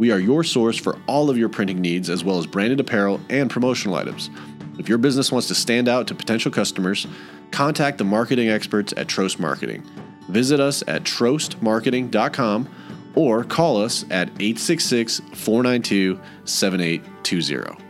we 0.00 0.10
are 0.10 0.18
your 0.18 0.42
source 0.42 0.78
for 0.78 0.98
all 1.06 1.28
of 1.28 1.36
your 1.36 1.50
printing 1.50 1.78
needs, 1.78 2.08
as 2.08 2.24
well 2.24 2.38
as 2.38 2.46
branded 2.46 2.80
apparel 2.80 3.20
and 3.28 3.50
promotional 3.50 3.96
items. 3.96 4.30
If 4.78 4.88
your 4.88 4.96
business 4.96 5.30
wants 5.30 5.46
to 5.48 5.54
stand 5.54 5.88
out 5.88 6.06
to 6.06 6.14
potential 6.14 6.50
customers, 6.50 7.06
contact 7.50 7.98
the 7.98 8.04
marketing 8.04 8.48
experts 8.48 8.94
at 8.96 9.08
Trost 9.08 9.38
Marketing. 9.38 9.82
Visit 10.30 10.58
us 10.58 10.82
at 10.88 11.02
trostmarketing.com 11.02 12.66
or 13.14 13.44
call 13.44 13.82
us 13.82 14.04
at 14.04 14.28
866 14.40 15.20
492 15.34 16.18
7820. 16.46 17.84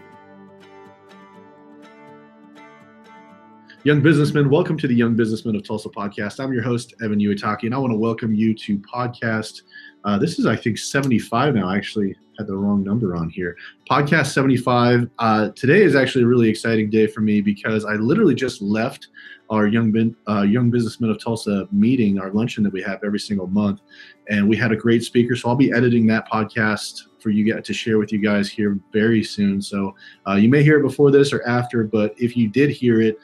Young 3.84 4.02
businessmen, 4.02 4.50
welcome 4.50 4.76
to 4.76 4.88
the 4.88 4.94
Young 4.94 5.14
Businessmen 5.14 5.54
of 5.54 5.62
Tulsa 5.62 5.88
podcast. 5.88 6.42
I'm 6.42 6.52
your 6.52 6.62
host, 6.62 6.92
Evan 7.02 7.20
Uitaki, 7.20 7.62
and 7.62 7.74
I 7.74 7.78
want 7.78 7.92
to 7.92 7.96
welcome 7.96 8.34
you 8.34 8.52
to 8.52 8.78
podcast 8.78 9.62
uh, 10.04 10.18
this 10.18 10.38
is, 10.38 10.46
I 10.46 10.56
think, 10.56 10.78
75 10.78 11.54
now. 11.54 11.68
I 11.68 11.76
actually 11.76 12.16
had 12.38 12.46
the 12.46 12.56
wrong 12.56 12.82
number 12.82 13.14
on 13.14 13.28
here. 13.28 13.56
Podcast 13.90 14.28
75. 14.28 15.08
Uh, 15.18 15.50
today 15.50 15.82
is 15.82 15.94
actually 15.94 16.24
a 16.24 16.26
really 16.26 16.48
exciting 16.48 16.88
day 16.88 17.06
for 17.06 17.20
me 17.20 17.40
because 17.40 17.84
I 17.84 17.94
literally 17.94 18.34
just 18.34 18.62
left 18.62 19.08
our 19.50 19.66
young 19.66 19.90
bin, 19.90 20.16
uh, 20.28 20.42
young 20.42 20.70
businessmen 20.70 21.10
of 21.10 21.22
Tulsa 21.22 21.68
meeting, 21.72 22.18
our 22.18 22.30
luncheon 22.30 22.62
that 22.64 22.72
we 22.72 22.82
have 22.82 23.00
every 23.04 23.18
single 23.18 23.48
month, 23.48 23.80
and 24.28 24.48
we 24.48 24.56
had 24.56 24.72
a 24.72 24.76
great 24.76 25.02
speaker. 25.02 25.36
So 25.36 25.48
I'll 25.48 25.56
be 25.56 25.72
editing 25.72 26.06
that 26.06 26.30
podcast 26.30 27.02
for 27.20 27.30
you 27.30 27.60
to 27.60 27.74
share 27.74 27.98
with 27.98 28.12
you 28.12 28.20
guys 28.20 28.48
here 28.48 28.78
very 28.92 29.22
soon. 29.22 29.60
So 29.60 29.94
uh, 30.26 30.34
you 30.34 30.48
may 30.48 30.62
hear 30.62 30.78
it 30.78 30.82
before 30.82 31.10
this 31.10 31.32
or 31.32 31.46
after, 31.46 31.84
but 31.84 32.14
if 32.16 32.36
you 32.36 32.48
did 32.48 32.70
hear 32.70 33.00
it, 33.02 33.18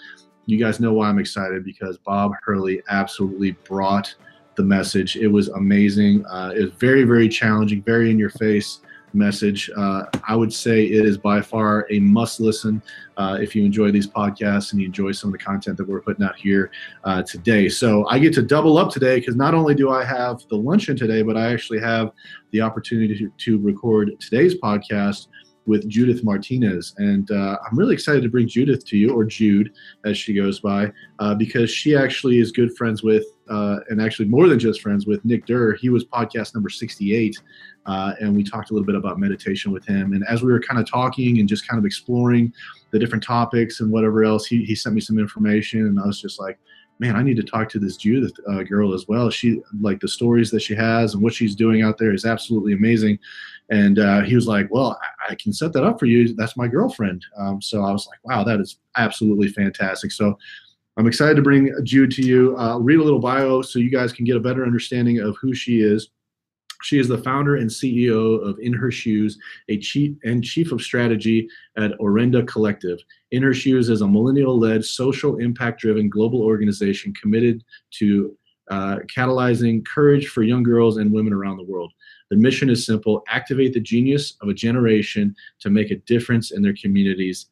you 0.47 0.59
guys 0.59 0.79
know 0.79 0.93
why 0.93 1.09
I'm 1.09 1.19
excited 1.19 1.65
because 1.65 1.99
Bob 1.99 2.33
Hurley 2.45 2.83
absolutely 2.89 3.53
brought 3.53 4.15
the 4.57 4.63
message. 4.63 5.17
It 5.17 5.29
was 5.29 5.49
amazing. 5.49 6.25
Uh, 6.27 6.53
it 6.57 6.63
was 6.63 6.73
very, 6.73 7.05
very 7.05 7.29
challenging, 7.29 7.83
very 7.83 8.11
in 8.11 8.19
your 8.19 8.31
face 8.31 8.81
message. 9.17 9.71
Uh, 9.77 10.05
I 10.29 10.37
would 10.37 10.53
say 10.53 10.85
it 10.85 11.05
is 11.05 11.19
by 11.19 11.41
far 11.41 11.87
a 11.91 11.99
must 12.01 12.41
listen 12.41 12.83
uh, 13.17 13.39
if 13.41 13.57
you 13.57 13.65
enjoy 13.65 13.91
these 13.91 14.07
podcasts 14.07 14.73
and 14.73 14.81
you 14.81 14.87
enjoy 14.87 15.13
some 15.13 15.29
of 15.29 15.33
the 15.33 15.45
content 15.45 15.77
that 15.79 15.89
we're 15.89 16.01
putting 16.01 16.25
out 16.25 16.37
here 16.37 16.71
uh, 17.05 17.23
today. 17.23 17.69
So 17.69 18.07
I 18.09 18.19
get 18.19 18.35
to 18.35 18.43
double 18.43 18.79
up 18.79 18.91
today 18.91 19.19
because 19.19 19.37
not 19.37 19.55
only 19.55 19.75
do 19.75 19.91
I 19.91 20.05
have 20.05 20.47
the 20.49 20.57
luncheon 20.57 20.97
today, 20.97 21.23
but 21.23 21.37
I 21.37 21.53
actually 21.53 21.81
have 21.81 22.13
the 22.51 22.61
opportunity 22.61 23.17
to, 23.19 23.31
to 23.31 23.59
record 23.59 24.13
today's 24.21 24.55
podcast 24.55 25.29
with 25.67 25.89
Judith 25.89 26.23
Martinez. 26.25 26.95
And 26.99 27.31
uh, 27.31 27.59
I'm 27.65 27.79
really 27.79 27.95
excited 27.95 28.23
to 28.23 28.29
bring 28.29 28.49
Judith 28.49 28.85
to 28.87 28.97
you, 28.97 29.15
or 29.15 29.25
Jude 29.25 29.73
as 30.05 30.17
she 30.17 30.35
goes 30.35 30.61
by, 30.61 30.93
uh, 31.19 31.35
because 31.35 31.71
she 31.71 31.97
actually 31.97 32.39
is 32.39 32.53
good 32.53 32.77
friends 32.77 33.03
with, 33.03 33.25
uh, 33.51 33.79
and 33.89 34.01
actually 34.01 34.29
more 34.29 34.49
than 34.49 34.59
just 34.59 34.81
friends 34.81 35.07
with 35.07 35.25
Nick 35.25 35.47
Durr. 35.47 35.75
He 35.75 35.89
was 35.89 36.05
podcast 36.05 36.55
number 36.55 36.69
68. 36.69 37.37
Uh, 37.87 38.15
and 38.21 38.35
we 38.37 38.43
talked 38.43 38.71
a 38.71 38.73
little 38.73 38.87
bit 38.87 38.97
about 38.97 39.19
meditation 39.19 39.73
with 39.73 39.85
him. 39.87 40.13
And 40.13 40.25
as 40.29 40.43
we 40.43 40.53
were 40.53 40.61
kind 40.61 40.81
of 40.81 40.91
talking 40.91 41.39
and 41.39 41.49
just 41.49 41.69
kind 41.69 41.79
of 41.79 41.85
exploring 41.85 42.53
the 42.91 42.99
different 42.99 43.23
topics 43.23 43.81
and 43.81 43.91
whatever 43.91 44.25
else, 44.25 44.47
he, 44.47 44.65
he 44.65 44.75
sent 44.75 44.95
me 44.95 45.01
some 45.01 45.19
information. 45.19 45.87
And 45.87 46.01
I 46.01 46.07
was 46.07 46.21
just 46.21 46.41
like, 46.41 46.59
man, 46.99 47.17
I 47.17 47.23
need 47.23 47.37
to 47.37 47.43
talk 47.43 47.69
to 47.71 47.79
this 47.79 47.97
Judith 47.97 48.33
uh, 48.49 48.63
girl 48.63 48.95
as 48.95 49.07
well. 49.07 49.31
She 49.31 49.61
like 49.81 50.01
the 50.01 50.09
stories 50.09 50.51
that 50.51 50.61
she 50.61 50.75
has 50.75 51.15
and 51.15 51.23
what 51.23 51.35
she's 51.35 51.55
doing 51.55 51.83
out 51.83 51.99
there 51.99 52.13
is 52.13 52.25
absolutely 52.25 52.73
amazing. 52.73 53.19
And 53.71 53.99
uh, 53.99 54.23
he 54.23 54.35
was 54.35 54.47
like, 54.47 54.69
well, 54.71 54.99
I, 55.03 55.33
I, 55.33 55.35
can 55.35 55.53
set 55.53 55.73
that 55.73 55.83
up 55.83 55.99
for 55.99 56.07
you. 56.07 56.35
That's 56.35 56.57
my 56.57 56.69
girlfriend. 56.69 57.25
Um, 57.37 57.61
so 57.61 57.83
I 57.83 57.91
was 57.91 58.07
like, 58.07 58.21
wow, 58.23 58.45
that 58.45 58.61
is 58.61 58.79
absolutely 58.97 59.49
fantastic. 59.49 60.13
So 60.13 60.39
I'm 60.97 61.09
excited 61.09 61.35
to 61.35 61.43
bring 61.43 61.75
Jude 61.83 62.13
to 62.13 62.23
you. 62.23 62.57
Uh, 62.57 62.79
read 62.79 63.01
a 63.01 63.03
little 63.03 63.19
bio 63.19 63.63
so 63.63 63.79
you 63.79 63.91
guys 63.91 64.13
can 64.13 64.25
get 64.25 64.37
a 64.37 64.41
better 64.41 64.65
understanding 64.65 65.19
of 65.19 65.37
who 65.41 65.53
she 65.53 65.81
is. 65.81 66.11
She 66.83 66.99
is 66.99 67.09
the 67.09 67.19
founder 67.19 67.57
and 67.57 67.69
CEO 67.69 68.41
of 68.47 68.59
In 68.61 68.73
Her 68.73 68.91
Shoes, 68.91 69.39
a 69.69 69.79
chief 69.79 70.17
and 70.25 70.45
chief 70.45 70.73
of 70.73 70.83
strategy 70.83 71.49
at 71.77 71.99
Orenda 71.99 72.47
Collective. 72.47 72.99
In 73.31 73.43
Her 73.43 73.55
Shoes 73.55 73.89
is 73.89 74.03
a 74.03 74.07
millennial-led, 74.07 74.85
social 74.85 75.39
impact-driven 75.39 76.09
global 76.09 76.43
organization 76.43 77.13
committed 77.15 77.65
to 77.99 78.37
uh, 78.71 78.99
catalyzing 79.15 79.85
courage 79.87 80.29
for 80.29 80.43
young 80.43 80.63
girls 80.63 80.99
and 80.99 81.13
women 81.13 81.33
around 81.33 81.57
the 81.57 81.65
world. 81.65 81.93
The 82.31 82.37
mission 82.37 82.69
is 82.71 82.85
simple: 82.85 83.23
activate 83.29 83.73
the 83.73 83.81
genius 83.81 84.37
of 84.41 84.49
a 84.49 84.55
generation 84.55 85.35
to 85.61 85.71
make 85.71 85.91
a 85.91 85.97
difference 85.97 86.51
in 86.51 86.63
their 86.63 86.75
communities. 86.75 87.47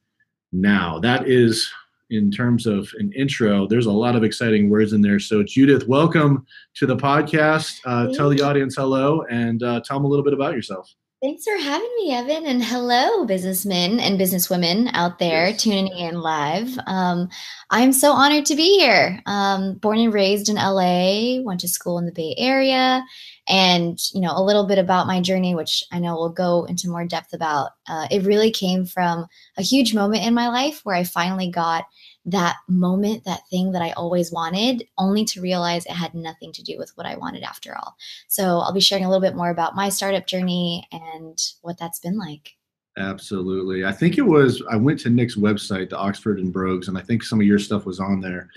Now, 0.52 0.98
that 1.00 1.28
is 1.28 1.70
in 2.10 2.30
terms 2.30 2.66
of 2.66 2.88
an 2.98 3.12
intro, 3.12 3.66
there's 3.66 3.86
a 3.86 3.92
lot 3.92 4.14
of 4.14 4.24
exciting 4.24 4.68
words 4.70 4.92
in 4.92 5.00
there. 5.00 5.18
So, 5.18 5.42
Judith, 5.42 5.88
welcome 5.88 6.46
to 6.74 6.86
the 6.86 6.96
podcast. 6.96 7.80
Uh, 7.84 8.12
tell 8.12 8.28
the 8.28 8.42
audience 8.42 8.76
hello 8.76 9.24
and 9.30 9.62
uh, 9.62 9.80
tell 9.80 9.98
them 9.98 10.04
a 10.04 10.08
little 10.08 10.24
bit 10.24 10.34
about 10.34 10.54
yourself. 10.54 10.94
Thanks 11.24 11.44
for 11.44 11.56
having 11.56 11.88
me, 11.96 12.12
Evan. 12.12 12.44
And 12.44 12.62
hello, 12.62 13.24
businessmen 13.24 13.98
and 13.98 14.20
businesswomen 14.20 14.90
out 14.92 15.18
there 15.18 15.48
yes. 15.48 15.62
tuning 15.62 15.88
in 15.88 16.20
live. 16.20 16.78
Um, 16.86 17.30
I'm 17.70 17.94
so 17.94 18.12
honored 18.12 18.44
to 18.44 18.54
be 18.54 18.78
here. 18.78 19.22
Um, 19.24 19.76
born 19.76 19.98
and 20.00 20.12
raised 20.12 20.50
in 20.50 20.56
LA, 20.56 21.40
went 21.40 21.60
to 21.60 21.68
school 21.68 21.96
in 21.96 22.04
the 22.04 22.12
Bay 22.12 22.34
Area, 22.36 23.02
and 23.48 23.98
you 24.12 24.20
know 24.20 24.34
a 24.36 24.44
little 24.44 24.66
bit 24.66 24.76
about 24.76 25.06
my 25.06 25.22
journey, 25.22 25.54
which 25.54 25.82
I 25.90 25.98
know 25.98 26.14
we'll 26.14 26.28
go 26.28 26.64
into 26.64 26.90
more 26.90 27.06
depth 27.06 27.32
about. 27.32 27.70
Uh, 27.88 28.06
it 28.10 28.24
really 28.24 28.50
came 28.50 28.84
from 28.84 29.24
a 29.56 29.62
huge 29.62 29.94
moment 29.94 30.26
in 30.26 30.34
my 30.34 30.48
life 30.48 30.82
where 30.84 30.94
I 30.94 31.04
finally 31.04 31.50
got 31.50 31.86
that 32.26 32.56
moment, 32.68 33.24
that 33.24 33.46
thing 33.48 33.72
that 33.72 33.82
I 33.82 33.92
always 33.92 34.32
wanted, 34.32 34.86
only 34.96 35.24
to 35.26 35.40
realize 35.40 35.84
it 35.84 35.92
had 35.92 36.14
nothing 36.14 36.52
to 36.52 36.62
do 36.62 36.78
with 36.78 36.90
what 36.94 37.06
I 37.06 37.16
wanted 37.16 37.42
after 37.42 37.76
all. 37.76 37.96
So 38.28 38.60
I'll 38.60 38.72
be 38.72 38.80
sharing 38.80 39.04
a 39.04 39.08
little 39.08 39.20
bit 39.20 39.36
more 39.36 39.50
about 39.50 39.76
my 39.76 39.88
startup 39.90 40.26
journey 40.26 40.86
and 40.90 41.38
what 41.62 41.78
that's 41.78 41.98
been 41.98 42.18
like. 42.18 42.56
Absolutely. 42.96 43.84
I 43.84 43.92
think 43.92 44.18
it 44.18 44.22
was, 44.22 44.62
I 44.70 44.76
went 44.76 45.00
to 45.00 45.10
Nick's 45.10 45.36
website, 45.36 45.90
the 45.90 45.98
Oxford 45.98 46.38
and 46.38 46.52
Brogues, 46.52 46.88
and 46.88 46.96
I 46.96 47.02
think 47.02 47.22
some 47.22 47.40
of 47.40 47.46
your 47.46 47.58
stuff 47.58 47.84
was 47.84 48.00
on 48.00 48.20
there. 48.20 48.48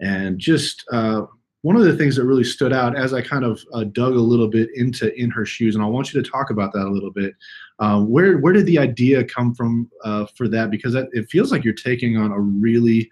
And 0.00 0.38
just 0.38 0.84
uh, 0.92 1.26
one 1.62 1.76
of 1.76 1.82
the 1.82 1.96
things 1.96 2.16
that 2.16 2.24
really 2.24 2.44
stood 2.44 2.72
out 2.72 2.96
as 2.96 3.12
I 3.12 3.20
kind 3.20 3.44
of 3.44 3.60
uh, 3.72 3.84
dug 3.84 4.14
a 4.14 4.20
little 4.20 4.48
bit 4.48 4.68
into 4.74 5.12
In 5.20 5.30
Her 5.30 5.44
Shoes, 5.44 5.74
and 5.74 5.82
I 5.82 5.88
want 5.88 6.12
you 6.12 6.22
to 6.22 6.30
talk 6.30 6.50
about 6.50 6.72
that 6.72 6.86
a 6.86 6.90
little 6.90 7.10
bit. 7.10 7.34
Uh, 7.78 8.00
where 8.02 8.38
where 8.38 8.52
did 8.52 8.66
the 8.66 8.78
idea 8.78 9.24
come 9.24 9.54
from 9.54 9.90
uh, 10.04 10.26
for 10.36 10.48
that? 10.48 10.70
Because 10.70 10.94
it 10.94 11.28
feels 11.30 11.50
like 11.50 11.64
you're 11.64 11.74
taking 11.74 12.16
on 12.16 12.30
a 12.30 12.40
really 12.40 13.10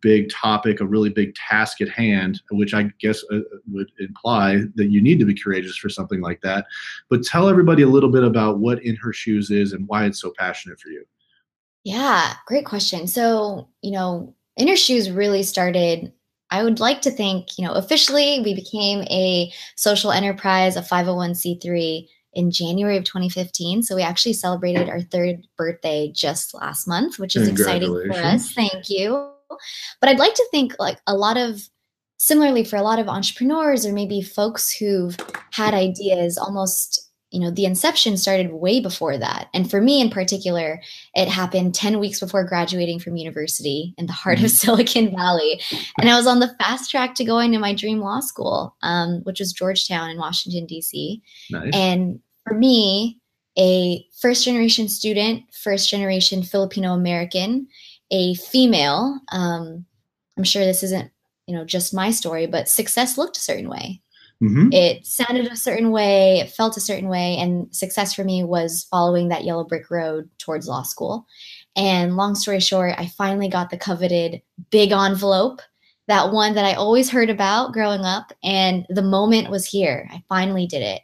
big 0.00 0.28
topic, 0.30 0.80
a 0.80 0.86
really 0.86 1.10
big 1.10 1.34
task 1.34 1.80
at 1.80 1.88
hand, 1.88 2.42
which 2.50 2.74
I 2.74 2.90
guess 2.98 3.22
uh, 3.32 3.40
would 3.70 3.90
imply 4.00 4.62
that 4.74 4.90
you 4.90 5.00
need 5.00 5.18
to 5.20 5.24
be 5.24 5.34
courageous 5.34 5.76
for 5.76 5.88
something 5.88 6.20
like 6.20 6.40
that. 6.42 6.66
But 7.08 7.22
tell 7.22 7.48
everybody 7.48 7.82
a 7.82 7.88
little 7.88 8.10
bit 8.10 8.24
about 8.24 8.58
what 8.58 8.82
In 8.82 8.96
Her 8.96 9.12
Shoes 9.12 9.50
is 9.50 9.72
and 9.72 9.86
why 9.86 10.06
it's 10.06 10.20
so 10.20 10.32
passionate 10.36 10.80
for 10.80 10.88
you. 10.88 11.04
Yeah, 11.84 12.34
great 12.46 12.66
question. 12.66 13.06
So, 13.06 13.68
you 13.80 13.92
know, 13.92 14.34
In 14.56 14.66
Her 14.66 14.76
Shoes 14.76 15.10
really 15.10 15.44
started 15.44 16.12
I 16.50 16.62
would 16.62 16.80
like 16.80 17.02
to 17.02 17.10
think, 17.10 17.58
you 17.58 17.66
know, 17.66 17.72
officially 17.72 18.40
we 18.40 18.54
became 18.54 19.02
a 19.02 19.52
social 19.76 20.12
enterprise, 20.12 20.76
a 20.76 20.82
501c3 20.82 22.08
in 22.34 22.50
January 22.50 22.96
of 22.96 23.04
2015. 23.04 23.82
So 23.82 23.96
we 23.96 24.02
actually 24.02 24.34
celebrated 24.34 24.88
our 24.88 25.00
third 25.00 25.46
birthday 25.56 26.12
just 26.14 26.54
last 26.54 26.86
month, 26.86 27.18
which 27.18 27.34
is 27.34 27.48
exciting 27.48 27.90
for 27.90 28.12
us. 28.12 28.52
Thank 28.52 28.90
you. 28.90 29.30
But 30.00 30.10
I'd 30.10 30.18
like 30.18 30.34
to 30.34 30.48
think 30.50 30.74
like 30.78 30.98
a 31.06 31.16
lot 31.16 31.36
of 31.36 31.68
similarly 32.18 32.64
for 32.64 32.76
a 32.76 32.82
lot 32.82 32.98
of 32.98 33.08
entrepreneurs 33.08 33.84
or 33.84 33.92
maybe 33.92 34.22
folks 34.22 34.70
who've 34.70 35.16
had 35.52 35.74
ideas 35.74 36.38
almost 36.38 37.05
you 37.30 37.40
know 37.40 37.50
the 37.50 37.64
inception 37.64 38.16
started 38.16 38.52
way 38.52 38.80
before 38.80 39.18
that 39.18 39.48
and 39.52 39.70
for 39.70 39.80
me 39.80 40.00
in 40.00 40.10
particular 40.10 40.80
it 41.14 41.28
happened 41.28 41.74
10 41.74 41.98
weeks 41.98 42.20
before 42.20 42.44
graduating 42.44 42.98
from 42.98 43.16
university 43.16 43.94
in 43.98 44.06
the 44.06 44.12
heart 44.12 44.38
of 44.38 44.44
mm-hmm. 44.44 44.48
silicon 44.48 45.14
valley 45.14 45.60
and 45.98 46.08
i 46.08 46.16
was 46.16 46.26
on 46.26 46.38
the 46.38 46.54
fast 46.60 46.90
track 46.90 47.14
to 47.14 47.24
going 47.24 47.52
to 47.52 47.58
my 47.58 47.74
dream 47.74 48.00
law 48.00 48.20
school 48.20 48.76
um, 48.82 49.20
which 49.24 49.40
was 49.40 49.52
georgetown 49.52 50.10
in 50.10 50.18
washington 50.18 50.66
d.c 50.66 51.22
nice. 51.50 51.70
and 51.74 52.20
for 52.46 52.54
me 52.54 53.20
a 53.58 54.06
first 54.20 54.44
generation 54.44 54.88
student 54.88 55.42
first 55.52 55.90
generation 55.90 56.42
filipino 56.42 56.92
american 56.92 57.66
a 58.12 58.34
female 58.34 59.18
um, 59.32 59.84
i'm 60.36 60.44
sure 60.44 60.64
this 60.64 60.82
isn't 60.82 61.10
you 61.46 61.54
know 61.54 61.64
just 61.64 61.94
my 61.94 62.10
story 62.10 62.46
but 62.46 62.68
success 62.68 63.18
looked 63.18 63.36
a 63.36 63.40
certain 63.40 63.68
way 63.68 64.00
Mm-hmm. 64.42 64.72
It 64.72 65.06
sounded 65.06 65.46
a 65.46 65.56
certain 65.56 65.90
way, 65.90 66.40
it 66.40 66.50
felt 66.50 66.76
a 66.76 66.80
certain 66.80 67.08
way, 67.08 67.36
and 67.38 67.74
success 67.74 68.12
for 68.12 68.22
me 68.22 68.44
was 68.44 68.86
following 68.90 69.28
that 69.28 69.44
yellow 69.44 69.64
brick 69.64 69.90
road 69.90 70.28
towards 70.38 70.68
law 70.68 70.82
school. 70.82 71.26
And 71.74 72.16
long 72.16 72.34
story 72.34 72.60
short, 72.60 72.94
I 72.98 73.06
finally 73.06 73.48
got 73.48 73.70
the 73.70 73.78
coveted 73.78 74.42
big 74.70 74.92
envelope, 74.92 75.60
that 76.08 76.32
one 76.32 76.54
that 76.54 76.64
I 76.64 76.74
always 76.74 77.10
heard 77.10 77.30
about 77.30 77.72
growing 77.72 78.02
up. 78.02 78.32
And 78.44 78.86
the 78.90 79.02
moment 79.02 79.50
was 79.50 79.66
here. 79.66 80.08
I 80.12 80.22
finally 80.28 80.66
did 80.66 80.82
it. 80.82 81.02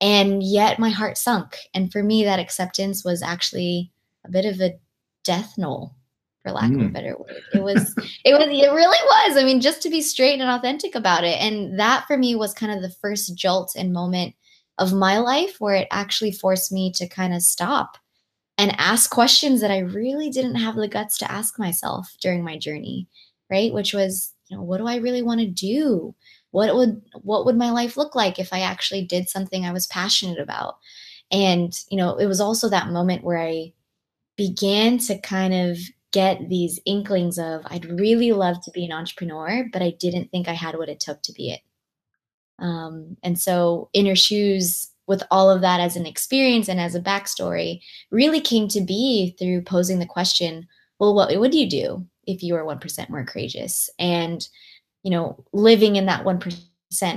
And 0.00 0.42
yet 0.42 0.78
my 0.78 0.90
heart 0.90 1.18
sunk. 1.18 1.56
And 1.74 1.90
for 1.90 2.02
me, 2.02 2.24
that 2.24 2.38
acceptance 2.38 3.04
was 3.04 3.22
actually 3.22 3.92
a 4.24 4.30
bit 4.30 4.44
of 4.44 4.60
a 4.60 4.78
death 5.24 5.54
knell 5.58 5.97
for 6.48 6.54
lack 6.54 6.70
mm. 6.70 6.76
of 6.76 6.80
a 6.80 6.84
mm. 6.84 6.92
better 6.92 7.16
word. 7.16 7.42
It 7.52 7.62
was, 7.62 7.94
it 8.24 8.32
was, 8.32 8.48
it 8.48 8.72
really 8.72 8.98
was. 9.30 9.36
I 9.36 9.44
mean, 9.44 9.60
just 9.60 9.82
to 9.82 9.90
be 9.90 10.00
straight 10.00 10.40
and 10.40 10.50
authentic 10.50 10.94
about 10.94 11.24
it. 11.24 11.40
And 11.40 11.78
that 11.78 12.06
for 12.06 12.16
me 12.16 12.34
was 12.34 12.54
kind 12.54 12.72
of 12.72 12.82
the 12.82 12.94
first 13.00 13.36
jolt 13.36 13.74
and 13.76 13.92
moment 13.92 14.34
of 14.78 14.92
my 14.92 15.18
life 15.18 15.56
where 15.58 15.74
it 15.74 15.88
actually 15.90 16.32
forced 16.32 16.72
me 16.72 16.92
to 16.92 17.08
kind 17.08 17.34
of 17.34 17.42
stop 17.42 17.98
and 18.56 18.74
ask 18.78 19.10
questions 19.10 19.60
that 19.60 19.70
I 19.70 19.78
really 19.78 20.30
didn't 20.30 20.56
have 20.56 20.76
the 20.76 20.88
guts 20.88 21.18
to 21.18 21.30
ask 21.30 21.58
myself 21.58 22.16
during 22.20 22.42
my 22.42 22.58
journey, 22.58 23.06
right? 23.50 23.72
Which 23.72 23.92
was, 23.92 24.32
you 24.48 24.56
know, 24.56 24.62
what 24.62 24.78
do 24.78 24.86
I 24.86 24.96
really 24.96 25.22
want 25.22 25.40
to 25.40 25.46
do? 25.46 26.14
What 26.50 26.74
would 26.74 27.02
what 27.22 27.44
would 27.44 27.56
my 27.56 27.70
life 27.70 27.96
look 27.96 28.14
like 28.14 28.38
if 28.38 28.52
I 28.52 28.60
actually 28.60 29.04
did 29.04 29.28
something 29.28 29.64
I 29.64 29.72
was 29.72 29.86
passionate 29.88 30.40
about? 30.40 30.78
And, 31.30 31.78
you 31.90 31.98
know, 31.98 32.16
it 32.16 32.26
was 32.26 32.40
also 32.40 32.70
that 32.70 32.88
moment 32.88 33.22
where 33.22 33.38
I 33.38 33.74
began 34.36 34.98
to 34.98 35.18
kind 35.18 35.52
of 35.52 35.78
get 36.18 36.48
these 36.48 36.80
inklings 36.84 37.38
of 37.38 37.62
I'd 37.66 37.84
really 37.84 38.32
love 38.32 38.60
to 38.64 38.72
be 38.72 38.84
an 38.84 38.90
entrepreneur, 38.90 39.64
but 39.72 39.82
I 39.82 39.90
didn't 39.90 40.32
think 40.32 40.48
I 40.48 40.52
had 40.52 40.76
what 40.76 40.88
it 40.88 40.98
took 40.98 41.22
to 41.22 41.32
be 41.32 41.52
it. 41.52 41.60
Um, 42.58 43.16
and 43.22 43.38
so, 43.38 43.88
In 43.92 44.04
Her 44.06 44.16
Shoes, 44.16 44.90
with 45.06 45.22
all 45.30 45.48
of 45.48 45.60
that 45.60 45.78
as 45.78 45.94
an 45.94 46.06
experience 46.06 46.68
and 46.68 46.80
as 46.80 46.96
a 46.96 47.00
backstory, 47.00 47.82
really 48.10 48.40
came 48.40 48.66
to 48.68 48.80
be 48.80 49.36
through 49.38 49.62
posing 49.62 50.00
the 50.00 50.06
question 50.06 50.66
well, 50.98 51.14
what 51.14 51.38
would 51.38 51.54
you 51.54 51.70
do 51.70 52.04
if 52.26 52.42
you 52.42 52.54
were 52.54 52.64
1% 52.64 53.08
more 53.08 53.24
courageous? 53.24 53.88
And, 54.00 54.44
you 55.04 55.12
know, 55.12 55.44
living 55.52 55.94
in 55.94 56.06
that 56.06 56.24
1% 56.24 56.60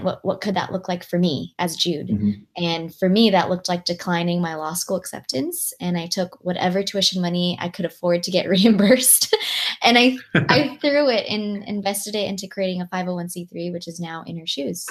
what 0.02 0.24
what 0.24 0.42
could 0.42 0.56
that 0.56 0.72
look 0.72 0.88
like 0.88 1.04
for 1.04 1.18
me 1.18 1.54
as 1.60 1.76
Jude? 1.76 2.10
Mm-hmm. 2.10 2.32
And 2.64 2.94
for 2.94 3.10
me, 3.10 3.30
that 3.30 3.50
looked 3.50 3.70
like 3.70 3.86
declining 3.86 4.42
my 4.42 4.56
law 4.56 4.74
school 4.74 4.98
acceptance, 4.98 5.74
and 5.80 5.98
I 5.98 6.08
took 6.08 6.44
whatever 6.44 6.84
tuition 6.84 7.22
money 7.22 7.58
I 7.60 7.70
could 7.70 7.86
afford 7.86 8.24
to 8.24 8.32
get 8.32 8.50
reimbursed, 8.50 9.36
and 9.82 9.98
I 9.98 10.18
I 10.36 10.78
threw 10.82 11.10
it 11.10 11.26
and 11.28 11.64
invested 11.64 12.16
it 12.16 12.28
into 12.28 12.48
creating 12.48 12.82
a 12.82 12.86
501c3, 12.88 13.72
which 13.72 13.88
is 13.88 14.00
now 14.00 14.24
In 14.28 14.38
Her 14.38 14.48
Shoes. 14.48 14.88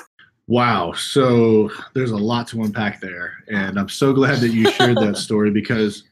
Wow. 0.51 0.93
So 0.95 1.71
there's 1.95 2.11
a 2.11 2.17
lot 2.17 2.49
to 2.49 2.63
unpack 2.63 3.01
there. 3.01 3.35
And 3.47 3.79
I'm 3.79 3.89
so 3.89 4.13
glad 4.13 4.41
that 4.41 4.49
you 4.49 4.69
shared 4.73 4.99
that 4.99 5.17
story 5.17 5.53
because 5.53 6.03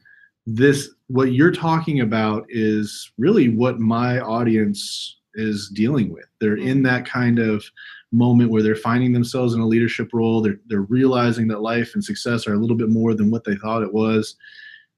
this, 0.47 0.91
what 1.07 1.33
you're 1.33 1.51
talking 1.51 1.99
about 1.99 2.45
is 2.47 3.11
really 3.17 3.49
what 3.49 3.81
my 3.81 4.21
audience 4.21 5.17
is 5.33 5.67
dealing 5.67 6.13
with. 6.13 6.23
They're 6.39 6.55
in 6.55 6.77
mm-hmm. 6.77 6.83
that 6.83 7.05
kind 7.05 7.39
of 7.39 7.65
moment 8.11 8.51
where 8.51 8.63
they're 8.63 8.75
finding 8.75 9.13
themselves 9.13 9.53
in 9.53 9.61
a 9.61 9.67
leadership 9.67 10.09
role. 10.13 10.41
They're, 10.41 10.59
they're 10.67 10.81
realizing 10.81 11.47
that 11.49 11.61
life 11.61 11.91
and 11.93 12.03
success 12.03 12.47
are 12.47 12.53
a 12.53 12.57
little 12.57 12.75
bit 12.75 12.89
more 12.89 13.13
than 13.13 13.29
what 13.29 13.43
they 13.43 13.55
thought 13.55 13.83
it 13.83 13.93
was. 13.93 14.35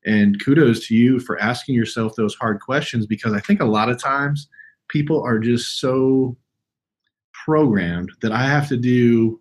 And 0.05 0.43
kudos 0.43 0.87
to 0.87 0.95
you 0.95 1.19
for 1.19 1.39
asking 1.39 1.75
yourself 1.75 2.15
those 2.15 2.35
hard 2.35 2.59
questions 2.59 3.05
because 3.05 3.33
I 3.33 3.39
think 3.39 3.59
a 3.59 3.65
lot 3.65 3.89
of 3.89 4.01
times 4.01 4.47
people 4.87 5.21
are 5.21 5.39
just 5.39 5.79
so 5.79 6.35
programmed 7.45 8.11
that 8.21 8.31
I 8.31 8.45
have 8.45 8.67
to 8.69 8.77
do, 8.77 9.39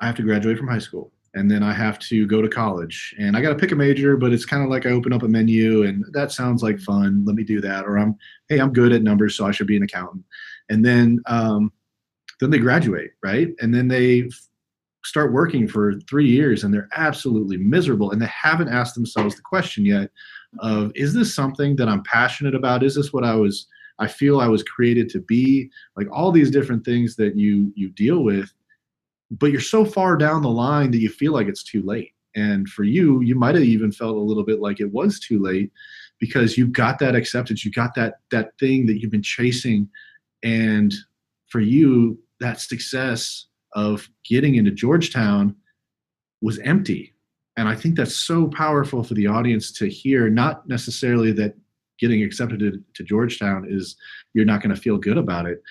I 0.00 0.06
have 0.06 0.16
to 0.16 0.22
graduate 0.22 0.58
from 0.58 0.68
high 0.68 0.78
school 0.78 1.12
and 1.34 1.50
then 1.50 1.62
I 1.62 1.72
have 1.72 1.98
to 2.00 2.26
go 2.26 2.40
to 2.40 2.48
college 2.48 3.14
and 3.18 3.36
I 3.36 3.40
got 3.40 3.50
to 3.50 3.56
pick 3.56 3.72
a 3.72 3.76
major, 3.76 4.16
but 4.16 4.32
it's 4.32 4.44
kind 4.44 4.62
of 4.62 4.70
like 4.70 4.86
I 4.86 4.90
open 4.90 5.12
up 5.12 5.22
a 5.22 5.28
menu 5.28 5.82
and 5.82 6.04
that 6.12 6.32
sounds 6.32 6.62
like 6.62 6.80
fun. 6.80 7.24
Let 7.24 7.34
me 7.34 7.44
do 7.44 7.60
that. 7.60 7.84
Or 7.84 7.98
I'm, 7.98 8.16
hey, 8.48 8.60
I'm 8.60 8.72
good 8.72 8.92
at 8.92 9.02
numbers, 9.02 9.36
so 9.36 9.46
I 9.46 9.50
should 9.50 9.66
be 9.66 9.76
an 9.76 9.82
accountant. 9.82 10.24
And 10.70 10.84
then, 10.84 11.20
um, 11.26 11.72
then 12.40 12.50
they 12.50 12.58
graduate, 12.58 13.12
right? 13.22 13.48
And 13.60 13.74
then 13.74 13.88
they 13.88 14.28
start 15.04 15.32
working 15.32 15.68
for 15.68 15.94
three 16.08 16.26
years 16.26 16.64
and 16.64 16.72
they're 16.72 16.88
absolutely 16.96 17.58
miserable 17.58 18.10
and 18.10 18.20
they 18.20 18.26
haven't 18.26 18.70
asked 18.70 18.94
themselves 18.94 19.36
the 19.36 19.42
question 19.42 19.84
yet 19.84 20.10
of 20.60 20.90
is 20.94 21.12
this 21.12 21.34
something 21.34 21.76
that 21.76 21.88
I'm 21.88 22.02
passionate 22.04 22.54
about? 22.54 22.82
Is 22.82 22.94
this 22.94 23.12
what 23.12 23.24
I 23.24 23.34
was 23.34 23.66
I 23.98 24.08
feel 24.08 24.40
I 24.40 24.48
was 24.48 24.62
created 24.62 25.08
to 25.10 25.20
be? 25.20 25.70
Like 25.96 26.08
all 26.10 26.32
these 26.32 26.50
different 26.50 26.84
things 26.84 27.16
that 27.16 27.36
you 27.36 27.72
you 27.76 27.90
deal 27.90 28.24
with, 28.24 28.52
but 29.30 29.52
you're 29.52 29.60
so 29.60 29.84
far 29.84 30.16
down 30.16 30.42
the 30.42 30.48
line 30.48 30.90
that 30.92 30.98
you 30.98 31.10
feel 31.10 31.32
like 31.32 31.48
it's 31.48 31.64
too 31.64 31.82
late. 31.82 32.12
And 32.34 32.68
for 32.68 32.82
you, 32.82 33.20
you 33.20 33.36
might 33.36 33.54
have 33.54 33.64
even 33.64 33.92
felt 33.92 34.16
a 34.16 34.20
little 34.20 34.44
bit 34.44 34.60
like 34.60 34.80
it 34.80 34.90
was 34.90 35.20
too 35.20 35.38
late 35.38 35.70
because 36.18 36.58
you 36.58 36.66
got 36.66 36.98
that 36.98 37.14
acceptance, 37.14 37.64
you 37.64 37.70
got 37.70 37.94
that 37.94 38.20
that 38.30 38.58
thing 38.58 38.86
that 38.86 39.00
you've 39.00 39.10
been 39.10 39.22
chasing 39.22 39.88
and 40.42 40.94
for 41.48 41.60
you 41.60 42.18
that 42.44 42.60
success 42.60 43.46
of 43.74 44.08
getting 44.28 44.56
into 44.56 44.70
Georgetown 44.70 45.56
was 46.42 46.58
empty. 46.60 47.14
And 47.56 47.68
I 47.68 47.74
think 47.74 47.96
that's 47.96 48.16
so 48.16 48.48
powerful 48.48 49.02
for 49.02 49.14
the 49.14 49.26
audience 49.26 49.72
to 49.72 49.88
hear, 49.88 50.28
not 50.28 50.68
necessarily 50.68 51.32
that 51.32 51.54
getting 51.98 52.22
accepted 52.22 52.58
to, 52.60 52.82
to 52.94 53.02
Georgetown 53.02 53.66
is 53.68 53.96
you're 54.34 54.44
not 54.44 54.60
going 54.60 54.74
to 54.74 54.80
feel 54.80 54.98
good 54.98 55.16
about 55.16 55.46
it, 55.46 55.62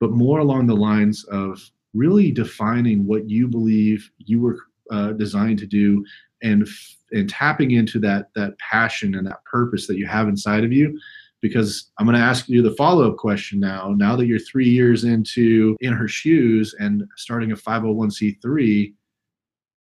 but 0.00 0.10
more 0.10 0.40
along 0.40 0.66
the 0.66 0.74
lines 0.74 1.24
of 1.26 1.60
really 1.94 2.32
defining 2.32 3.06
what 3.06 3.28
you 3.28 3.46
believe 3.46 4.10
you 4.18 4.40
were 4.40 4.58
uh, 4.90 5.12
designed 5.12 5.58
to 5.60 5.66
do 5.66 6.04
and 6.42 6.66
and 7.12 7.28
tapping 7.28 7.72
into 7.72 7.98
that 8.00 8.30
that 8.34 8.58
passion 8.58 9.14
and 9.14 9.26
that 9.26 9.44
purpose 9.44 9.86
that 9.86 9.98
you 9.98 10.06
have 10.06 10.28
inside 10.28 10.64
of 10.64 10.72
you 10.72 10.98
because 11.40 11.90
I'm 11.98 12.06
going 12.06 12.18
to 12.18 12.24
ask 12.24 12.48
you 12.48 12.62
the 12.62 12.74
follow 12.76 13.10
up 13.10 13.16
question 13.16 13.60
now. 13.60 13.94
Now 13.96 14.16
that 14.16 14.26
you're 14.26 14.38
three 14.38 14.68
years 14.68 15.04
into 15.04 15.76
In 15.80 15.92
Her 15.92 16.08
Shoes 16.08 16.74
and 16.78 17.04
starting 17.16 17.52
a 17.52 17.56
501c3, 17.56 18.92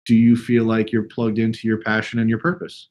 do 0.06 0.14
you 0.14 0.36
feel 0.36 0.64
like 0.64 0.92
you're 0.92 1.04
plugged 1.04 1.38
into 1.38 1.66
your 1.66 1.78
passion 1.78 2.18
and 2.18 2.28
your 2.28 2.38
purpose? 2.38 2.88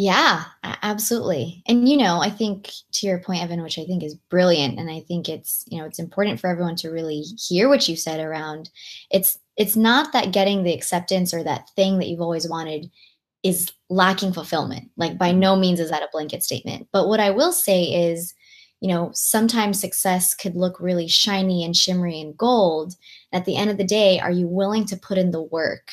Yeah, 0.00 0.44
absolutely. 0.62 1.64
And 1.66 1.88
you 1.88 1.96
know, 1.96 2.20
I 2.20 2.30
think 2.30 2.70
to 2.92 3.06
your 3.08 3.18
point, 3.18 3.42
Evan, 3.42 3.64
which 3.64 3.80
I 3.80 3.84
think 3.84 4.04
is 4.04 4.14
brilliant, 4.14 4.78
and 4.78 4.88
I 4.88 5.00
think 5.00 5.28
it's 5.28 5.64
you 5.66 5.78
know 5.78 5.86
it's 5.86 5.98
important 5.98 6.38
for 6.38 6.46
everyone 6.46 6.76
to 6.76 6.90
really 6.90 7.22
hear 7.36 7.68
what 7.68 7.88
you 7.88 7.96
said 7.96 8.20
around. 8.20 8.70
It's 9.10 9.38
it's 9.56 9.74
not 9.74 10.12
that 10.12 10.32
getting 10.32 10.62
the 10.62 10.72
acceptance 10.72 11.34
or 11.34 11.42
that 11.42 11.70
thing 11.70 11.98
that 11.98 12.06
you've 12.06 12.20
always 12.20 12.48
wanted 12.48 12.88
is 13.42 13.72
lacking 13.88 14.32
fulfillment. 14.32 14.90
Like 14.96 15.18
by 15.18 15.32
no 15.32 15.56
means 15.56 15.80
is 15.80 15.90
that 15.90 16.02
a 16.02 16.08
blanket 16.12 16.42
statement. 16.42 16.88
But 16.92 17.08
what 17.08 17.20
I 17.20 17.30
will 17.30 17.52
say 17.52 17.84
is, 17.84 18.34
you 18.80 18.88
know, 18.88 19.10
sometimes 19.12 19.80
success 19.80 20.34
could 20.34 20.54
look 20.54 20.80
really 20.80 21.08
shiny 21.08 21.64
and 21.64 21.76
shimmery 21.76 22.20
and 22.20 22.36
gold. 22.36 22.94
At 23.32 23.44
the 23.44 23.56
end 23.56 23.70
of 23.70 23.76
the 23.76 23.84
day, 23.84 24.20
are 24.20 24.30
you 24.30 24.46
willing 24.46 24.84
to 24.86 24.96
put 24.96 25.18
in 25.18 25.30
the 25.30 25.42
work 25.42 25.90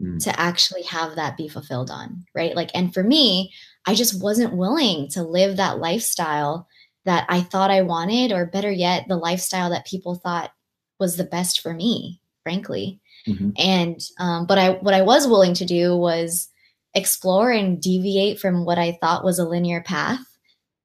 mm. 0.00 0.22
to 0.24 0.40
actually 0.40 0.82
have 0.82 1.16
that 1.16 1.36
be 1.36 1.48
fulfilled 1.48 1.90
on? 1.90 2.24
Right. 2.34 2.56
Like, 2.56 2.70
and 2.74 2.92
for 2.92 3.02
me, 3.02 3.52
I 3.86 3.94
just 3.94 4.20
wasn't 4.22 4.56
willing 4.56 5.08
to 5.10 5.22
live 5.22 5.56
that 5.56 5.78
lifestyle 5.78 6.66
that 7.04 7.26
I 7.28 7.42
thought 7.42 7.70
I 7.70 7.82
wanted, 7.82 8.32
or 8.32 8.46
better 8.46 8.70
yet, 8.70 9.06
the 9.08 9.16
lifestyle 9.16 9.70
that 9.70 9.86
people 9.86 10.14
thought 10.14 10.52
was 10.98 11.16
the 11.16 11.24
best 11.24 11.60
for 11.60 11.74
me, 11.74 12.20
frankly. 12.42 13.00
Mm-hmm. 13.28 13.50
And 13.56 14.00
um, 14.18 14.46
but 14.46 14.58
I 14.58 14.70
what 14.70 14.94
I 14.94 15.02
was 15.02 15.26
willing 15.26 15.54
to 15.54 15.64
do 15.64 15.96
was 15.96 16.48
explore 16.94 17.50
and 17.50 17.80
deviate 17.80 18.38
from 18.38 18.64
what 18.64 18.78
I 18.78 18.98
thought 19.00 19.24
was 19.24 19.38
a 19.38 19.48
linear 19.48 19.82
path 19.82 20.20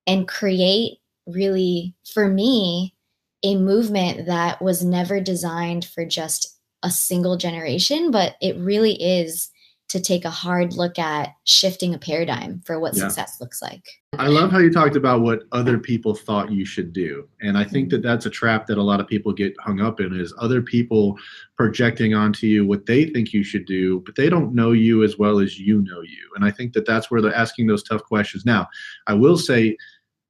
and 0.07 0.27
create 0.27 0.99
really, 1.27 1.95
for 2.13 2.27
me, 2.27 2.95
a 3.43 3.55
movement 3.55 4.25
that 4.25 4.61
was 4.61 4.83
never 4.83 5.21
designed 5.21 5.85
for 5.85 6.05
just 6.05 6.59
a 6.83 6.89
single 6.89 7.37
generation, 7.37 8.11
but 8.11 8.35
it 8.41 8.57
really 8.57 8.93
is 8.93 9.49
to 9.89 9.99
take 9.99 10.23
a 10.23 10.29
hard 10.29 10.73
look 10.73 10.99
at 10.99 11.33
shifting 11.45 11.93
a 11.93 11.97
paradigm 11.97 12.61
for 12.65 12.79
what 12.79 12.95
yeah. 12.95 13.03
success 13.03 13.41
looks 13.41 13.61
like. 13.61 13.83
I 14.17 14.27
love 14.27 14.51
how 14.51 14.59
you 14.59 14.71
talked 14.71 14.95
about 14.95 15.21
what 15.21 15.43
other 15.51 15.77
people 15.77 16.13
thought 16.13 16.51
you 16.51 16.65
should 16.65 16.93
do. 16.93 17.27
And 17.41 17.57
I 17.57 17.63
think 17.63 17.89
that 17.89 18.03
that's 18.03 18.25
a 18.25 18.29
trap 18.29 18.67
that 18.67 18.77
a 18.77 18.83
lot 18.83 18.99
of 18.99 19.07
people 19.07 19.33
get 19.33 19.53
hung 19.59 19.81
up 19.81 19.99
in 19.99 20.19
is 20.19 20.33
other 20.37 20.61
people 20.61 21.17
projecting 21.57 22.13
onto 22.13 22.45
you 22.45 22.65
what 22.65 22.85
they 22.85 23.05
think 23.05 23.33
you 23.33 23.43
should 23.43 23.65
do, 23.65 24.01
but 24.01 24.15
they 24.15 24.29
don't 24.29 24.53
know 24.53 24.71
you 24.71 25.03
as 25.03 25.17
well 25.17 25.39
as 25.39 25.59
you 25.59 25.81
know 25.81 26.01
you. 26.01 26.29
And 26.35 26.45
I 26.45 26.51
think 26.51 26.73
that 26.73 26.85
that's 26.85 27.09
where 27.09 27.21
they're 27.21 27.33
asking 27.33 27.67
those 27.67 27.83
tough 27.83 28.03
questions. 28.03 28.45
Now, 28.45 28.67
I 29.07 29.13
will 29.13 29.37
say 29.37 29.75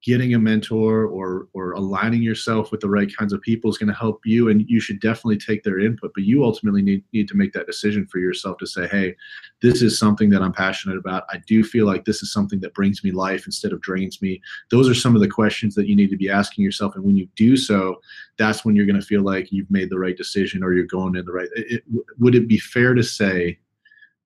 getting 0.09 0.33
a 0.33 0.39
mentor 0.39 1.05
or 1.05 1.47
or 1.53 1.73
aligning 1.73 2.23
yourself 2.23 2.71
with 2.71 2.81
the 2.81 2.89
right 2.89 3.15
kinds 3.15 3.31
of 3.31 3.39
people 3.41 3.69
is 3.69 3.77
going 3.77 3.93
to 3.93 3.93
help 3.93 4.19
you 4.25 4.49
and 4.49 4.67
you 4.67 4.79
should 4.79 4.99
definitely 4.99 5.37
take 5.37 5.61
their 5.61 5.79
input 5.79 6.11
but 6.15 6.23
you 6.23 6.43
ultimately 6.43 6.81
need, 6.81 7.03
need 7.13 7.27
to 7.27 7.35
make 7.35 7.53
that 7.53 7.67
decision 7.67 8.07
for 8.07 8.17
yourself 8.17 8.57
to 8.57 8.65
say 8.65 8.87
hey 8.87 9.15
this 9.61 9.83
is 9.83 9.99
something 9.99 10.31
that 10.31 10.41
i'm 10.41 10.51
passionate 10.51 10.97
about. 10.97 11.25
I 11.29 11.37
do 11.45 11.63
feel 11.63 11.85
like 11.85 12.05
this 12.05 12.23
is 12.23 12.33
something 12.33 12.59
that 12.61 12.73
brings 12.73 13.03
me 13.03 13.11
life 13.11 13.45
instead 13.45 13.71
of 13.71 13.81
drains 13.81 14.19
me. 14.19 14.41
Those 14.71 14.89
are 14.89 14.95
some 14.95 15.15
of 15.15 15.21
the 15.21 15.27
questions 15.27 15.75
that 15.75 15.87
you 15.87 15.95
need 15.95 16.09
to 16.09 16.17
be 16.17 16.29
asking 16.29 16.63
yourself 16.63 16.95
and 16.95 17.03
when 17.03 17.15
you 17.15 17.27
do 17.35 17.55
so 17.55 18.01
that's 18.39 18.65
when 18.65 18.75
you're 18.75 18.87
going 18.87 18.99
to 18.99 19.05
feel 19.05 19.21
like 19.21 19.51
you've 19.51 19.69
made 19.69 19.91
the 19.91 19.99
right 19.99 20.17
decision 20.17 20.63
or 20.63 20.73
you're 20.73 20.85
going 20.85 21.15
in 21.15 21.25
the 21.25 21.31
right 21.31 21.49
it, 21.55 21.83
would 22.17 22.33
it 22.33 22.47
be 22.47 22.57
fair 22.57 22.95
to 22.95 23.03
say 23.03 23.59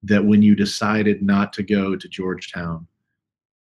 that 0.02 0.24
when 0.24 0.40
you 0.40 0.54
decided 0.54 1.22
not 1.22 1.52
to 1.52 1.62
go 1.62 1.94
to 1.96 2.08
georgetown 2.08 2.86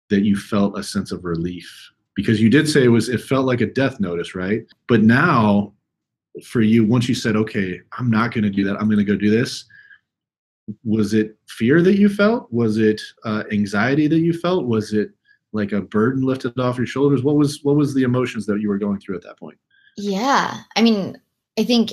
that 0.10 0.22
you 0.22 0.36
felt 0.36 0.78
a 0.78 0.84
sense 0.84 1.12
of 1.12 1.26
relief 1.26 1.93
because 2.16 2.42
you 2.42 2.50
did 2.50 2.70
say 2.70 2.84
it 2.84 2.90
was 2.90 3.10
it 3.10 3.22
felt 3.22 3.46
like 3.46 3.62
a 3.62 3.66
death 3.66 4.00
notice 4.00 4.36
right? 4.36 4.66
But 4.88 5.02
now 5.04 5.74
for 6.44 6.62
you 6.62 6.84
once 6.84 7.08
you 7.08 7.14
said 7.14 7.36
okay 7.36 7.80
i'm 8.00 8.10
not 8.10 8.34
going 8.34 8.44
to 8.44 8.50
do 8.50 8.64
that 8.64 8.76
i'm 8.78 8.88
going 8.88 8.98
to 8.98 9.04
go 9.04 9.16
do 9.16 9.30
this 9.30 9.66
was 10.84 11.14
it 11.14 11.38
fear 11.48 11.82
that 11.82 11.98
you 11.98 12.10
felt? 12.10 12.52
Was 12.52 12.78
it 12.78 13.02
uh, 13.26 13.44
anxiety 13.52 14.08
that 14.08 14.20
you 14.20 14.34
felt? 14.34 14.66
Was 14.66 14.94
it 14.94 15.12
like 15.52 15.72
a 15.72 15.82
burden 15.82 16.24
lifted 16.24 16.58
off 16.60 16.78
your 16.78 16.88
shoulders? 16.88 17.24
What 17.24 17.36
was 17.36 17.60
what 17.64 17.76
was 17.76 17.94
the 17.94 18.04
emotions 18.04 18.46
that 18.46 18.62
you 18.62 18.70
were 18.70 18.78
going 18.78 19.00
through 19.00 19.16
at 19.18 19.24
that 19.24 19.38
point? 19.38 19.58
Yeah 19.96 20.58
i 20.76 20.82
mean 20.82 21.22
i 21.60 21.64
think 21.64 21.92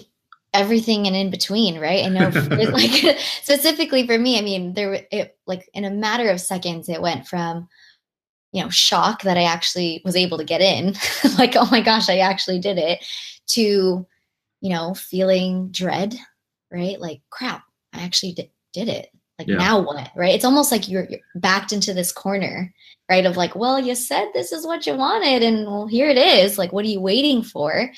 everything 0.54 1.06
and 1.06 1.14
in 1.14 1.30
between 1.30 1.78
right? 1.78 2.04
I 2.04 2.08
know 2.08 2.30
like 2.72 3.18
specifically 3.42 4.06
for 4.06 4.18
me 4.18 4.38
i 4.38 4.40
mean 4.40 4.72
there 4.72 5.06
it 5.10 5.36
like 5.46 5.68
in 5.74 5.84
a 5.84 5.90
matter 5.90 6.30
of 6.30 6.40
seconds 6.40 6.88
it 6.88 7.02
went 7.02 7.26
from 7.26 7.68
you 8.52 8.62
know 8.62 8.68
shock 8.70 9.22
that 9.22 9.36
i 9.36 9.44
actually 9.44 10.02
was 10.04 10.16
able 10.16 10.38
to 10.38 10.44
get 10.44 10.60
in. 10.60 10.94
Like 11.38 11.54
oh 11.56 11.68
my 11.70 11.80
gosh 11.80 12.08
i 12.08 12.18
actually 12.18 12.58
did 12.58 12.78
it 12.78 13.04
to 13.48 14.06
you 14.60 14.70
know 14.70 14.94
feeling 14.94 15.70
dread 15.70 16.14
right? 16.70 17.00
Like 17.00 17.22
crap 17.30 17.64
i 17.94 18.00
actually 18.00 18.32
did, 18.32 18.50
did 18.72 18.88
it. 18.88 19.08
Like 19.38 19.48
yeah. 19.48 19.56
now 19.56 19.80
what 19.80 20.10
right? 20.14 20.34
It's 20.34 20.44
almost 20.44 20.70
like 20.70 20.88
you're, 20.88 21.06
you're 21.08 21.20
backed 21.34 21.72
into 21.72 21.94
this 21.94 22.12
corner 22.12 22.72
right? 23.10 23.26
Of 23.26 23.36
like 23.36 23.54
well 23.56 23.78
you 23.80 23.94
said 23.94 24.28
this 24.34 24.52
is 24.52 24.66
what 24.66 24.86
you 24.86 24.94
wanted 24.94 25.42
and 25.42 25.66
well 25.66 25.86
here 25.86 26.08
it 26.08 26.18
is. 26.18 26.58
Like 26.58 26.72
what 26.72 26.84
are 26.84 26.88
you 26.88 27.00
waiting 27.00 27.42
for? 27.42 27.90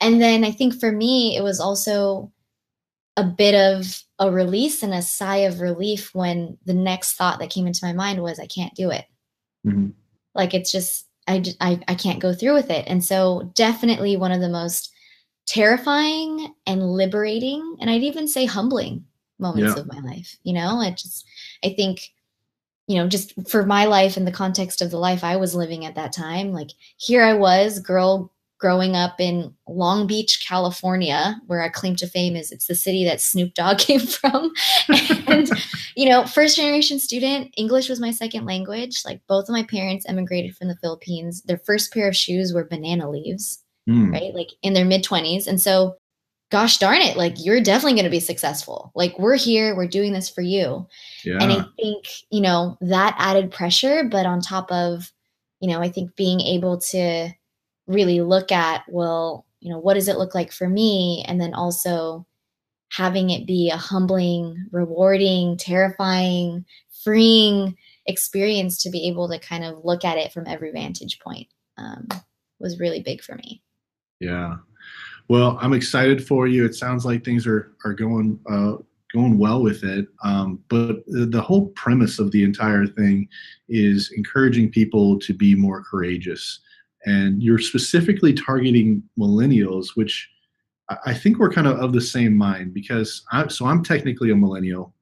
And 0.00 0.20
then 0.20 0.44
i 0.44 0.50
think 0.50 0.78
for 0.78 0.92
me 0.92 1.36
it 1.36 1.42
was 1.42 1.60
also 1.60 2.30
a 3.16 3.24
bit 3.24 3.54
of 3.54 4.02
a 4.18 4.30
release 4.30 4.82
and 4.82 4.92
a 4.92 5.02
sigh 5.02 5.38
of 5.38 5.60
relief 5.60 6.14
when 6.14 6.58
the 6.64 6.74
next 6.74 7.14
thought 7.14 7.38
that 7.38 7.50
came 7.50 7.66
into 7.66 7.84
my 7.84 7.92
mind 7.92 8.22
was 8.22 8.38
i 8.38 8.46
can't 8.46 8.74
do 8.74 8.90
it 8.90 9.04
mm-hmm. 9.64 9.88
like 10.34 10.54
it's 10.54 10.72
just 10.72 11.06
I, 11.26 11.42
I 11.60 11.80
i 11.88 11.94
can't 11.94 12.20
go 12.20 12.34
through 12.34 12.54
with 12.54 12.70
it 12.70 12.84
and 12.86 13.02
so 13.02 13.50
definitely 13.54 14.16
one 14.16 14.32
of 14.32 14.40
the 14.40 14.48
most 14.48 14.92
terrifying 15.46 16.54
and 16.66 16.92
liberating 16.92 17.76
and 17.80 17.90
i'd 17.90 18.02
even 18.02 18.28
say 18.28 18.44
humbling 18.44 19.04
moments 19.38 19.74
yeah. 19.76 19.80
of 19.80 19.86
my 19.86 20.00
life 20.00 20.36
you 20.42 20.52
know 20.52 20.80
i 20.80 20.90
just 20.90 21.26
i 21.64 21.70
think 21.70 22.12
you 22.86 22.96
know 22.96 23.08
just 23.08 23.32
for 23.48 23.64
my 23.64 23.84
life 23.84 24.16
in 24.16 24.24
the 24.24 24.32
context 24.32 24.82
of 24.82 24.90
the 24.90 24.98
life 24.98 25.24
i 25.24 25.36
was 25.36 25.54
living 25.54 25.84
at 25.84 25.94
that 25.94 26.12
time 26.12 26.52
like 26.52 26.70
here 26.96 27.22
i 27.22 27.32
was 27.32 27.78
girl 27.78 28.30
growing 28.64 28.96
up 28.96 29.20
in 29.20 29.54
long 29.68 30.06
beach 30.06 30.42
california 30.48 31.38
where 31.48 31.60
our 31.60 31.68
claim 31.68 31.94
to 31.94 32.06
fame 32.06 32.34
is 32.34 32.50
it's 32.50 32.66
the 32.66 32.74
city 32.74 33.04
that 33.04 33.20
snoop 33.20 33.52
dogg 33.52 33.76
came 33.88 34.00
from 34.00 34.50
and 35.28 35.50
you 35.94 36.08
know 36.08 36.24
first 36.24 36.56
generation 36.56 36.98
student 36.98 37.52
english 37.58 37.90
was 37.90 38.00
my 38.00 38.10
second 38.10 38.46
language 38.46 39.02
like 39.04 39.20
both 39.28 39.50
of 39.50 39.52
my 39.52 39.64
parents 39.64 40.06
emigrated 40.08 40.56
from 40.56 40.68
the 40.68 40.76
philippines 40.76 41.42
their 41.42 41.58
first 41.58 41.92
pair 41.92 42.08
of 42.08 42.16
shoes 42.16 42.54
were 42.54 42.64
banana 42.64 43.10
leaves 43.10 43.62
mm. 43.86 44.10
right 44.10 44.34
like 44.34 44.48
in 44.62 44.72
their 44.72 44.86
mid 44.86 45.04
20s 45.04 45.46
and 45.46 45.60
so 45.60 45.94
gosh 46.50 46.78
darn 46.78 47.00
it, 47.00 47.16
like 47.16 47.34
you're 47.44 47.60
definitely 47.60 47.94
going 47.94 48.04
to 48.04 48.10
be 48.10 48.20
successful. 48.20 48.92
Like 48.94 49.18
we're 49.18 49.34
here, 49.34 49.74
we're 49.74 49.88
doing 49.88 50.12
this 50.12 50.28
for 50.28 50.40
you. 50.40 50.86
Yeah. 51.24 51.38
And 51.40 51.50
I 51.50 51.64
think, 51.80 52.04
you 52.30 52.40
know, 52.40 52.76
that 52.80 53.16
added 53.18 53.50
pressure, 53.50 54.04
but 54.04 54.24
on 54.24 54.40
top 54.40 54.70
of, 54.70 55.10
you 55.60 55.68
know, 55.68 55.80
I 55.80 55.88
think 55.88 56.14
being 56.14 56.40
able 56.40 56.78
to 56.92 57.30
really 57.86 58.20
look 58.20 58.52
at, 58.52 58.84
well, 58.88 59.46
you 59.60 59.70
know, 59.70 59.78
what 59.78 59.94
does 59.94 60.08
it 60.08 60.18
look 60.18 60.34
like 60.34 60.52
for 60.52 60.68
me? 60.68 61.24
And 61.26 61.40
then 61.40 61.54
also 61.54 62.26
having 62.90 63.30
it 63.30 63.46
be 63.46 63.70
a 63.70 63.76
humbling, 63.76 64.56
rewarding, 64.70 65.56
terrifying, 65.56 66.64
freeing 67.02 67.76
experience 68.06 68.82
to 68.82 68.90
be 68.90 69.08
able 69.08 69.28
to 69.28 69.38
kind 69.38 69.64
of 69.64 69.84
look 69.84 70.04
at 70.04 70.18
it 70.18 70.32
from 70.32 70.46
every 70.46 70.70
vantage 70.70 71.18
point 71.20 71.48
um, 71.78 72.06
was 72.60 72.78
really 72.78 73.02
big 73.02 73.22
for 73.22 73.34
me. 73.36 73.62
Yeah, 74.20 74.56
well, 75.28 75.58
I'm 75.60 75.72
excited 75.72 76.26
for 76.26 76.46
you. 76.46 76.64
It 76.64 76.74
sounds 76.74 77.04
like 77.04 77.24
things 77.24 77.46
are 77.46 77.72
are 77.84 77.94
going 77.94 78.38
uh, 78.50 78.76
going 79.12 79.38
well 79.38 79.62
with 79.62 79.82
it. 79.84 80.08
Um, 80.22 80.58
but 80.68 81.04
the 81.06 81.40
whole 81.40 81.68
premise 81.68 82.18
of 82.18 82.30
the 82.30 82.44
entire 82.44 82.86
thing 82.86 83.28
is 83.68 84.12
encouraging 84.16 84.70
people 84.70 85.18
to 85.20 85.32
be 85.32 85.54
more 85.54 85.82
courageous. 85.82 86.60
And 87.06 87.42
you're 87.42 87.58
specifically 87.58 88.32
targeting 88.32 89.02
millennials, 89.18 89.88
which 89.94 90.28
I 91.06 91.14
think 91.14 91.38
we're 91.38 91.52
kind 91.52 91.66
of 91.66 91.78
of 91.78 91.92
the 91.92 92.00
same 92.00 92.36
mind 92.36 92.74
because 92.74 93.24
I, 93.32 93.48
so 93.48 93.66
I'm 93.66 93.82
technically 93.82 94.30
a 94.30 94.36
millennial 94.36 94.94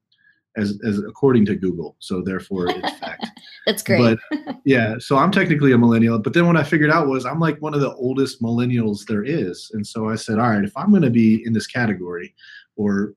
as, 0.55 0.79
as 0.85 0.99
according 0.99 1.45
to 1.45 1.55
Google. 1.55 1.95
So 1.99 2.21
therefore 2.21 2.69
it's 2.69 2.99
fact. 2.99 3.27
That's 3.65 3.83
great. 3.83 4.17
But 4.31 4.57
yeah, 4.65 4.95
so 4.99 5.17
I'm 5.17 5.31
technically 5.31 5.71
a 5.71 5.77
millennial. 5.77 6.19
But 6.19 6.33
then 6.33 6.47
what 6.47 6.57
I 6.57 6.63
figured 6.63 6.91
out 6.91 7.07
was 7.07 7.25
I'm 7.25 7.39
like 7.39 7.61
one 7.61 7.73
of 7.73 7.81
the 7.81 7.93
oldest 7.95 8.41
millennials 8.41 9.05
there 9.05 9.23
is. 9.23 9.71
And 9.73 9.85
so 9.85 10.09
I 10.09 10.15
said, 10.15 10.39
all 10.39 10.49
right, 10.49 10.63
if 10.63 10.75
I'm 10.77 10.89
going 10.89 11.03
to 11.03 11.09
be 11.09 11.45
in 11.45 11.53
this 11.53 11.67
category 11.67 12.33
or 12.75 13.13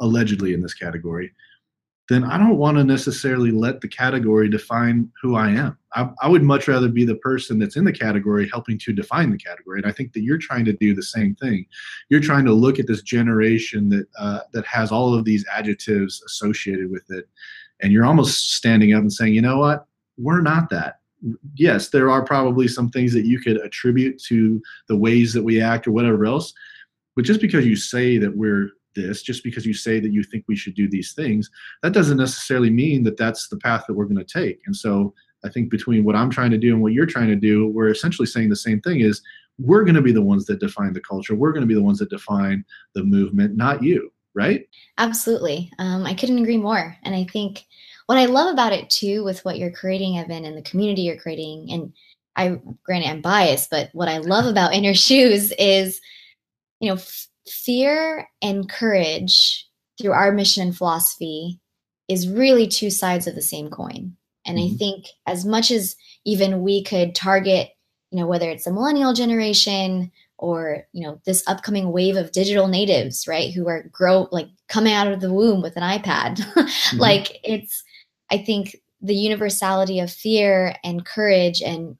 allegedly 0.00 0.54
in 0.54 0.62
this 0.62 0.74
category, 0.74 1.32
then 2.10 2.24
I 2.24 2.38
don't 2.38 2.56
want 2.56 2.76
to 2.76 2.82
necessarily 2.82 3.52
let 3.52 3.80
the 3.80 3.86
category 3.86 4.48
define 4.48 5.08
who 5.22 5.36
I 5.36 5.50
am. 5.50 5.78
I, 5.94 6.10
I, 6.20 6.28
would 6.28 6.42
much 6.42 6.66
rather 6.66 6.88
be 6.88 7.04
the 7.04 7.14
person 7.14 7.60
that's 7.60 7.76
in 7.76 7.84
the 7.84 7.92
category 7.92 8.48
helping 8.52 8.78
to 8.78 8.92
define 8.92 9.30
the 9.30 9.38
category. 9.38 9.78
And 9.78 9.86
I 9.86 9.92
think 9.92 10.12
that 10.12 10.22
you're 10.22 10.36
trying 10.36 10.64
to 10.64 10.72
do 10.72 10.92
the 10.92 11.04
same 11.04 11.36
thing. 11.36 11.66
You're 12.08 12.20
trying 12.20 12.44
to 12.46 12.52
look 12.52 12.80
at 12.80 12.88
this 12.88 13.02
generation 13.02 13.88
that 13.90 14.06
uh, 14.18 14.40
that 14.52 14.66
has 14.66 14.90
all 14.90 15.14
of 15.14 15.24
these 15.24 15.46
adjectives 15.52 16.20
associated 16.26 16.90
with 16.90 17.08
it, 17.10 17.28
and 17.80 17.92
you're 17.92 18.04
almost 18.04 18.54
standing 18.56 18.92
up 18.92 19.02
and 19.02 19.12
saying, 19.12 19.32
you 19.32 19.42
know 19.42 19.58
what, 19.58 19.86
we're 20.18 20.42
not 20.42 20.68
that. 20.70 20.96
Yes, 21.54 21.90
there 21.90 22.10
are 22.10 22.24
probably 22.24 22.66
some 22.66 22.90
things 22.90 23.12
that 23.12 23.24
you 23.24 23.38
could 23.38 23.58
attribute 23.58 24.20
to 24.24 24.60
the 24.88 24.96
ways 24.96 25.32
that 25.32 25.44
we 25.44 25.62
act 25.62 25.86
or 25.86 25.92
whatever 25.92 26.26
else, 26.26 26.52
but 27.14 27.24
just 27.24 27.40
because 27.40 27.64
you 27.64 27.76
say 27.76 28.18
that 28.18 28.36
we're 28.36 28.70
this 28.94 29.22
just 29.22 29.44
because 29.44 29.64
you 29.64 29.74
say 29.74 30.00
that 30.00 30.12
you 30.12 30.22
think 30.22 30.44
we 30.48 30.56
should 30.56 30.74
do 30.74 30.88
these 30.88 31.12
things 31.12 31.50
that 31.82 31.92
doesn't 31.92 32.16
necessarily 32.16 32.70
mean 32.70 33.02
that 33.04 33.16
that's 33.16 33.48
the 33.48 33.58
path 33.58 33.84
that 33.86 33.94
we're 33.94 34.04
going 34.04 34.24
to 34.24 34.40
take. 34.40 34.60
And 34.66 34.74
so 34.74 35.14
i 35.44 35.48
think 35.48 35.70
between 35.70 36.04
what 36.04 36.16
i'm 36.16 36.28
trying 36.28 36.50
to 36.50 36.58
do 36.58 36.74
and 36.74 36.82
what 36.82 36.92
you're 36.92 37.06
trying 37.06 37.28
to 37.28 37.36
do 37.36 37.68
we're 37.68 37.88
essentially 37.88 38.26
saying 38.26 38.50
the 38.50 38.56
same 38.56 38.78
thing 38.82 39.00
is 39.00 39.22
we're 39.58 39.84
going 39.84 39.94
to 39.94 40.02
be 40.02 40.12
the 40.12 40.22
ones 40.22 40.46
that 40.46 40.58
define 40.58 40.92
the 40.94 41.00
culture. 41.00 41.34
We're 41.34 41.52
going 41.52 41.62
to 41.62 41.66
be 41.66 41.74
the 41.74 41.82
ones 41.82 41.98
that 41.98 42.08
define 42.08 42.64
the 42.94 43.04
movement 43.04 43.56
not 43.56 43.82
you 43.82 44.12
right? 44.34 44.68
Absolutely. 44.98 45.72
Um, 45.78 46.04
i 46.04 46.14
couldn't 46.14 46.38
agree 46.38 46.56
more. 46.56 46.96
And 47.02 47.14
i 47.14 47.24
think 47.32 47.66
what 48.06 48.18
i 48.18 48.26
love 48.26 48.52
about 48.52 48.72
it 48.72 48.90
too 48.90 49.22
with 49.22 49.44
what 49.44 49.58
you're 49.58 49.70
creating 49.70 50.18
evan 50.18 50.44
and 50.44 50.56
the 50.56 50.62
community 50.62 51.02
you're 51.02 51.16
creating 51.16 51.68
and 51.70 51.92
i 52.36 52.60
granted 52.84 53.08
i'm 53.08 53.20
biased 53.20 53.70
but 53.70 53.88
what 53.92 54.08
i 54.08 54.18
love 54.18 54.46
about 54.46 54.74
In 54.74 54.84
Her 54.84 54.94
Shoes 54.94 55.52
is 55.58 56.00
you 56.80 56.90
know 56.90 57.00
fear 57.50 58.28
and 58.42 58.68
courage 58.68 59.66
through 60.00 60.12
our 60.12 60.32
mission 60.32 60.62
and 60.62 60.76
philosophy 60.76 61.60
is 62.08 62.28
really 62.28 62.66
two 62.66 62.90
sides 62.90 63.26
of 63.26 63.34
the 63.34 63.42
same 63.42 63.70
coin. 63.70 64.16
And 64.46 64.58
mm-hmm. 64.58 64.74
I 64.74 64.78
think 64.78 65.06
as 65.26 65.44
much 65.44 65.70
as 65.70 65.96
even 66.24 66.62
we 66.62 66.82
could 66.82 67.14
target, 67.14 67.70
you 68.10 68.18
know, 68.18 68.26
whether 68.26 68.50
it's 68.50 68.64
the 68.64 68.72
millennial 68.72 69.12
generation 69.12 70.10
or, 70.38 70.86
you 70.92 71.06
know, 71.06 71.20
this 71.26 71.46
upcoming 71.46 71.92
wave 71.92 72.16
of 72.16 72.32
digital 72.32 72.66
natives, 72.66 73.28
right, 73.28 73.52
who 73.52 73.68
are 73.68 73.84
grow 73.92 74.26
like 74.32 74.48
coming 74.68 74.94
out 74.94 75.06
of 75.06 75.20
the 75.20 75.32
womb 75.32 75.62
with 75.62 75.76
an 75.76 75.82
iPad. 75.82 76.36
mm-hmm. 76.38 76.98
Like 76.98 77.38
it's 77.44 77.84
I 78.30 78.38
think 78.38 78.76
the 79.02 79.14
universality 79.14 80.00
of 80.00 80.10
fear 80.10 80.74
and 80.82 81.04
courage 81.04 81.62
and 81.62 81.96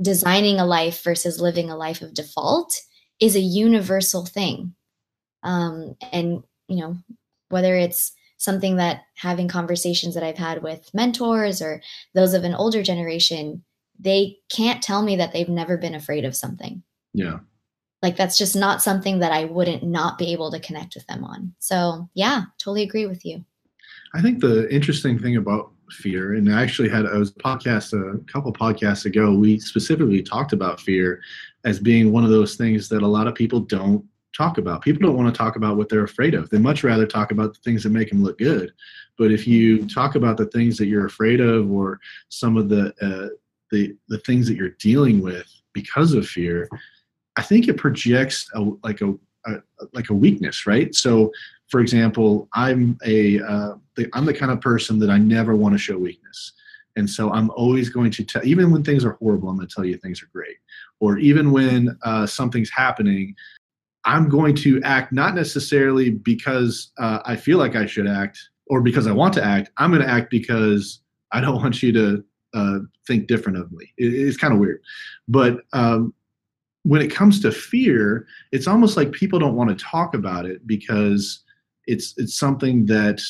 designing 0.00 0.60
a 0.60 0.66
life 0.66 1.02
versus 1.02 1.40
living 1.40 1.70
a 1.70 1.76
life 1.76 2.02
of 2.02 2.14
default 2.14 2.72
is 3.20 3.36
a 3.36 3.40
universal 3.40 4.24
thing. 4.24 4.74
Um, 5.42 5.96
and, 6.12 6.42
you 6.68 6.80
know, 6.80 6.96
whether 7.48 7.76
it's 7.76 8.12
something 8.36 8.76
that 8.76 9.02
having 9.14 9.48
conversations 9.48 10.14
that 10.14 10.22
I've 10.22 10.38
had 10.38 10.62
with 10.62 10.92
mentors 10.94 11.60
or 11.60 11.82
those 12.14 12.34
of 12.34 12.44
an 12.44 12.54
older 12.54 12.82
generation, 12.82 13.64
they 13.98 14.38
can't 14.48 14.82
tell 14.82 15.02
me 15.02 15.16
that 15.16 15.32
they've 15.32 15.48
never 15.48 15.76
been 15.76 15.94
afraid 15.94 16.24
of 16.24 16.36
something. 16.36 16.82
Yeah. 17.14 17.40
Like 18.00 18.16
that's 18.16 18.38
just 18.38 18.54
not 18.54 18.80
something 18.80 19.18
that 19.18 19.32
I 19.32 19.44
wouldn't 19.46 19.82
not 19.82 20.18
be 20.18 20.32
able 20.32 20.52
to 20.52 20.60
connect 20.60 20.94
with 20.94 21.06
them 21.08 21.24
on. 21.24 21.52
So, 21.58 22.08
yeah, 22.14 22.42
totally 22.58 22.84
agree 22.84 23.06
with 23.06 23.24
you. 23.24 23.44
I 24.14 24.22
think 24.22 24.40
the 24.40 24.72
interesting 24.72 25.18
thing 25.18 25.36
about 25.36 25.72
fear 25.90 26.34
and 26.34 26.54
I 26.54 26.62
actually 26.62 26.88
had 26.88 27.06
a 27.06 27.20
podcast 27.22 27.92
a 27.92 28.18
couple 28.30 28.52
podcasts 28.52 29.06
ago 29.06 29.32
we 29.34 29.58
specifically 29.58 30.22
talked 30.22 30.52
about 30.52 30.80
fear 30.80 31.22
as 31.64 31.78
being 31.78 32.12
one 32.12 32.24
of 32.24 32.30
those 32.30 32.56
things 32.56 32.88
that 32.88 33.02
a 33.02 33.06
lot 33.06 33.26
of 33.26 33.34
people 33.34 33.60
don't 33.60 34.04
talk 34.36 34.58
about. 34.58 34.82
People 34.82 35.06
don't 35.06 35.16
want 35.16 35.32
to 35.32 35.36
talk 35.36 35.56
about 35.56 35.76
what 35.76 35.88
they're 35.88 36.04
afraid 36.04 36.34
of. 36.34 36.48
They 36.48 36.58
much 36.58 36.84
rather 36.84 37.06
talk 37.06 37.32
about 37.32 37.54
the 37.54 37.60
things 37.60 37.82
that 37.82 37.90
make 37.90 38.10
them 38.10 38.22
look 38.22 38.38
good. 38.38 38.72
But 39.16 39.32
if 39.32 39.46
you 39.46 39.86
talk 39.88 40.14
about 40.14 40.36
the 40.36 40.46
things 40.46 40.76
that 40.78 40.86
you're 40.86 41.06
afraid 41.06 41.40
of 41.40 41.70
or 41.70 41.98
some 42.28 42.56
of 42.56 42.68
the 42.68 42.94
uh, 43.02 43.34
the 43.70 43.96
the 44.08 44.18
things 44.20 44.46
that 44.48 44.56
you're 44.56 44.76
dealing 44.78 45.20
with 45.20 45.46
because 45.72 46.12
of 46.12 46.26
fear, 46.26 46.68
I 47.36 47.42
think 47.42 47.68
it 47.68 47.76
projects 47.76 48.48
a, 48.54 48.60
like 48.82 49.00
a, 49.00 49.14
a 49.46 49.56
like 49.92 50.10
a 50.10 50.14
weakness, 50.14 50.66
right? 50.66 50.94
So, 50.94 51.32
for 51.68 51.80
example, 51.80 52.48
I'm 52.54 52.98
a 53.04 53.40
uh, 53.40 53.74
the, 53.96 54.08
I'm 54.14 54.24
the 54.24 54.34
kind 54.34 54.52
of 54.52 54.60
person 54.60 54.98
that 55.00 55.10
I 55.10 55.18
never 55.18 55.56
want 55.56 55.74
to 55.74 55.78
show 55.78 55.98
weakness. 55.98 56.52
And 56.98 57.08
so 57.08 57.32
I'm 57.32 57.50
always 57.50 57.88
going 57.88 58.10
to 58.10 58.24
tell, 58.24 58.44
even 58.44 58.70
when 58.70 58.82
things 58.82 59.04
are 59.04 59.12
horrible, 59.12 59.48
I'm 59.48 59.56
going 59.56 59.68
to 59.68 59.74
tell 59.74 59.84
you 59.84 59.96
things 59.96 60.22
are 60.22 60.30
great. 60.32 60.56
Or 61.00 61.18
even 61.18 61.52
when 61.52 61.96
uh, 62.02 62.26
something's 62.26 62.70
happening, 62.70 63.36
I'm 64.04 64.28
going 64.28 64.56
to 64.56 64.82
act 64.82 65.12
not 65.12 65.34
necessarily 65.34 66.10
because 66.10 66.90
uh, 66.98 67.20
I 67.24 67.36
feel 67.36 67.58
like 67.58 67.76
I 67.76 67.86
should 67.86 68.08
act 68.08 68.38
or 68.66 68.80
because 68.80 69.06
I 69.06 69.12
want 69.12 69.32
to 69.34 69.44
act. 69.44 69.70
I'm 69.76 69.90
going 69.90 70.02
to 70.02 70.10
act 70.10 70.30
because 70.30 71.00
I 71.30 71.40
don't 71.40 71.56
want 71.62 71.82
you 71.82 71.92
to 71.92 72.24
uh, 72.54 72.78
think 73.06 73.28
different 73.28 73.58
of 73.58 73.70
me. 73.70 73.92
It, 73.96 74.14
it's 74.14 74.36
kind 74.36 74.52
of 74.52 74.58
weird. 74.58 74.82
But 75.28 75.60
um, 75.72 76.12
when 76.82 77.00
it 77.00 77.12
comes 77.12 77.40
to 77.42 77.52
fear, 77.52 78.26
it's 78.50 78.66
almost 78.66 78.96
like 78.96 79.12
people 79.12 79.38
don't 79.38 79.54
want 79.54 79.70
to 79.70 79.84
talk 79.84 80.14
about 80.14 80.46
it 80.46 80.66
because 80.66 81.44
it's 81.86 82.14
it's 82.16 82.38
something 82.38 82.86
that 82.86 83.20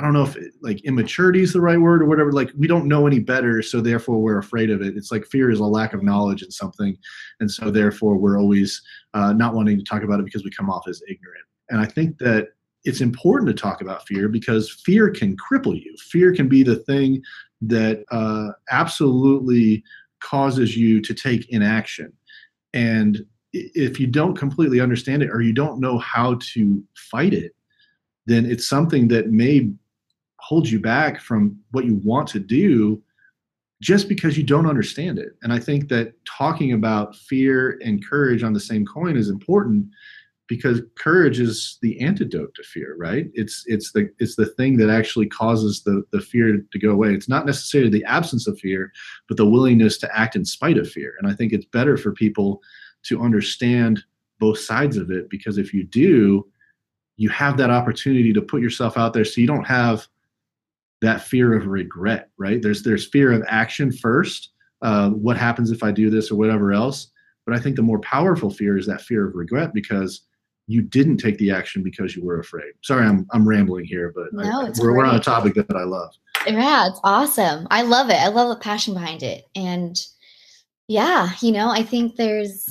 I 0.00 0.02
don't 0.02 0.14
know 0.14 0.22
if 0.22 0.34
it, 0.34 0.54
like 0.62 0.80
immaturity 0.86 1.42
is 1.42 1.52
the 1.52 1.60
right 1.60 1.78
word 1.78 2.00
or 2.00 2.06
whatever. 2.06 2.32
Like 2.32 2.50
we 2.56 2.66
don't 2.66 2.88
know 2.88 3.06
any 3.06 3.18
better, 3.18 3.60
so 3.60 3.82
therefore 3.82 4.18
we're 4.18 4.38
afraid 4.38 4.70
of 4.70 4.80
it. 4.80 4.96
It's 4.96 5.12
like 5.12 5.26
fear 5.26 5.50
is 5.50 5.60
a 5.60 5.64
lack 5.64 5.92
of 5.92 6.02
knowledge 6.02 6.42
in 6.42 6.50
something, 6.50 6.96
and 7.40 7.50
so 7.50 7.70
therefore 7.70 8.16
we're 8.16 8.40
always 8.40 8.80
uh, 9.12 9.34
not 9.34 9.52
wanting 9.52 9.76
to 9.76 9.84
talk 9.84 10.02
about 10.02 10.18
it 10.18 10.24
because 10.24 10.42
we 10.42 10.50
come 10.50 10.70
off 10.70 10.88
as 10.88 11.02
ignorant. 11.06 11.44
And 11.68 11.80
I 11.80 11.84
think 11.84 12.16
that 12.16 12.48
it's 12.84 13.02
important 13.02 13.48
to 13.48 13.62
talk 13.62 13.82
about 13.82 14.06
fear 14.06 14.26
because 14.30 14.70
fear 14.70 15.10
can 15.10 15.36
cripple 15.36 15.78
you. 15.78 15.94
Fear 15.98 16.34
can 16.34 16.48
be 16.48 16.62
the 16.62 16.76
thing 16.76 17.22
that 17.60 18.02
uh, 18.10 18.52
absolutely 18.70 19.84
causes 20.20 20.78
you 20.78 21.02
to 21.02 21.12
take 21.12 21.50
inaction. 21.50 22.10
And 22.72 23.26
if 23.52 24.00
you 24.00 24.06
don't 24.06 24.34
completely 24.34 24.80
understand 24.80 25.22
it 25.22 25.30
or 25.30 25.42
you 25.42 25.52
don't 25.52 25.78
know 25.78 25.98
how 25.98 26.38
to 26.54 26.82
fight 26.94 27.34
it, 27.34 27.52
then 28.26 28.46
it's 28.46 28.68
something 28.68 29.08
that 29.08 29.30
may 29.30 29.70
hold 30.50 30.68
you 30.68 30.80
back 30.80 31.20
from 31.20 31.56
what 31.70 31.84
you 31.84 32.00
want 32.02 32.26
to 32.26 32.40
do 32.40 33.00
just 33.80 34.08
because 34.08 34.36
you 34.36 34.42
don't 34.42 34.66
understand 34.66 35.16
it. 35.16 35.36
And 35.44 35.52
I 35.52 35.60
think 35.60 35.88
that 35.90 36.12
talking 36.24 36.72
about 36.72 37.14
fear 37.14 37.78
and 37.84 38.04
courage 38.04 38.42
on 38.42 38.52
the 38.52 38.58
same 38.58 38.84
coin 38.84 39.16
is 39.16 39.28
important 39.28 39.86
because 40.48 40.82
courage 40.98 41.38
is 41.38 41.78
the 41.82 42.00
antidote 42.00 42.52
to 42.56 42.64
fear, 42.64 42.96
right? 42.98 43.26
It's 43.32 43.62
it's 43.66 43.92
the 43.92 44.10
it's 44.18 44.34
the 44.34 44.46
thing 44.56 44.76
that 44.78 44.90
actually 44.90 45.26
causes 45.26 45.84
the 45.84 46.02
the 46.10 46.20
fear 46.20 46.60
to 46.72 46.78
go 46.80 46.90
away. 46.90 47.14
It's 47.14 47.28
not 47.28 47.46
necessarily 47.46 47.88
the 47.88 48.04
absence 48.06 48.48
of 48.48 48.58
fear, 48.58 48.90
but 49.28 49.36
the 49.36 49.46
willingness 49.46 49.98
to 49.98 50.18
act 50.18 50.34
in 50.34 50.44
spite 50.44 50.78
of 50.78 50.90
fear. 50.90 51.14
And 51.20 51.30
I 51.30 51.34
think 51.36 51.52
it's 51.52 51.66
better 51.66 51.96
for 51.96 52.10
people 52.10 52.60
to 53.04 53.22
understand 53.22 54.02
both 54.40 54.58
sides 54.58 54.96
of 54.96 55.12
it 55.12 55.30
because 55.30 55.58
if 55.58 55.72
you 55.72 55.84
do, 55.84 56.44
you 57.18 57.28
have 57.28 57.56
that 57.58 57.70
opportunity 57.70 58.32
to 58.32 58.42
put 58.42 58.60
yourself 58.60 58.98
out 58.98 59.12
there 59.12 59.24
so 59.24 59.40
you 59.40 59.46
don't 59.46 59.68
have 59.68 60.08
that 61.00 61.22
fear 61.22 61.54
of 61.54 61.66
regret, 61.66 62.30
right? 62.38 62.60
There's 62.62 62.82
there's 62.82 63.06
fear 63.06 63.32
of 63.32 63.42
action 63.48 63.92
first. 63.92 64.50
Uh, 64.82 65.10
what 65.10 65.36
happens 65.36 65.70
if 65.70 65.82
I 65.82 65.90
do 65.90 66.10
this 66.10 66.30
or 66.30 66.36
whatever 66.36 66.72
else? 66.72 67.10
But 67.46 67.54
I 67.54 67.60
think 67.60 67.76
the 67.76 67.82
more 67.82 68.00
powerful 68.00 68.50
fear 68.50 68.78
is 68.78 68.86
that 68.86 69.00
fear 69.00 69.26
of 69.26 69.34
regret 69.34 69.72
because 69.74 70.22
you 70.66 70.82
didn't 70.82 71.16
take 71.16 71.36
the 71.38 71.50
action 71.50 71.82
because 71.82 72.14
you 72.14 72.24
were 72.24 72.38
afraid. 72.38 72.72
Sorry, 72.82 73.04
I'm 73.04 73.26
I'm 73.32 73.48
rambling 73.48 73.84
here, 73.84 74.12
but 74.14 74.32
no, 74.32 74.66
I, 74.66 74.72
we're, 74.78 74.96
we're 74.96 75.04
on 75.04 75.16
a 75.16 75.20
topic 75.20 75.54
that 75.54 75.76
I 75.76 75.84
love. 75.84 76.14
Yeah, 76.46 76.88
it's 76.88 77.00
awesome. 77.04 77.66
I 77.70 77.82
love 77.82 78.08
it. 78.08 78.16
I 78.16 78.28
love 78.28 78.48
the 78.48 78.62
passion 78.62 78.94
behind 78.94 79.22
it. 79.22 79.44
And 79.54 79.96
yeah, 80.88 81.30
you 81.40 81.52
know, 81.52 81.70
I 81.70 81.82
think 81.82 82.16
there's, 82.16 82.66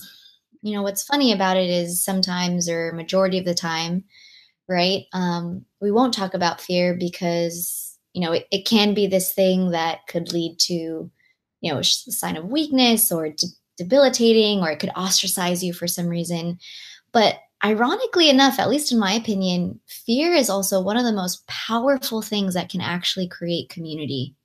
you 0.62 0.74
know, 0.74 0.81
what's 0.81 1.03
funny 1.03 1.31
about 1.31 1.57
it 1.57 1.69
is 1.69 2.03
sometimes 2.03 2.67
or 2.67 2.91
majority 2.93 3.38
of 3.38 3.45
the 3.45 3.53
time, 3.53 4.03
right? 4.67 5.03
Um, 5.13 5.65
we 5.79 5.91
won't 5.91 6.13
talk 6.13 6.33
about 6.33 6.62
fear 6.62 6.95
because, 6.95 7.88
you 8.13 8.22
know, 8.22 8.32
it, 8.34 8.48
it 8.51 8.66
can 8.66 8.94
be 8.94 9.08
this 9.08 9.34
thing 9.34 9.72
that 9.72 10.08
could 10.08 10.34
lead 10.34 10.58
to, 10.60 10.74
you 11.62 11.72
know, 11.72 11.80
a 11.80 11.84
sign 11.84 12.38
of 12.38 12.45
weakness 12.45 13.12
or 13.12 13.30
de- 13.30 13.48
debilitating, 13.78 14.60
or 14.60 14.72
it 14.72 14.80
could 14.80 14.91
ostracize 14.95 15.63
you 15.63 15.74
for 15.74 15.88
some 15.88 16.08
reason. 16.08 16.60
But 17.12 17.39
ironically 17.63 18.30
enough, 18.30 18.60
at 18.60 18.69
least 18.69 18.91
in 18.91 19.00
my 19.00 19.13
opinion, 19.13 19.80
fear 19.88 20.34
is 20.34 20.50
also 20.50 20.82
one 20.82 20.98
of 20.98 21.04
the 21.04 21.13
most 21.13 21.45
powerful 21.48 22.22
things 22.22 22.54
that 22.54 22.69
can 22.69 22.82
actually 22.82 23.28
create 23.28 23.69
community, 23.69 24.36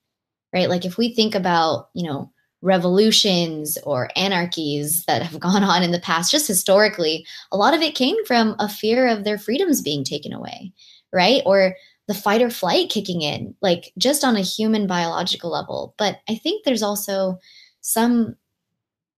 right? 0.53 0.69
Like 0.69 0.85
if 0.85 0.99
we 0.99 1.15
think 1.15 1.35
about, 1.35 1.89
you 1.95 2.05
know, 2.05 2.31
revolutions 2.63 3.77
or 3.85 4.09
anarchies 4.17 5.05
that 5.05 5.23
have 5.23 5.39
gone 5.41 5.63
on 5.63 5.83
in 5.83 5.93
the 5.93 6.01
past, 6.01 6.31
just 6.31 6.49
historically, 6.49 7.27
a 7.53 7.57
lot 7.57 7.75
of 7.75 7.83
it 7.83 7.95
came 7.95 8.17
from 8.27 8.57
a 8.59 8.69
fear 8.69 9.07
of 9.07 9.25
their 9.25 9.39
freedoms 9.39 9.83
being 9.83 10.05
taken 10.05 10.33
away, 10.33 10.73
right? 11.13 11.43
Or 11.47 11.77
the 12.07 12.15
fight 12.15 12.43
or 12.43 12.51
flight 12.51 12.91
kicking 12.91 13.23
in, 13.23 13.55
like 13.63 13.93
just 13.99 14.25
on 14.25 14.37
a 14.37 14.41
human 14.43 14.87
biological 14.87 15.51
level. 15.51 15.95
But 15.99 16.19
I 16.29 16.35
think 16.37 16.65
there's 16.65 16.83
also 16.83 17.39
some, 17.81 18.37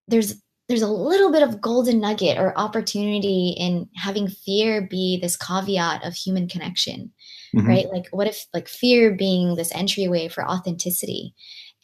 there's 0.09 0.37
there's 0.69 0.83
a 0.83 0.89
little 0.89 1.31
bit 1.31 1.43
of 1.43 1.61
golden 1.61 2.01
nugget 2.01 2.39
or 2.39 2.59
opportunity 2.59 3.55
in 3.59 3.89
having 3.95 4.29
fear 4.29 4.83
be 4.83 5.19
this 5.21 5.37
caveat 5.37 6.05
of 6.05 6.15
human 6.15 6.49
connection 6.49 7.13
mm-hmm. 7.55 7.67
right 7.67 7.87
like 7.93 8.07
what 8.11 8.27
if 8.27 8.47
like 8.53 8.69
fear 8.69 9.15
being 9.15 9.55
this 9.55 9.75
entryway 9.75 10.29
for 10.29 10.49
authenticity 10.49 11.35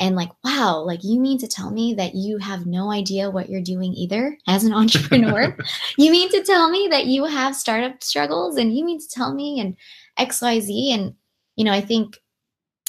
and 0.00 0.16
like 0.16 0.30
wow 0.44 0.82
like 0.84 1.00
you 1.02 1.20
mean 1.20 1.38
to 1.38 1.46
tell 1.46 1.70
me 1.70 1.94
that 1.94 2.14
you 2.14 2.38
have 2.38 2.66
no 2.66 2.90
idea 2.90 3.30
what 3.30 3.48
you're 3.48 3.62
doing 3.62 3.92
either 3.94 4.36
as 4.48 4.64
an 4.64 4.72
entrepreneur 4.74 5.56
you 5.98 6.10
mean 6.10 6.28
to 6.30 6.42
tell 6.42 6.70
me 6.70 6.88
that 6.90 7.06
you 7.06 7.24
have 7.24 7.54
startup 7.54 8.02
struggles 8.02 8.56
and 8.56 8.76
you 8.76 8.84
mean 8.84 8.98
to 8.98 9.08
tell 9.08 9.34
me 9.34 9.60
and 9.60 9.76
xyz 10.18 10.92
and 10.94 11.14
you 11.56 11.64
know 11.64 11.72
i 11.72 11.80
think 11.80 12.18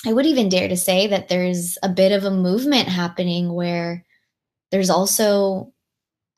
i 0.05 0.13
would 0.13 0.25
even 0.25 0.49
dare 0.49 0.67
to 0.67 0.77
say 0.77 1.07
that 1.07 1.27
there's 1.29 1.77
a 1.83 1.89
bit 1.89 2.11
of 2.11 2.23
a 2.23 2.31
movement 2.31 2.87
happening 2.87 3.53
where 3.53 4.05
there's 4.71 4.89
also 4.89 5.71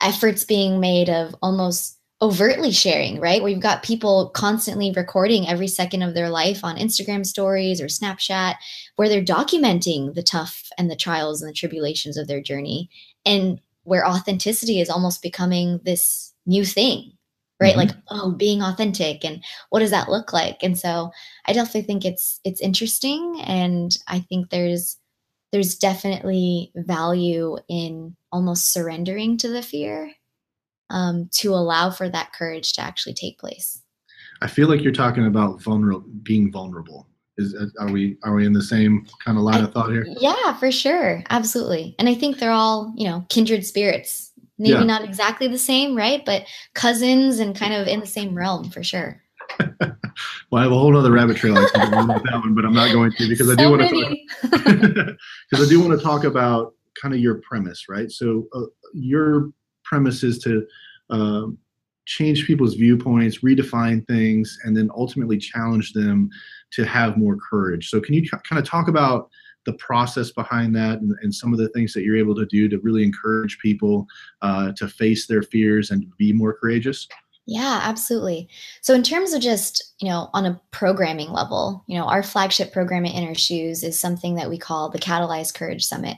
efforts 0.02 0.44
being 0.44 0.80
made 0.80 1.10
of 1.10 1.36
almost 1.42 1.98
overtly 2.22 2.72
sharing, 2.72 3.20
right? 3.20 3.42
Where 3.42 3.52
you've 3.52 3.60
got 3.60 3.84
people 3.84 4.30
constantly 4.30 4.92
recording 4.92 5.48
every 5.48 5.68
second 5.68 6.02
of 6.02 6.14
their 6.14 6.30
life 6.30 6.64
on 6.64 6.78
Instagram 6.78 7.26
stories 7.26 7.82
or 7.82 7.86
Snapchat, 7.86 8.56
where 8.96 9.10
they're 9.10 9.24
documenting 9.24 10.14
the 10.14 10.24
tough 10.24 10.70
and 10.78 10.90
the 10.90 10.96
trials 10.96 11.42
and 11.42 11.50
the 11.50 11.54
tribulations 11.54 12.18
of 12.18 12.28
their 12.28 12.42
journey, 12.42 12.90
and 13.26 13.60
where 13.84 14.08
authenticity 14.08 14.80
is 14.80 14.90
almost 14.90 15.22
becoming 15.22 15.80
this 15.84 16.34
new 16.46 16.64
thing, 16.64 17.12
right? 17.60 17.76
Mm-hmm. 17.76 17.80
Like, 17.80 17.92
oh, 18.10 18.32
being 18.32 18.62
authentic 18.62 19.24
and 19.24 19.44
what 19.70 19.80
does 19.80 19.92
that 19.92 20.10
look 20.10 20.34
like? 20.34 20.64
And 20.64 20.78
so 20.78 21.12
I 21.46 21.54
definitely 21.54 21.84
think 21.84 22.06
it's 22.06 22.40
it's 22.44 22.62
interesting 22.62 23.42
and 23.46 23.96
I 24.08 24.20
think 24.20 24.50
there's 24.50 24.98
there's 25.52 25.76
definitely 25.76 26.72
value 26.76 27.58
in 27.70 28.16
almost 28.32 28.74
surrendering 28.74 29.38
to 29.38 29.48
the 29.48 29.62
fear 29.62 30.12
um, 30.90 31.30
to 31.32 31.54
allow 31.54 31.90
for 31.92 32.10
that 32.10 32.34
courage 32.34 32.74
to 32.74 32.82
actually 32.82 33.14
take 33.14 33.40
place. 33.40 33.82
I 34.42 34.48
feel 34.48 34.68
like 34.68 34.84
you're 34.84 34.92
talking 34.92 35.26
about 35.26 35.62
vulnerable, 35.62 36.06
being 36.24 36.52
vulnerable. 36.52 37.08
Is 37.38 37.56
are 37.80 37.92
we 37.92 38.18
are 38.24 38.34
we 38.34 38.46
in 38.46 38.54
the 38.54 38.62
same 38.62 39.06
kind 39.24 39.38
of 39.38 39.44
line 39.44 39.62
I, 39.62 39.66
of 39.66 39.74
thought 39.74 39.92
here? 39.92 40.06
Yeah, 40.20 40.54
for 40.54 40.72
sure, 40.72 41.22
absolutely. 41.30 41.96
And 42.00 42.08
I 42.08 42.16
think 42.16 42.40
they're 42.40 42.52
all 42.52 42.94
you 42.96 43.08
know 43.08 43.26
kindred 43.30 43.66
spirits. 43.66 44.32
Maybe 44.58 44.74
yeah. 44.74 44.84
not 44.84 45.04
exactly 45.04 45.48
the 45.48 45.58
same, 45.58 45.96
right? 45.96 46.24
But 46.26 46.46
cousins 46.74 47.40
and 47.40 47.56
kind 47.56 47.74
of 47.74 47.88
in 47.88 48.00
the 48.00 48.06
same 48.06 48.36
realm 48.36 48.70
for 48.70 48.84
sure. 48.84 49.22
well, 49.60 49.96
I 50.54 50.64
have 50.64 50.72
a 50.72 50.78
whole 50.78 50.96
other 50.96 51.12
rabbit 51.12 51.38
trail 51.38 51.58
I 51.58 51.70
can 51.70 51.92
go 51.92 51.98
on 51.98 52.08
with 52.08 52.24
that 52.24 52.40
one, 52.40 52.56
but 52.56 52.66
I'm 52.66 52.74
not 52.74 52.92
going 52.92 53.12
to 53.12 53.28
because 53.30 53.48
so 53.48 53.54
I 53.54 53.56
do 53.56 53.70
want 53.70 53.82
to 53.82 55.18
because 55.50 55.66
I 55.66 55.70
do 55.70 55.80
want 55.82 55.98
to 55.98 56.04
talk 56.04 56.24
about 56.24 56.74
kind 57.00 57.14
of 57.14 57.20
your 57.20 57.42
premise, 57.42 57.86
right? 57.90 58.10
So 58.12 58.48
uh, 58.54 58.62
your 58.94 59.52
premise 59.84 60.24
is 60.24 60.40
to 60.40 60.66
um, 61.10 61.58
change 62.06 62.46
people's 62.46 62.76
viewpoints, 62.76 63.40
redefine 63.40 64.06
things, 64.08 64.58
and 64.64 64.76
then 64.76 64.90
ultimately 64.96 65.38
challenge 65.38 65.94
them 65.94 66.30
to 66.72 66.86
have 66.86 67.18
more 67.18 67.38
courage. 67.38 67.90
So 67.90 68.00
can 68.00 68.14
you 68.14 68.28
kind 68.30 68.60
of 68.60 68.66
talk 68.66 68.88
about 68.88 69.30
the 69.66 69.74
process 69.74 70.32
behind 70.32 70.76
that 70.76 71.00
and, 71.00 71.16
and, 71.22 71.34
some 71.34 71.52
of 71.52 71.60
the 71.60 71.70
things 71.70 71.94
that 71.94 72.04
you're 72.04 72.18
able 72.18 72.36
to 72.36 72.46
do 72.46 72.70
to 72.70 72.80
really 72.80 73.04
encourage 73.04 73.58
people 73.60 74.06
uh, 74.42 74.72
to 74.74 74.88
face 74.88 75.28
their 75.28 75.42
fears 75.42 75.92
and 75.92 76.06
be 76.18 76.32
more 76.32 76.54
courageous? 76.54 77.08
Yeah, 77.48 77.80
absolutely. 77.84 78.50
So, 78.82 78.96
in 78.96 79.04
terms 79.04 79.34
of 79.34 79.42
just, 79.42 79.94
you 80.00 80.10
know, 80.10 80.30
on 80.34 80.46
a 80.46 80.60
programming 80.72 81.32
level, 81.32 81.84
you 81.88 81.98
know, 81.98 82.06
our 82.06 82.24
flagship 82.24 82.74
program 82.74 83.06
at 83.06 83.14
In 83.14 83.26
Her 83.28 83.36
Shoes 83.36 83.84
is 83.84 84.00
something 84.00 84.36
that 84.36 84.50
we 84.50 84.58
call 84.58 84.90
the 84.90 85.00
Catalyze 85.00 85.54
Courage 85.54 85.86
Summit. 85.86 86.18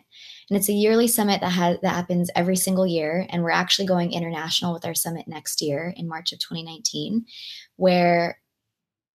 And 0.50 0.58
it's 0.58 0.70
a 0.70 0.74
yearly 0.74 1.08
summit 1.08 1.42
that 1.42 1.50
has 1.50 1.78
that 1.82 1.96
happens 1.96 2.30
every 2.34 2.56
single 2.56 2.88
year. 2.88 3.28
And 3.30 3.44
we're 3.44 3.52
actually 3.52 3.88
going 3.88 4.14
international 4.14 4.74
with 4.74 4.86
our 4.86 4.96
summit 4.96 5.28
next 5.28 5.62
year 5.62 5.94
in 5.98 6.08
March 6.08 6.32
of 6.32 6.40
2019, 6.40 7.26
where 7.76 8.40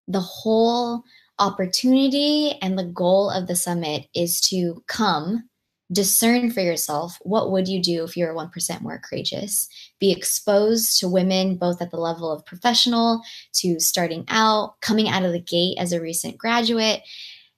the 0.09 0.19
whole 0.19 1.03
opportunity 1.41 2.57
and 2.61 2.77
the 2.77 2.85
goal 2.85 3.29
of 3.29 3.47
the 3.47 3.55
summit 3.55 4.07
is 4.13 4.39
to 4.39 4.83
come 4.87 5.43
discern 5.91 6.49
for 6.49 6.61
yourself 6.61 7.17
what 7.23 7.51
would 7.51 7.67
you 7.67 7.81
do 7.81 8.05
if 8.05 8.15
you 8.15 8.25
were 8.25 8.33
1% 8.33 8.81
more 8.81 9.01
courageous 9.03 9.67
be 9.99 10.09
exposed 10.09 10.97
to 10.97 11.09
women 11.09 11.57
both 11.57 11.81
at 11.81 11.91
the 11.91 11.97
level 11.97 12.31
of 12.31 12.45
professional 12.45 13.21
to 13.51 13.77
starting 13.79 14.23
out 14.29 14.79
coming 14.79 15.09
out 15.09 15.25
of 15.25 15.33
the 15.33 15.41
gate 15.41 15.77
as 15.77 15.91
a 15.91 15.99
recent 15.99 16.37
graduate 16.37 17.01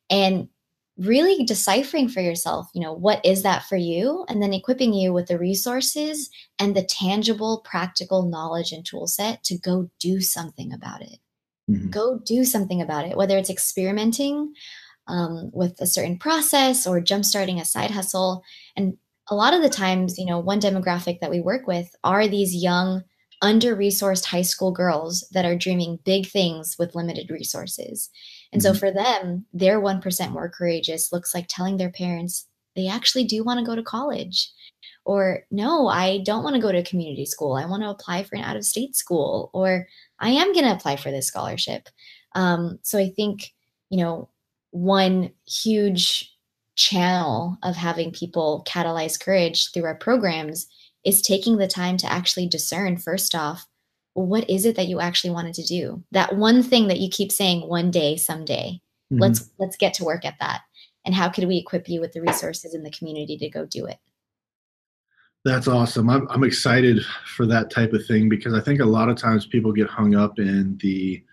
and 0.10 0.48
really 0.98 1.44
deciphering 1.44 2.08
for 2.08 2.22
yourself, 2.22 2.68
you 2.74 2.82
know, 2.82 2.94
what 2.94 3.24
is 3.26 3.44
that 3.44 3.64
for 3.64 3.76
you? 3.76 4.26
And 4.30 4.42
then 4.42 4.54
equipping 4.54 4.94
you 4.94 5.12
with 5.12 5.28
the 5.28 5.40
resources 5.40 6.30
and 6.60 6.76
the 6.76 6.84
tangible, 6.84 7.62
practical 7.66 8.30
knowledge 8.30 8.72
and 8.72 8.86
tool 8.86 9.08
set 9.08 9.44
to 9.46 9.58
go 9.58 9.90
do 10.00 10.22
something 10.22 10.72
about 10.72 11.02
it. 11.02 11.18
Mm-hmm. 11.70 11.90
Go 11.90 12.20
do 12.26 12.44
something 12.44 12.82
about 12.82 13.06
it, 13.06 13.18
whether 13.18 13.38
it's 13.38 13.50
experimenting 13.50 14.54
um, 15.08 15.52
with 15.54 15.80
a 15.80 15.88
certain 15.88 16.18
process 16.18 16.88
or 16.88 17.02
jumpstarting 17.02 17.60
a 17.60 17.66
side 17.66 17.92
hustle. 17.92 18.44
And 18.76 18.98
a 19.30 19.36
lot 19.36 19.54
of 19.54 19.62
the 19.62 19.70
times, 19.70 20.18
you 20.18 20.26
know, 20.26 20.40
one 20.40 20.60
demographic 20.60 21.20
that 21.20 21.32
we 21.32 21.40
work 21.40 21.68
with 21.68 21.96
are 22.04 22.28
these 22.28 22.56
young, 22.56 23.04
under 23.42 23.76
resourced 23.76 24.26
high 24.26 24.42
school 24.42 24.72
girls 24.72 25.28
that 25.34 25.46
are 25.46 25.56
dreaming 25.56 26.00
big 26.06 26.26
things 26.26 26.78
with 26.80 26.96
limited 26.96 27.30
resources. 27.30 28.10
And 28.54 28.62
mm-hmm. 28.62 28.74
so 28.74 28.80
for 28.80 28.92
them, 28.92 29.46
their 29.54 29.82
1% 29.82 30.32
more 30.32 30.50
courageous 30.50 31.12
looks 31.12 31.36
like 31.36 31.48
telling 31.50 31.78
their 31.78 31.92
parents 31.92 32.48
they 32.76 32.88
actually 32.88 33.26
do 33.26 33.44
want 33.44 33.60
to 33.60 33.66
go 33.66 33.76
to 33.76 33.84
college. 33.84 34.50
Or, 35.06 35.44
no, 35.52 35.88
I 35.88 36.20
don't 36.26 36.44
want 36.44 36.56
to 36.56 36.62
go 36.62 36.72
to 36.72 36.80
a 36.80 36.84
community 36.84 37.26
school. 37.26 37.56
I 37.56 37.66
want 37.66 37.84
to 37.84 37.90
apply 37.90 38.24
for 38.24 38.36
an 38.36 38.44
out 38.44 38.56
of 38.56 38.66
state 38.66 38.96
school. 38.96 39.52
Or, 39.54 39.88
I 40.24 40.30
am 40.30 40.54
going 40.54 40.66
to 40.66 40.74
apply 40.74 40.96
for 40.96 41.12
this 41.12 41.28
scholarship. 41.28 41.90
Um, 42.34 42.80
so 42.82 42.98
I 42.98 43.10
think, 43.10 43.54
you 43.90 44.04
know, 44.04 44.30
one 44.72 45.32
huge 45.48 46.34
channel 46.76 47.58
of 47.62 47.76
having 47.76 48.12
people 48.12 48.66
catalyze 48.68 49.20
courage 49.20 49.72
through 49.72 49.84
our 49.84 49.96
programs 49.96 50.68
is 51.04 51.22
taking 51.22 51.58
the 51.58 51.68
time 51.68 51.98
to 51.98 52.12
actually 52.12 52.48
discern 52.48 52.98
first 52.98 53.36
off 53.36 53.68
what 54.14 54.50
is 54.50 54.66
it 54.66 54.76
that 54.76 54.88
you 54.88 55.00
actually 55.00 55.30
wanted 55.30 55.54
to 55.54 55.64
do 55.64 56.04
that 56.12 56.36
one 56.36 56.64
thing 56.64 56.88
that 56.88 57.00
you 57.00 57.10
keep 57.10 57.32
saying 57.32 57.68
one 57.68 57.92
day 57.92 58.16
someday 58.16 58.80
mm-hmm. 59.12 59.22
let's 59.22 59.52
let's 59.60 59.78
get 59.78 59.94
to 59.94 60.04
work 60.04 60.26
at 60.26 60.36
that 60.40 60.62
and 61.06 61.14
how 61.14 61.30
could 61.30 61.48
we 61.48 61.58
equip 61.58 61.88
you 61.88 62.00
with 62.00 62.14
the 62.14 62.22
resources 62.22 62.74
in 62.74 62.82
the 62.82 62.92
community 62.92 63.38
to 63.38 63.50
go 63.50 63.66
do 63.66 63.86
it 63.86 63.98
that's 65.46 65.68
awesome 65.68 66.10
i'm, 66.10 66.28
I'm 66.30 66.44
excited 66.44 67.04
for 67.36 67.46
that 67.48 67.70
type 67.70 67.94
of 67.94 68.06
thing 68.06 68.30
because 68.30 68.54
i 68.54 68.60
think 68.60 68.80
a 68.80 68.86
lot 68.86 69.10
of 69.10 69.18
times 69.18 69.46
people 69.46 69.72
get 69.72 69.88
hung 69.88 70.16
up 70.16 70.40
in 70.40 70.78
the 70.82 71.24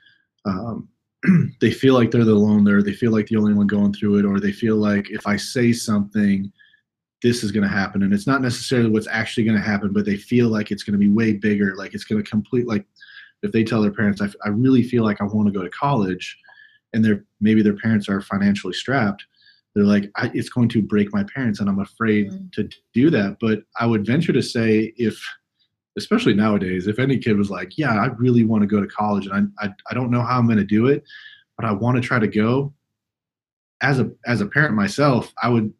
um, 0.47 0.89
they 1.61 1.71
feel 1.71 1.95
like 1.95 2.11
they're 2.11 2.25
the 2.25 2.35
lone 2.35 2.65
there. 2.65 2.83
They 2.83 2.93
feel 2.93 3.13
like 3.13 3.27
the 3.27 3.37
only 3.37 3.55
one 3.55 3.67
going 3.67 3.93
through 3.93 4.19
it, 4.19 4.25
or 4.25 4.41
they 4.41 4.53
feel 4.53 4.77
like 4.77 5.11
if 5.11 5.27
I 5.27 5.37
say 5.37 5.73
something, 5.73 6.51
this 7.23 7.45
is 7.45 7.53
going 7.53 7.63
to 7.63 7.69
happen. 7.69 8.03
And 8.03 8.15
it's 8.15 8.27
not 8.27 8.41
necessarily 8.41 8.89
what's 8.89 9.09
actually 9.09 9.45
going 9.45 9.57
to 9.57 9.63
happen, 9.63 9.93
but 9.93 10.07
they 10.07 10.17
feel 10.17 10.49
like 10.49 10.71
it's 10.71 10.83
going 10.83 10.93
to 10.93 10.99
be 10.99 11.11
way 11.11 11.35
bigger. 11.35 11.77
Like 11.77 11.95
it's 11.95 12.05
going 12.05 12.23
to 12.23 12.29
complete, 12.29 12.67
like 12.67 12.87
if 13.43 13.53
they 13.53 13.65
tell 13.65 13.83
their 13.83 13.93
parents, 13.93 14.23
I, 14.23 14.29
I 14.45 14.49
really 14.49 14.83
feel 14.83 15.05
like 15.05 15.21
I 15.21 15.25
want 15.25 15.47
to 15.47 15.53
go 15.53 15.63
to 15.63 15.71
college, 15.71 16.39
and 16.93 17.05
they're 17.05 17.25
maybe 17.41 17.63
their 17.63 17.77
parents 17.77 18.09
are 18.09 18.21
financially 18.21 18.73
strapped. 18.73 19.25
They're 19.75 19.85
like, 19.85 20.11
it's 20.35 20.49
going 20.49 20.69
to 20.71 20.83
break 20.83 21.13
my 21.13 21.25
parents, 21.25 21.61
and 21.61 21.69
I'm 21.69 21.79
afraid 21.79 22.31
mm-hmm. 22.31 22.47
to 22.55 22.69
do 22.93 23.11
that. 23.11 23.37
But 23.41 23.61
I 23.79 23.87
would 23.87 24.05
venture 24.05 24.33
to 24.33 24.43
say, 24.43 24.93
if 24.97 25.23
especially 25.97 26.35
nowadays, 26.35 26.87
if 26.87 26.99
any 26.99 27.19
kid 27.19 27.37
was 27.37 27.51
like, 27.51 27.79
"Yeah, 27.79 27.93
I 27.93 28.07
really 28.07 28.45
want 28.45 28.63
to 28.63 28.67
go 28.67 28.81
to 28.81 28.87
college, 28.87 29.27
and 29.27 29.53
I 29.61 29.67
I, 29.67 29.71
I 29.91 29.95
don't 29.95 30.11
know 30.11 30.23
how 30.23 30.39
I'm 30.39 30.47
going 30.47 30.59
to 30.59 30.65
do 30.65 30.87
it, 30.87 31.05
but 31.57 31.67
I 31.67 31.73
want 31.73 31.97
to 31.97 32.01
try 32.01 32.19
to 32.19 32.29
go," 32.29 32.73
as 33.83 34.01
a 34.01 34.11
as 34.27 34.41
a 34.41 34.47
parent 34.47 34.75
myself, 34.75 35.33
I 35.43 35.49
would 35.49 35.73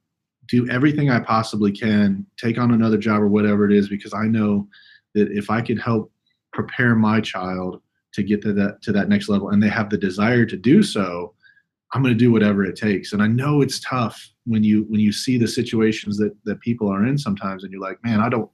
do 0.49 0.69
everything 0.69 1.11
I 1.11 1.21
possibly 1.21 1.71
can, 1.73 2.27
take 2.37 2.59
on 2.59 2.73
another 2.73 2.99
job 2.99 3.23
or 3.23 3.29
whatever 3.29 3.71
it 3.71 3.77
is, 3.77 3.89
because 3.89 4.13
I 4.13 4.27
know 4.27 4.69
that 5.15 5.31
if 5.31 5.51
I 5.51 5.61
can 5.61 5.77
help 5.77 6.13
prepare 6.53 6.95
my 6.97 7.21
child 7.21 7.81
to 8.13 8.23
get 8.23 8.43
to 8.43 8.53
that 8.53 8.83
to 8.83 8.93
that 8.93 9.09
next 9.09 9.29
level, 9.29 9.51
and 9.51 9.63
they 9.63 9.69
have 9.69 9.91
the 9.91 9.99
desire 9.99 10.45
to 10.47 10.57
do 10.57 10.83
so, 10.83 11.35
I'm 11.93 12.03
going 12.03 12.15
to 12.15 12.19
do 12.19 12.31
whatever 12.31 12.65
it 12.65 12.77
takes. 12.77 13.13
And 13.13 13.23
I 13.23 13.27
know 13.27 13.63
it's 13.63 13.81
tough 13.81 14.31
when 14.45 14.63
you 14.63 14.85
when 14.89 15.01
you 15.01 15.13
see 15.13 15.39
the 15.39 15.49
situations 15.49 16.17
that 16.19 16.35
that 16.45 16.61
people 16.61 16.89
are 16.89 17.05
in 17.07 17.19
sometimes, 17.19 17.65
and 17.65 17.73
you're 17.73 17.81
like, 17.81 18.03
man, 18.05 18.21
I 18.21 18.29
don't 18.29 18.51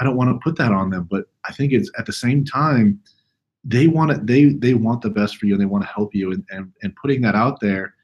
I 0.00 0.04
don't 0.04 0.16
want 0.16 0.30
to 0.30 0.42
put 0.42 0.56
that 0.58 0.72
on 0.72 0.90
them, 0.90 1.06
but 1.10 1.26
I 1.46 1.52
think 1.52 1.72
it's 1.72 1.90
at 1.98 2.06
the 2.06 2.12
same 2.12 2.44
time 2.44 3.00
they 3.64 3.86
want 3.86 4.12
it. 4.12 4.26
They 4.26 4.46
they 4.46 4.74
want 4.74 5.02
the 5.02 5.10
best 5.10 5.36
for 5.36 5.46
you 5.46 5.54
and 5.54 5.60
they 5.60 5.66
want 5.66 5.84
to 5.84 5.90
help 5.90 6.14
you. 6.14 6.32
And 6.32 6.44
and, 6.50 6.72
and 6.82 6.96
putting 6.96 7.20
that 7.22 7.34
out 7.34 7.60
there, 7.60 7.94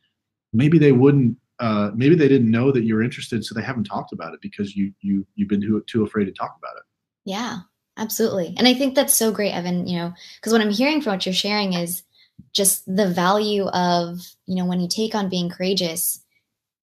maybe 0.53 0.79
they 0.79 0.93
wouldn't. 0.93 1.37
Uh, 1.59 1.91
maybe 1.95 2.15
they 2.15 2.29
didn't 2.29 2.51
know 2.51 2.71
that 2.71 2.85
you're 2.85 3.03
interested, 3.03 3.43
so 3.43 3.55
they 3.55 3.63
haven't 3.63 3.85
talked 3.85 4.13
about 4.13 4.35
it 4.35 4.41
because 4.43 4.77
you 4.77 4.93
you 5.01 5.27
you've 5.37 5.49
been 5.49 5.63
too 5.63 5.83
too 5.87 6.05
afraid 6.05 6.27
to 6.27 6.33
talk 6.33 6.55
about 6.59 6.77
it. 6.77 6.83
Yeah, 7.25 7.61
absolutely. 7.97 8.55
And 8.59 8.69
I 8.69 8.75
think 8.75 8.95
that's 8.95 9.15
so 9.15 9.33
great, 9.33 9.53
Evan. 9.53 9.87
You 9.87 9.97
know, 9.97 10.13
because 10.37 10.53
what 10.53 10.61
I'm 10.61 10.71
hearing 10.71 11.01
from 11.01 11.15
what 11.15 11.25
you're 11.25 11.33
sharing 11.33 11.73
is 11.73 12.03
just 12.53 12.85
the 12.87 13.09
value 13.09 13.67
of 13.69 14.21
you 14.47 14.57
know 14.57 14.67
when 14.67 14.81
you 14.81 14.89
take 14.89 15.15
on 15.15 15.29
being 15.29 15.49
courageous. 15.49 16.21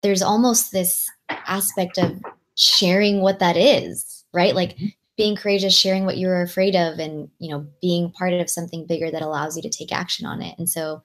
There's 0.02 0.22
almost 0.22 0.72
this 0.72 1.10
aspect 1.30 1.98
of 1.98 2.22
sharing 2.56 3.22
what 3.22 3.40
that 3.40 3.56
is, 3.56 4.26
right? 4.34 4.54
Like 4.54 4.76
mm-hmm 4.76 4.88
being 5.18 5.36
courageous 5.36 5.78
sharing 5.78 6.06
what 6.06 6.18
you're 6.18 6.42
afraid 6.42 6.76
of 6.76 7.00
and 7.00 7.30
you 7.40 7.50
know 7.50 7.66
being 7.82 8.12
part 8.12 8.34
of 8.34 8.50
something 8.50 8.86
bigger 8.86 9.12
that 9.12 9.22
allows 9.22 9.56
you 9.56 9.62
to 9.62 9.70
take 9.70 9.92
action 9.92 10.26
on 10.26 10.42
it 10.42 10.56
and 10.58 10.70
so 10.70 11.04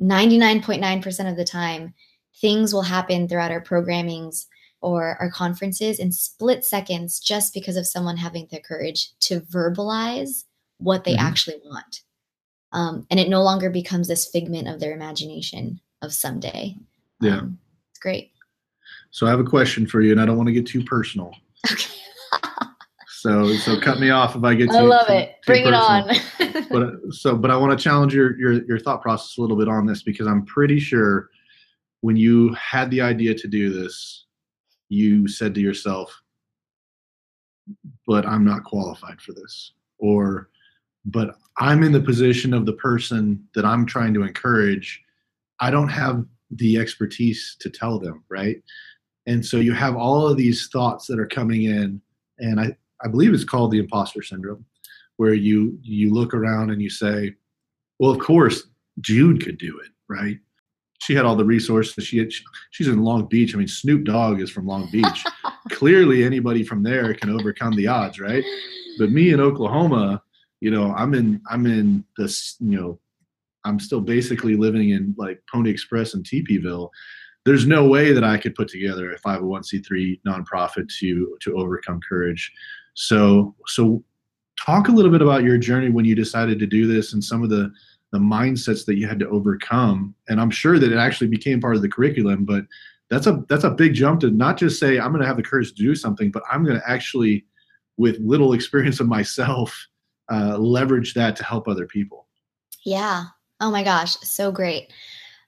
99.9% 0.00 1.30
of 1.30 1.36
the 1.36 1.44
time 1.44 1.94
things 2.40 2.72
will 2.72 2.82
happen 2.82 3.28
throughout 3.28 3.52
our 3.52 3.62
programmings 3.62 4.46
or 4.80 5.16
our 5.20 5.30
conferences 5.30 5.98
in 5.98 6.10
split 6.10 6.64
seconds 6.64 7.20
just 7.20 7.54
because 7.54 7.76
of 7.76 7.86
someone 7.86 8.16
having 8.16 8.48
the 8.50 8.60
courage 8.60 9.10
to 9.20 9.40
verbalize 9.40 10.44
what 10.78 11.04
they 11.04 11.12
mm-hmm. 11.14 11.26
actually 11.26 11.60
want 11.64 12.02
um, 12.72 13.06
and 13.10 13.20
it 13.20 13.28
no 13.28 13.42
longer 13.42 13.70
becomes 13.70 14.08
this 14.08 14.28
figment 14.28 14.68
of 14.68 14.80
their 14.80 14.92
imagination 14.92 15.80
of 16.02 16.12
someday 16.12 16.74
yeah 17.20 17.38
um, 17.38 17.58
it's 17.90 18.00
great 18.00 18.32
so 19.10 19.26
i 19.26 19.30
have 19.30 19.40
a 19.40 19.44
question 19.44 19.86
for 19.86 20.00
you 20.00 20.12
and 20.12 20.20
i 20.20 20.26
don't 20.26 20.36
want 20.36 20.46
to 20.46 20.52
get 20.52 20.66
too 20.66 20.82
personal 20.82 21.32
okay 21.70 21.84
so 23.22 23.54
so 23.54 23.78
cut 23.78 24.00
me 24.00 24.10
off 24.10 24.34
if 24.34 24.42
I 24.42 24.54
get 24.54 24.70
too. 24.70 24.76
I 24.76 24.80
love 24.80 25.06
too, 25.06 25.12
it. 25.12 25.36
Too 25.42 25.52
Bring 25.52 25.64
personal. 25.64 26.08
it 26.08 26.56
on. 26.56 26.66
but 26.70 27.14
so 27.14 27.36
but 27.36 27.52
I 27.52 27.56
want 27.56 27.76
to 27.78 27.82
challenge 27.82 28.12
your, 28.12 28.36
your 28.36 28.64
your 28.64 28.78
thought 28.80 29.00
process 29.00 29.38
a 29.38 29.40
little 29.40 29.56
bit 29.56 29.68
on 29.68 29.86
this 29.86 30.02
because 30.02 30.26
I'm 30.26 30.44
pretty 30.44 30.80
sure 30.80 31.30
when 32.00 32.16
you 32.16 32.52
had 32.54 32.90
the 32.90 33.00
idea 33.00 33.32
to 33.32 33.46
do 33.46 33.70
this, 33.70 34.26
you 34.88 35.28
said 35.28 35.54
to 35.54 35.60
yourself, 35.60 36.20
"But 38.08 38.26
I'm 38.26 38.44
not 38.44 38.64
qualified 38.64 39.20
for 39.20 39.32
this," 39.32 39.72
or 39.98 40.48
"But 41.04 41.36
I'm 41.58 41.82
in 41.82 41.92
the 41.92 42.00
position 42.00 42.54
of 42.54 42.66
the 42.66 42.72
person 42.74 43.46
that 43.54 43.64
I'm 43.64 43.86
trying 43.86 44.14
to 44.14 44.22
encourage. 44.22 45.02
I 45.60 45.70
don't 45.70 45.88
have 45.88 46.24
the 46.50 46.78
expertise 46.78 47.56
to 47.60 47.70
tell 47.70 47.98
them, 47.98 48.24
right?" 48.28 48.62
And 49.26 49.44
so 49.44 49.58
you 49.58 49.72
have 49.72 49.96
all 49.96 50.26
of 50.26 50.36
these 50.36 50.68
thoughts 50.68 51.06
that 51.06 51.20
are 51.20 51.26
coming 51.26 51.64
in, 51.64 52.00
and 52.38 52.60
I 52.60 52.76
I 53.04 53.08
believe 53.08 53.34
it's 53.34 53.44
called 53.44 53.70
the 53.70 53.78
imposter 53.78 54.22
syndrome, 54.22 54.64
where 55.16 55.34
you 55.34 55.78
you 55.82 56.12
look 56.12 56.34
around 56.34 56.70
and 56.70 56.80
you 56.80 56.90
say, 56.90 57.34
well, 57.98 58.10
of 58.10 58.18
course 58.18 58.64
Jude 59.00 59.44
could 59.44 59.58
do 59.58 59.78
it, 59.78 59.90
right? 60.08 60.38
She 61.00 61.14
had 61.14 61.24
all 61.24 61.36
the 61.36 61.44
resources. 61.44 62.04
She 62.04 62.18
had, 62.18 62.32
she's 62.70 62.88
in 62.88 63.02
Long 63.02 63.26
Beach. 63.26 63.54
I 63.54 63.58
mean, 63.58 63.68
Snoop 63.68 64.04
Dogg 64.04 64.40
is 64.40 64.50
from 64.50 64.66
Long 64.66 64.88
Beach. 64.90 65.24
Clearly, 65.70 66.22
anybody 66.22 66.62
from 66.62 66.82
there 66.82 67.14
can 67.14 67.30
overcome 67.30 67.74
the 67.74 67.88
odds, 67.88 68.20
right? 68.20 68.44
But 68.98 69.10
me 69.10 69.32
in 69.32 69.40
Oklahoma, 69.40 70.22
you 70.62 70.70
know, 70.70 70.92
I'm 70.94 71.12
in 71.14 71.40
I'm 71.50 71.66
in 71.66 72.04
this, 72.16 72.56
you 72.60 72.80
know, 72.80 73.00
I'm 73.64 73.78
still 73.78 74.00
basically 74.00 74.56
living 74.56 74.90
in 74.90 75.14
like 75.18 75.42
Pony 75.52 75.70
Express 75.70 76.14
and 76.14 76.24
Teepeeville 76.24 76.90
there's 77.44 77.66
no 77.66 77.86
way 77.86 78.12
that 78.12 78.24
I 78.24 78.38
could 78.38 78.54
put 78.54 78.68
together 78.68 79.12
a 79.12 79.18
501c3 79.18 80.20
nonprofit 80.26 80.88
to 80.98 81.36
to 81.40 81.56
overcome 81.56 82.00
courage. 82.08 82.52
So 82.94 83.54
so 83.66 84.04
talk 84.64 84.88
a 84.88 84.92
little 84.92 85.10
bit 85.10 85.22
about 85.22 85.42
your 85.42 85.58
journey 85.58 85.90
when 85.90 86.04
you 86.04 86.14
decided 86.14 86.58
to 86.60 86.66
do 86.66 86.86
this 86.86 87.12
and 87.12 87.22
some 87.22 87.42
of 87.42 87.50
the 87.50 87.72
the 88.12 88.18
mindsets 88.18 88.84
that 88.84 88.96
you 88.96 89.08
had 89.08 89.18
to 89.18 89.28
overcome. 89.28 90.14
And 90.28 90.40
I'm 90.40 90.50
sure 90.50 90.78
that 90.78 90.92
it 90.92 90.98
actually 90.98 91.28
became 91.28 91.60
part 91.60 91.76
of 91.76 91.82
the 91.82 91.88
curriculum, 91.88 92.44
but 92.44 92.64
that's 93.10 93.26
a 93.26 93.42
that's 93.48 93.64
a 93.64 93.70
big 93.70 93.94
jump 93.94 94.20
to 94.20 94.30
not 94.30 94.56
just 94.56 94.78
say 94.78 94.98
I'm 94.98 95.10
going 95.10 95.22
to 95.22 95.26
have 95.26 95.36
the 95.36 95.42
courage 95.42 95.70
to 95.70 95.82
do 95.82 95.94
something, 95.94 96.30
but 96.30 96.42
I'm 96.50 96.64
going 96.64 96.78
to 96.78 96.90
actually, 96.90 97.46
with 97.96 98.18
little 98.20 98.52
experience 98.58 99.00
of 99.00 99.08
myself, 99.08 99.88
uh, 100.32 100.56
leverage 100.56 101.14
that 101.14 101.36
to 101.36 101.44
help 101.44 101.68
other 101.68 101.86
people. 101.86 102.26
Yeah. 102.84 103.24
Oh 103.60 103.70
my 103.70 103.84
gosh, 103.84 104.16
so 104.22 104.50
great. 104.50 104.92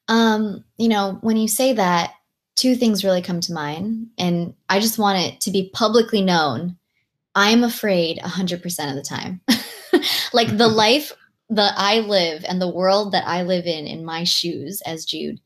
Um, 0.08 0.64
you 0.76 0.88
know, 0.88 1.18
when 1.22 1.36
you 1.36 1.48
say 1.48 1.72
that, 1.72 2.12
two 2.56 2.76
things 2.76 3.04
really 3.04 3.22
come 3.22 3.40
to 3.40 3.52
mind, 3.52 4.08
and 4.18 4.54
I 4.68 4.78
just 4.78 4.98
want 4.98 5.18
it 5.18 5.40
to 5.40 5.50
be 5.50 5.70
publicly 5.74 6.22
known 6.22 6.76
I'm 7.34 7.64
afraid 7.64 8.18
100% 8.22 8.90
of 8.90 8.94
the 8.94 9.02
time. 9.02 9.40
like 10.32 10.56
the 10.56 10.68
life 10.84 11.12
that 11.50 11.74
I 11.76 12.00
live 12.00 12.44
and 12.48 12.60
the 12.60 12.70
world 12.70 13.12
that 13.12 13.26
I 13.26 13.42
live 13.42 13.66
in, 13.66 13.86
in 13.86 14.04
my 14.04 14.24
shoes 14.24 14.80
as 14.86 15.04
Jude, 15.04 15.36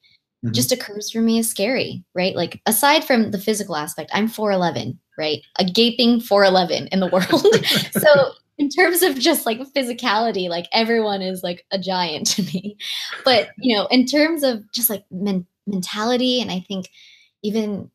mm-hmm. 0.45 0.53
just 0.53 0.73
occurs 0.73 1.11
for 1.11 1.21
me 1.21 1.39
as 1.39 1.49
scary, 1.49 2.05
right? 2.15 2.37
Like, 2.37 2.61
aside 2.67 3.05
from 3.05 3.31
the 3.31 3.41
physical 3.41 3.77
aspect, 3.77 4.11
I'm 4.13 4.29
4'11, 4.29 4.99
right? 5.17 5.39
A 5.59 5.65
gaping 5.65 6.21
4'11 6.21 6.89
in 6.89 7.01
the 7.01 7.07
world. 7.13 7.65
so, 7.93 8.33
in 8.59 8.69
terms 8.69 9.03
of 9.03 9.19
just 9.19 9.47
like 9.47 9.61
physicality, 9.73 10.49
like 10.49 10.67
everyone 10.73 11.23
is 11.23 11.43
like 11.43 11.65
a 11.71 11.79
giant 11.79 12.27
to 12.27 12.43
me. 12.43 12.77
But, 13.25 13.51
you 13.59 13.77
know, 13.77 13.87
in 13.87 14.05
terms 14.05 14.43
of 14.43 14.71
just 14.73 14.91
like 14.91 15.05
men- 15.11 15.47
mentality 15.67 16.41
and 16.41 16.51
I 16.51 16.61
think 16.67 16.89
even 17.43 17.91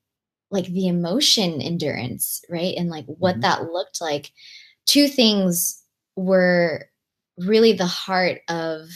like 0.52 0.68
the 0.68 0.88
emotion 0.88 1.62
endurance, 1.62 2.42
right? 2.50 2.76
And 2.78 2.90
like 2.90 3.06
what 3.08 3.34
mm-hmm. 3.34 3.42
that 3.42 3.72
looked 3.72 4.00
like. 4.00 4.32
Two 4.86 5.08
things 5.08 5.82
were 6.16 6.86
really 7.38 7.74
the 7.74 7.88
heart 7.88 8.42
of 8.48 8.90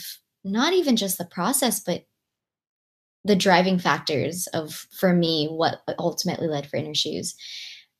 not 0.44 0.72
even 0.72 0.96
just 0.96 1.18
the 1.18 1.24
process, 1.24 1.80
but 1.80 2.04
the 3.24 3.34
driving 3.34 3.78
factors 3.78 4.46
of 4.48 4.86
for 4.98 5.12
me 5.12 5.48
what 5.48 5.82
ultimately 5.98 6.46
led 6.46 6.66
for 6.66 6.76
In 6.76 6.86
Her 6.86 6.94
Shoes. 6.94 7.34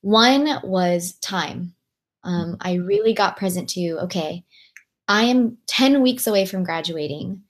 One 0.01 0.59
was 0.63 1.13
time. 1.21 1.73
Um, 2.23 2.57
I 2.61 2.75
really 2.75 3.13
got 3.13 3.37
present 3.37 3.69
to 3.69 3.99
okay, 4.03 4.43
I 5.07 5.23
am 5.23 5.57
10 5.67 6.01
weeks 6.01 6.27
away 6.27 6.45
from 6.45 6.63
graduating. 6.63 7.41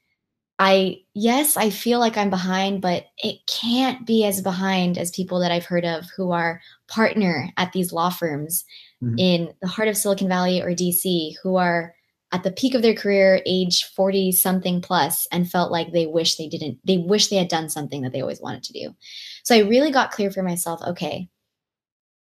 I, 0.59 0.97
yes, 1.13 1.55
I 1.55 1.69
feel 1.69 1.99
like 1.99 2.17
I'm 2.17 2.29
behind, 2.29 2.81
but 2.81 3.05
it 3.17 3.37
can't 3.47 4.05
be 4.05 4.25
as 4.25 4.41
behind 4.41 4.97
as 4.97 5.09
people 5.11 5.39
that 5.39 5.51
I've 5.51 5.65
heard 5.65 5.85
of 5.85 6.05
who 6.15 6.31
are 6.31 6.61
partner 6.89 7.49
at 7.55 7.71
these 7.71 7.93
law 7.93 8.09
firms 8.09 8.65
mm-hmm. 9.01 9.17
in 9.17 9.53
the 9.61 9.67
heart 9.67 9.87
of 9.87 9.97
Silicon 9.97 10.27
Valley 10.27 10.61
or 10.61 10.71
DC 10.71 11.33
who 11.41 11.55
are 11.55 11.93
at 12.31 12.43
the 12.43 12.51
peak 12.51 12.75
of 12.75 12.81
their 12.81 12.93
career, 12.93 13.41
age 13.45 13.85
40 13.95 14.31
something 14.33 14.81
plus, 14.81 15.27
and 15.31 15.49
felt 15.49 15.71
like 15.71 15.91
they 15.91 16.05
wish 16.05 16.35
they 16.35 16.47
didn't, 16.47 16.77
they 16.85 16.97
wish 16.97 17.27
they 17.27 17.37
had 17.37 17.47
done 17.47 17.69
something 17.69 18.01
that 18.01 18.11
they 18.11 18.21
always 18.21 18.41
wanted 18.41 18.63
to 18.63 18.73
do. 18.73 18.95
So 19.43 19.55
I 19.55 19.59
really 19.59 19.91
got 19.91 20.11
clear 20.11 20.29
for 20.29 20.43
myself 20.43 20.81
okay, 20.85 21.27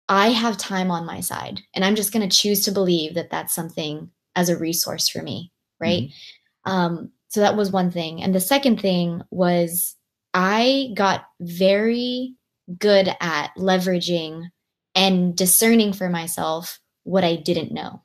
I 0.08 0.30
have 0.30 0.58
time 0.58 0.92
on 0.92 1.06
my 1.06 1.20
side, 1.20 1.62
and 1.74 1.84
I'm 1.84 1.96
just 1.96 2.14
going 2.14 2.28
to 2.28 2.38
choose 2.38 2.64
to 2.66 2.72
believe 2.72 3.16
that 3.16 3.32
that's 3.32 3.56
something 3.56 4.12
as 4.36 4.50
a 4.50 4.58
resource 4.58 5.08
for 5.08 5.22
me. 5.22 5.52
Right. 5.80 6.04
Mm-hmm. 6.04 6.72
Um, 6.72 7.12
so 7.30 7.42
that 7.42 7.58
was 7.58 7.72
one 7.72 7.92
thing. 7.92 8.22
And 8.22 8.34
the 8.34 8.40
second 8.40 8.80
thing 8.80 9.22
was 9.30 9.96
I 10.34 10.92
got 10.96 11.26
very 11.42 12.36
good 12.80 13.10
at 13.20 13.52
leveraging 13.58 14.50
and 14.96 15.36
discerning 15.36 15.94
for 15.94 16.10
myself 16.10 16.80
what 17.04 17.24
I 17.24 17.36
didn't 17.36 17.72
know. 17.72 18.04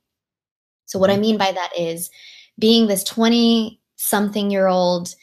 So, 0.86 0.98
what 0.98 1.10
I 1.10 1.14
mm-hmm. 1.14 1.22
mean 1.22 1.38
by 1.38 1.52
that 1.52 1.70
is 1.78 2.10
being 2.58 2.86
this 2.86 3.04
20 3.04 3.80
something 3.96 4.50
year 4.50 4.66
old 4.66 5.14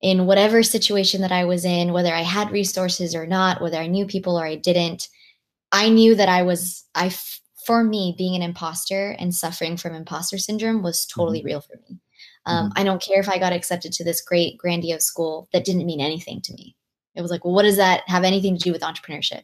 in 0.00 0.26
whatever 0.26 0.62
situation 0.62 1.22
that 1.22 1.32
I 1.32 1.44
was 1.44 1.64
in, 1.64 1.92
whether 1.92 2.14
I 2.14 2.22
had 2.22 2.50
resources 2.50 3.14
or 3.14 3.26
not, 3.26 3.60
whether 3.60 3.78
I 3.78 3.86
knew 3.86 4.06
people 4.06 4.38
or 4.38 4.46
I 4.46 4.54
didn't, 4.54 5.08
I 5.72 5.88
knew 5.88 6.14
that 6.14 6.28
I 6.28 6.42
was, 6.42 6.84
I, 6.94 7.12
for 7.66 7.84
me, 7.84 8.14
being 8.16 8.34
an 8.34 8.42
imposter 8.42 9.16
and 9.18 9.34
suffering 9.34 9.76
from 9.76 9.94
imposter 9.94 10.38
syndrome 10.38 10.82
was 10.82 11.06
totally 11.06 11.40
mm-hmm. 11.40 11.46
real 11.46 11.60
for 11.60 11.76
me. 11.88 11.98
Um, 12.46 12.70
mm-hmm. 12.70 12.80
I 12.80 12.84
don't 12.84 13.02
care 13.02 13.20
if 13.20 13.28
I 13.28 13.38
got 13.38 13.52
accepted 13.52 13.92
to 13.92 14.04
this 14.04 14.22
great, 14.22 14.56
grandiose 14.58 15.04
school. 15.04 15.48
That 15.52 15.64
didn't 15.64 15.86
mean 15.86 16.00
anything 16.00 16.40
to 16.42 16.54
me. 16.54 16.74
It 17.14 17.22
was 17.22 17.30
like, 17.30 17.44
well, 17.44 17.54
what 17.54 17.64
does 17.64 17.76
that 17.76 18.02
have 18.06 18.24
anything 18.24 18.56
to 18.56 18.64
do 18.64 18.72
with 18.72 18.82
entrepreneurship? 18.82 19.42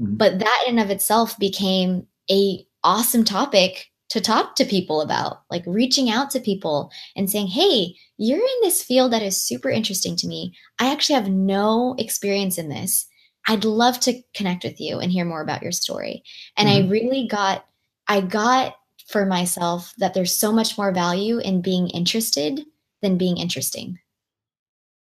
Mm-hmm. 0.00 0.16
But 0.16 0.40
that 0.40 0.64
in 0.66 0.78
of 0.78 0.90
itself 0.90 1.38
became 1.38 2.06
a 2.30 2.66
awesome 2.82 3.24
topic 3.24 3.90
to 4.10 4.20
talk 4.20 4.56
to 4.56 4.64
people 4.64 5.00
about, 5.00 5.42
like 5.50 5.64
reaching 5.66 6.10
out 6.10 6.30
to 6.30 6.40
people 6.40 6.90
and 7.16 7.30
saying, 7.30 7.46
hey, 7.46 7.94
you're 8.18 8.38
in 8.38 8.60
this 8.62 8.82
field 8.82 9.12
that 9.12 9.22
is 9.22 9.40
super 9.40 9.70
interesting 9.70 10.14
to 10.16 10.26
me. 10.26 10.52
I 10.78 10.92
actually 10.92 11.14
have 11.14 11.28
no 11.28 11.94
experience 11.98 12.58
in 12.58 12.68
this. 12.68 13.06
I'd 13.46 13.64
love 13.64 14.00
to 14.00 14.20
connect 14.34 14.64
with 14.64 14.80
you 14.80 14.98
and 14.98 15.12
hear 15.12 15.24
more 15.24 15.42
about 15.42 15.62
your 15.62 15.72
story. 15.72 16.22
And 16.56 16.68
mm-hmm. 16.68 16.88
I 16.88 16.90
really 16.90 17.26
got, 17.26 17.66
I 18.08 18.20
got 18.20 18.76
for 19.08 19.26
myself 19.26 19.92
that 19.98 20.14
there's 20.14 20.34
so 20.34 20.52
much 20.52 20.78
more 20.78 20.92
value 20.92 21.38
in 21.38 21.60
being 21.60 21.88
interested 21.90 22.64
than 23.02 23.18
being 23.18 23.36
interesting. 23.36 23.98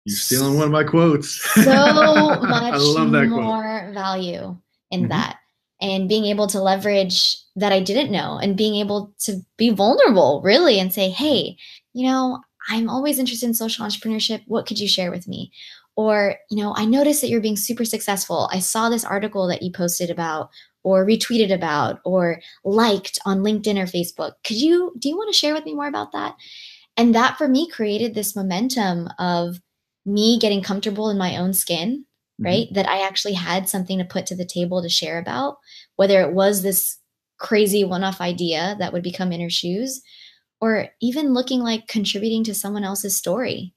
You're 0.06 0.18
stealing 0.18 0.56
one 0.56 0.66
of 0.66 0.72
my 0.72 0.84
quotes. 0.84 1.42
So 1.54 1.62
much 2.42 2.74
I 2.74 2.78
love 2.78 3.12
that 3.12 3.28
more 3.28 3.82
quote. 3.82 3.94
value 3.94 4.58
in 4.92 5.02
mm-hmm. 5.02 5.10
that. 5.10 5.38
And 5.80 6.10
being 6.10 6.26
able 6.26 6.48
to 6.48 6.62
leverage 6.62 7.38
that 7.56 7.72
I 7.72 7.82
didn't 7.82 8.12
know 8.12 8.40
and 8.42 8.58
being 8.58 8.76
able 8.76 9.14
to 9.20 9.42
be 9.58 9.70
vulnerable, 9.70 10.42
really, 10.44 10.80
and 10.80 10.92
say, 10.92 11.10
hey, 11.10 11.58
you 11.94 12.08
know, 12.08 12.42
I'm 12.70 12.90
always 12.90 13.20
interested 13.20 13.46
in 13.46 13.54
social 13.54 13.86
entrepreneurship. 13.86 14.42
What 14.48 14.66
could 14.66 14.80
you 14.80 14.88
share 14.88 15.12
with 15.12 15.28
me? 15.28 15.52
Or, 15.98 16.36
you 16.52 16.58
know, 16.58 16.76
I 16.78 16.86
noticed 16.86 17.22
that 17.22 17.30
you're 17.30 17.42
being 17.42 17.58
super 17.58 17.84
successful. 17.84 18.50
I 18.54 18.60
saw 18.60 18.88
this 18.88 19.04
article 19.04 19.48
that 19.48 19.64
you 19.64 19.72
posted 19.72 20.12
about 20.12 20.52
or 20.84 21.06
retweeted 21.06 21.52
about 21.52 22.00
or 22.06 22.40
liked 22.64 23.18
on 23.26 23.40
LinkedIn 23.40 23.78
or 23.78 23.88
Facebook. 23.88 24.34
Could 24.46 24.58
you 24.58 24.94
do 25.00 25.10
you 25.10 25.18
want 25.18 25.34
to 25.34 25.38
share 25.38 25.54
with 25.54 25.66
me 25.66 25.74
more 25.74 25.88
about 25.88 26.12
that? 26.14 26.36
And 26.96 27.16
that 27.16 27.38
for 27.38 27.48
me 27.48 27.70
created 27.70 28.14
this 28.14 28.36
momentum 28.36 29.10
of 29.18 29.60
me 30.06 30.40
getting 30.40 30.62
comfortable 30.62 31.10
in 31.10 31.18
my 31.18 31.36
own 31.36 31.54
skin, 31.54 32.06
mm-hmm. 32.40 32.46
right? 32.46 32.68
That 32.74 32.88
I 32.88 33.06
actually 33.06 33.34
had 33.34 33.68
something 33.68 33.98
to 33.98 34.06
put 34.06 34.28
to 34.28 34.36
the 34.36 34.46
table 34.46 34.84
to 34.84 34.90
share 34.90 35.18
about, 35.18 35.58
whether 35.96 36.22
it 36.22 36.34
was 36.34 36.62
this 36.62 37.00
crazy 37.40 37.84
one-off 37.84 38.22
idea 38.22 38.76
that 38.80 38.94
would 38.94 39.04
become 39.04 39.32
In 39.32 39.42
Her 39.42 39.50
Shoes 39.50 40.02
or 40.62 40.88
even 41.02 41.34
looking 41.34 41.60
like 41.62 41.88
contributing 41.88 42.44
to 42.46 42.56
someone 42.56 42.84
else's 42.84 43.18
story. 43.18 43.74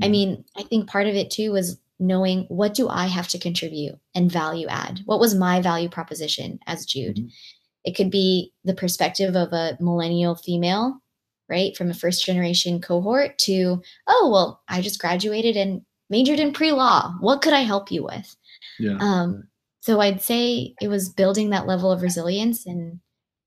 I 0.00 0.04
mm-hmm. 0.04 0.12
mean, 0.12 0.44
I 0.56 0.62
think 0.62 0.88
part 0.88 1.06
of 1.06 1.14
it 1.14 1.30
too 1.30 1.52
was 1.52 1.78
knowing 1.98 2.44
what 2.48 2.74
do 2.74 2.88
I 2.88 3.06
have 3.06 3.28
to 3.28 3.38
contribute 3.38 3.98
and 4.14 4.30
value 4.30 4.66
add? 4.68 5.00
What 5.04 5.20
was 5.20 5.34
my 5.34 5.60
value 5.60 5.88
proposition 5.88 6.58
as 6.66 6.86
Jude? 6.86 7.16
Mm-hmm. 7.16 7.28
It 7.84 7.96
could 7.96 8.10
be 8.10 8.52
the 8.64 8.74
perspective 8.74 9.34
of 9.34 9.52
a 9.52 9.76
millennial 9.80 10.36
female, 10.36 11.00
right? 11.48 11.76
From 11.76 11.90
a 11.90 11.94
first 11.94 12.24
generation 12.24 12.80
cohort 12.80 13.38
to, 13.38 13.82
oh, 14.06 14.30
well, 14.32 14.62
I 14.68 14.80
just 14.80 15.00
graduated 15.00 15.56
and 15.56 15.82
majored 16.08 16.38
in 16.38 16.52
pre 16.52 16.72
law. 16.72 17.14
What 17.20 17.42
could 17.42 17.52
I 17.52 17.62
help 17.62 17.90
you 17.90 18.04
with? 18.04 18.36
Yeah. 18.78 18.98
Um, 19.00 19.48
so 19.80 20.00
I'd 20.00 20.22
say 20.22 20.74
it 20.80 20.88
was 20.88 21.08
building 21.08 21.50
that 21.50 21.66
level 21.66 21.90
of 21.90 22.02
resilience 22.02 22.66
and 22.66 23.00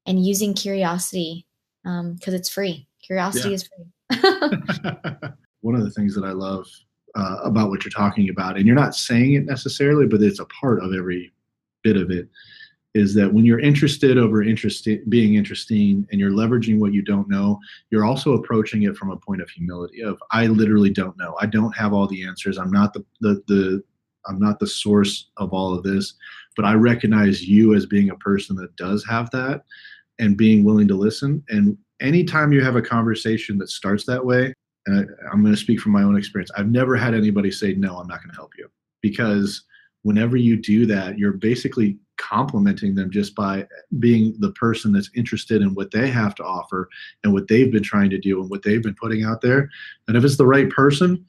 and 0.06 0.24
using 0.24 0.54
curiosity 0.54 1.48
because 1.84 2.28
um, 2.28 2.36
it's 2.36 2.50
free. 2.50 2.88
Curiosity 3.02 3.50
yeah. 3.50 3.56
is 3.56 3.70
free. 3.70 5.30
One 5.66 5.76
of 5.76 5.84
the 5.84 5.92
things 5.92 6.14
that 6.16 6.24
I 6.24 6.32
love 6.32 6.68
uh, 7.16 7.38
about 7.44 7.70
what 7.70 7.84
you're 7.84 7.92
talking 7.92 8.30
about 8.30 8.58
and 8.58 8.68
you're 8.68 8.76
not 8.76 8.94
saying 8.94 9.34
it 9.34 9.46
necessarily 9.46 10.06
but 10.06 10.22
it's 10.22 10.40
a 10.40 10.46
part 10.46 10.84
of 10.84 10.94
every 10.94 11.32
bit 11.82 11.96
of 11.96 12.12
it 12.12 12.28
is 12.94 13.14
that 13.14 13.34
when 13.34 13.46
you're 13.46 13.60
interested 13.60 14.18
over 14.18 14.44
interested 14.44 15.10
being 15.10 15.36
interesting 15.36 16.06
and 16.12 16.20
you're 16.20 16.32
leveraging 16.32 16.78
what 16.78 16.94
you 16.94 17.02
don't 17.02 17.30
know 17.30 17.58
you're 17.90 18.04
also 18.04 18.34
approaching 18.34 18.84
it 18.84 18.98
from 18.98 19.12
a 19.12 19.18
point 19.18 19.42
of 19.42 19.50
humility 19.50 20.02
of 20.02 20.22
i 20.32 20.46
literally 20.48 20.90
don't 20.90 21.18
know. 21.18 21.38
I 21.40 21.46
don't 21.46 21.76
have 21.78 21.94
all 21.94 22.06
the 22.06 22.26
answers. 22.28 22.58
I'm 22.58 22.72
not 22.72 22.94
the 22.94 23.06
the, 23.22 23.42
the 23.48 23.84
i'm 24.28 24.40
not 24.40 24.60
the 24.60 24.68
source 24.68 25.30
of 25.38 25.54
all 25.54 25.74
of 25.74 25.84
this 25.84 26.16
but 26.58 26.66
i 26.66 26.74
recognize 26.74 27.48
you 27.48 27.76
as 27.76 27.86
being 27.86 28.10
a 28.10 28.16
person 28.18 28.58
that 28.58 28.76
does 28.76 29.06
have 29.06 29.32
that 29.32 29.64
and 30.20 30.38
being 30.38 30.64
willing 30.64 30.88
to 30.88 30.96
listen. 30.96 31.44
And 31.50 31.78
anytime 32.02 32.52
you 32.52 32.64
have 32.64 32.76
a 32.76 32.82
conversation 32.82 33.58
that 33.60 33.70
starts 33.70 34.06
that 34.06 34.24
way 34.24 34.54
and 34.86 35.00
I, 35.00 35.32
I'm 35.32 35.42
going 35.42 35.54
to 35.54 35.60
speak 35.60 35.80
from 35.80 35.92
my 35.92 36.04
own 36.04 36.18
experience. 36.18 36.52
I've 36.58 36.70
never 36.70 36.96
had 36.96 37.14
anybody 37.14 37.52
say, 37.52 37.74
no, 37.74 37.98
I'm 37.98 38.08
not 38.08 38.22
going 38.22 38.32
to 38.32 38.36
help 38.36 38.52
you. 38.58 38.70
Because 39.02 39.64
whenever 40.04 40.38
you 40.38 40.56
do 40.56 40.86
that, 40.86 41.18
you're 41.18 41.34
basically 41.34 41.98
complimenting 42.18 42.96
them 42.96 43.12
just 43.12 43.36
by 43.36 43.68
being 44.00 44.36
the 44.40 44.52
person 44.52 44.92
that's 44.92 45.10
interested 45.16 45.62
in 45.62 45.74
what 45.74 45.92
they 45.92 46.10
have 46.10 46.36
to 46.36 46.44
offer 46.44 46.90
and 47.24 47.34
what 47.34 47.48
they've 47.48 47.72
been 47.72 47.84
trying 47.84 48.10
to 48.10 48.20
do 48.20 48.40
and 48.40 48.50
what 48.50 48.64
they've 48.64 48.84
been 48.84 48.96
putting 48.96 49.24
out 49.24 49.42
there. 49.42 49.70
And 50.08 50.16
if 50.16 50.24
it's 50.24 50.38
the 50.38 50.46
right 50.46 50.70
person, 50.70 51.26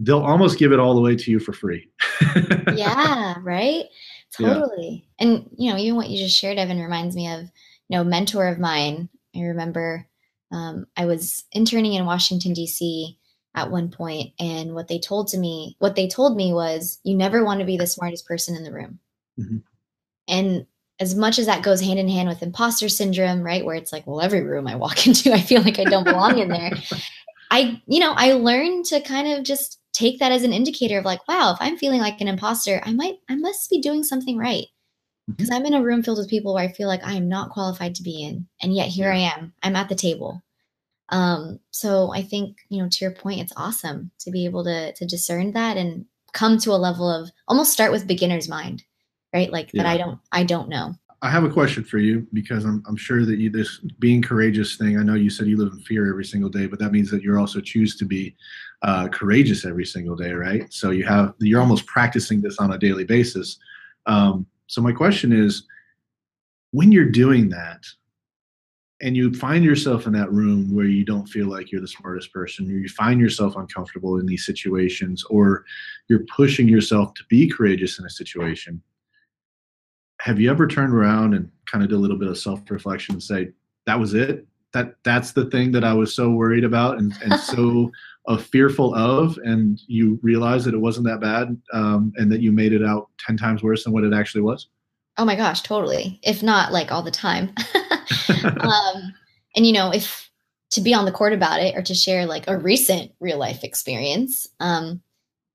they'll 0.00 0.22
almost 0.22 0.58
give 0.58 0.72
it 0.72 0.78
all 0.78 0.94
the 0.94 1.00
way 1.00 1.16
to 1.16 1.30
you 1.30 1.38
for 1.38 1.52
free. 1.52 1.90
yeah, 2.74 3.34
right? 3.42 3.84
Totally. 4.32 5.04
Yeah. 5.18 5.26
And 5.26 5.50
you 5.56 5.72
know, 5.72 5.78
even 5.78 5.96
what 5.96 6.08
you 6.08 6.18
just 6.18 6.38
shared, 6.38 6.58
Evan, 6.58 6.80
reminds 6.80 7.16
me 7.16 7.32
of, 7.32 7.42
you 7.42 7.96
know, 7.96 8.04
mentor 8.04 8.46
of 8.46 8.58
mine. 8.58 9.08
I 9.34 9.40
remember 9.40 10.06
um, 10.50 10.86
I 10.96 11.06
was 11.06 11.44
interning 11.52 11.94
in 11.94 12.06
Washington 12.06 12.52
D.C. 12.52 13.18
at 13.54 13.70
one 13.70 13.90
point, 13.90 14.32
and 14.38 14.74
what 14.74 14.88
they 14.88 14.98
told 14.98 15.28
to 15.28 15.38
me, 15.38 15.76
what 15.78 15.96
they 15.96 16.08
told 16.08 16.36
me 16.36 16.52
was, 16.52 16.98
you 17.04 17.16
never 17.16 17.44
want 17.44 17.60
to 17.60 17.66
be 17.66 17.76
the 17.76 17.86
smartest 17.86 18.26
person 18.26 18.56
in 18.56 18.64
the 18.64 18.72
room. 18.72 18.98
Mm-hmm. 19.38 19.58
And 20.28 20.66
as 21.00 21.14
much 21.14 21.38
as 21.38 21.46
that 21.46 21.62
goes 21.62 21.80
hand 21.80 21.98
in 21.98 22.08
hand 22.08 22.28
with 22.28 22.42
imposter 22.42 22.88
syndrome, 22.88 23.42
right, 23.42 23.64
where 23.64 23.76
it's 23.76 23.92
like, 23.92 24.06
well, 24.06 24.20
every 24.20 24.42
room 24.42 24.66
I 24.66 24.76
walk 24.76 25.06
into, 25.06 25.32
I 25.32 25.40
feel 25.40 25.62
like 25.62 25.78
I 25.78 25.84
don't 25.84 26.04
belong 26.04 26.38
in 26.38 26.48
there. 26.48 26.72
I, 27.50 27.80
you 27.86 28.00
know, 28.00 28.12
I 28.14 28.32
learned 28.32 28.84
to 28.86 29.00
kind 29.00 29.28
of 29.28 29.44
just 29.44 29.80
take 29.92 30.18
that 30.18 30.32
as 30.32 30.42
an 30.42 30.52
indicator 30.52 30.98
of 30.98 31.04
like, 31.04 31.26
wow, 31.26 31.52
if 31.52 31.58
I'm 31.60 31.78
feeling 31.78 32.00
like 32.00 32.20
an 32.20 32.28
imposter, 32.28 32.82
I 32.84 32.92
might, 32.92 33.16
I 33.28 33.36
must 33.36 33.70
be 33.70 33.80
doing 33.80 34.04
something 34.04 34.36
right 34.36 34.66
because 35.28 35.50
I'm 35.50 35.66
in 35.66 35.74
a 35.74 35.82
room 35.82 36.02
filled 36.02 36.18
with 36.18 36.30
people 36.30 36.54
where 36.54 36.64
I 36.64 36.72
feel 36.72 36.88
like 36.88 37.04
I 37.04 37.12
am 37.14 37.28
not 37.28 37.50
qualified 37.50 37.94
to 37.96 38.02
be 38.02 38.22
in, 38.22 38.46
and 38.62 38.74
yet 38.74 38.88
here 38.88 39.12
I 39.12 39.18
am. 39.18 39.52
I'm 39.62 39.76
at 39.76 39.88
the 39.88 39.94
table. 39.94 40.42
Um, 41.10 41.60
so 41.70 42.12
I 42.12 42.22
think 42.22 42.58
you 42.68 42.82
know, 42.82 42.88
to 42.90 43.04
your 43.04 43.14
point, 43.14 43.40
it's 43.40 43.52
awesome 43.56 44.10
to 44.20 44.30
be 44.30 44.44
able 44.44 44.64
to 44.64 44.92
to 44.92 45.06
discern 45.06 45.52
that 45.52 45.76
and 45.76 46.06
come 46.32 46.58
to 46.58 46.72
a 46.72 46.76
level 46.76 47.10
of 47.10 47.30
almost 47.46 47.72
start 47.72 47.92
with 47.92 48.06
beginner's 48.06 48.48
mind, 48.48 48.84
right? 49.32 49.50
Like 49.50 49.70
yeah. 49.72 49.82
that 49.82 49.88
I 49.88 49.96
don't 49.96 50.18
I 50.32 50.44
don't 50.44 50.68
know. 50.68 50.94
I 51.20 51.30
have 51.30 51.42
a 51.42 51.50
question 51.50 51.82
for 51.82 51.98
you 51.98 52.26
because 52.32 52.64
I'm 52.64 52.82
I'm 52.86 52.96
sure 52.96 53.24
that 53.24 53.38
you 53.38 53.50
this 53.50 53.80
being 53.98 54.22
courageous 54.22 54.76
thing. 54.76 54.98
I 54.98 55.02
know 55.02 55.14
you 55.14 55.30
said 55.30 55.48
you 55.48 55.56
live 55.56 55.72
in 55.72 55.80
fear 55.80 56.08
every 56.08 56.24
single 56.24 56.50
day, 56.50 56.66
but 56.66 56.78
that 56.78 56.92
means 56.92 57.10
that 57.10 57.22
you 57.22 57.36
also 57.36 57.60
choose 57.60 57.96
to 57.96 58.04
be 58.04 58.36
uh, 58.82 59.08
courageous 59.08 59.64
every 59.64 59.84
single 59.84 60.14
day, 60.14 60.32
right? 60.32 60.72
So 60.72 60.90
you 60.90 61.04
have 61.06 61.34
you're 61.38 61.60
almost 61.60 61.86
practicing 61.86 62.40
this 62.40 62.58
on 62.58 62.72
a 62.72 62.78
daily 62.78 63.04
basis. 63.04 63.58
Um, 64.06 64.46
so 64.68 64.82
my 64.82 64.92
question 64.92 65.32
is, 65.32 65.64
when 66.70 66.92
you're 66.92 67.10
doing 67.10 67.48
that, 67.48 67.84
and 69.00 69.16
you 69.16 69.32
find 69.32 69.64
yourself 69.64 70.06
in 70.06 70.12
that 70.12 70.30
room 70.32 70.74
where 70.74 70.86
you 70.86 71.04
don't 71.04 71.28
feel 71.28 71.46
like 71.46 71.70
you're 71.70 71.80
the 71.80 71.88
smartest 71.88 72.32
person, 72.32 72.70
or 72.70 72.74
you 72.74 72.88
find 72.88 73.20
yourself 73.20 73.56
uncomfortable 73.56 74.18
in 74.18 74.26
these 74.26 74.44
situations, 74.44 75.24
or 75.30 75.64
you're 76.08 76.26
pushing 76.36 76.68
yourself 76.68 77.14
to 77.14 77.22
be 77.28 77.48
courageous 77.48 77.98
in 77.98 78.04
a 78.04 78.10
situation. 78.10 78.82
Have 80.20 80.40
you 80.40 80.50
ever 80.50 80.66
turned 80.66 80.92
around 80.92 81.34
and 81.34 81.50
kind 81.66 81.82
of 81.82 81.90
did 81.90 81.96
a 81.96 81.98
little 81.98 82.18
bit 82.18 82.28
of 82.28 82.36
self-reflection 82.36 83.14
and 83.14 83.22
say, 83.22 83.50
that 83.86 83.98
was 83.98 84.14
it? 84.14 84.46
That 84.74 84.96
that's 85.04 85.32
the 85.32 85.46
thing 85.46 85.72
that 85.72 85.84
I 85.84 85.94
was 85.94 86.14
so 86.14 86.30
worried 86.30 86.64
about 86.64 86.98
and, 86.98 87.14
and 87.22 87.40
so 87.40 87.90
uh, 88.28 88.36
fearful 88.36 88.94
of, 88.94 89.38
and 89.42 89.80
you 89.86 90.18
realize 90.22 90.64
that 90.64 90.74
it 90.74 90.78
wasn't 90.78 91.06
that 91.06 91.20
bad, 91.20 91.60
um, 91.72 92.12
and 92.16 92.30
that 92.30 92.40
you 92.40 92.52
made 92.52 92.72
it 92.72 92.84
out 92.84 93.08
ten 93.18 93.36
times 93.36 93.62
worse 93.62 93.84
than 93.84 93.92
what 93.92 94.04
it 94.04 94.12
actually 94.12 94.42
was. 94.42 94.68
Oh 95.16 95.24
my 95.24 95.34
gosh, 95.34 95.62
totally. 95.62 96.20
If 96.22 96.42
not 96.42 96.72
like 96.72 96.92
all 96.92 97.02
the 97.02 97.10
time. 97.10 97.52
um, 98.60 99.14
and 99.56 99.66
you 99.66 99.72
know, 99.72 99.90
if 99.92 100.30
to 100.70 100.80
be 100.80 100.94
on 100.94 101.06
the 101.06 101.12
court 101.12 101.32
about 101.32 101.60
it 101.60 101.74
or 101.74 101.82
to 101.82 101.94
share 101.94 102.26
like 102.26 102.46
a 102.46 102.58
recent 102.58 103.10
real 103.18 103.38
life 103.38 103.64
experience, 103.64 104.46
um, 104.60 105.02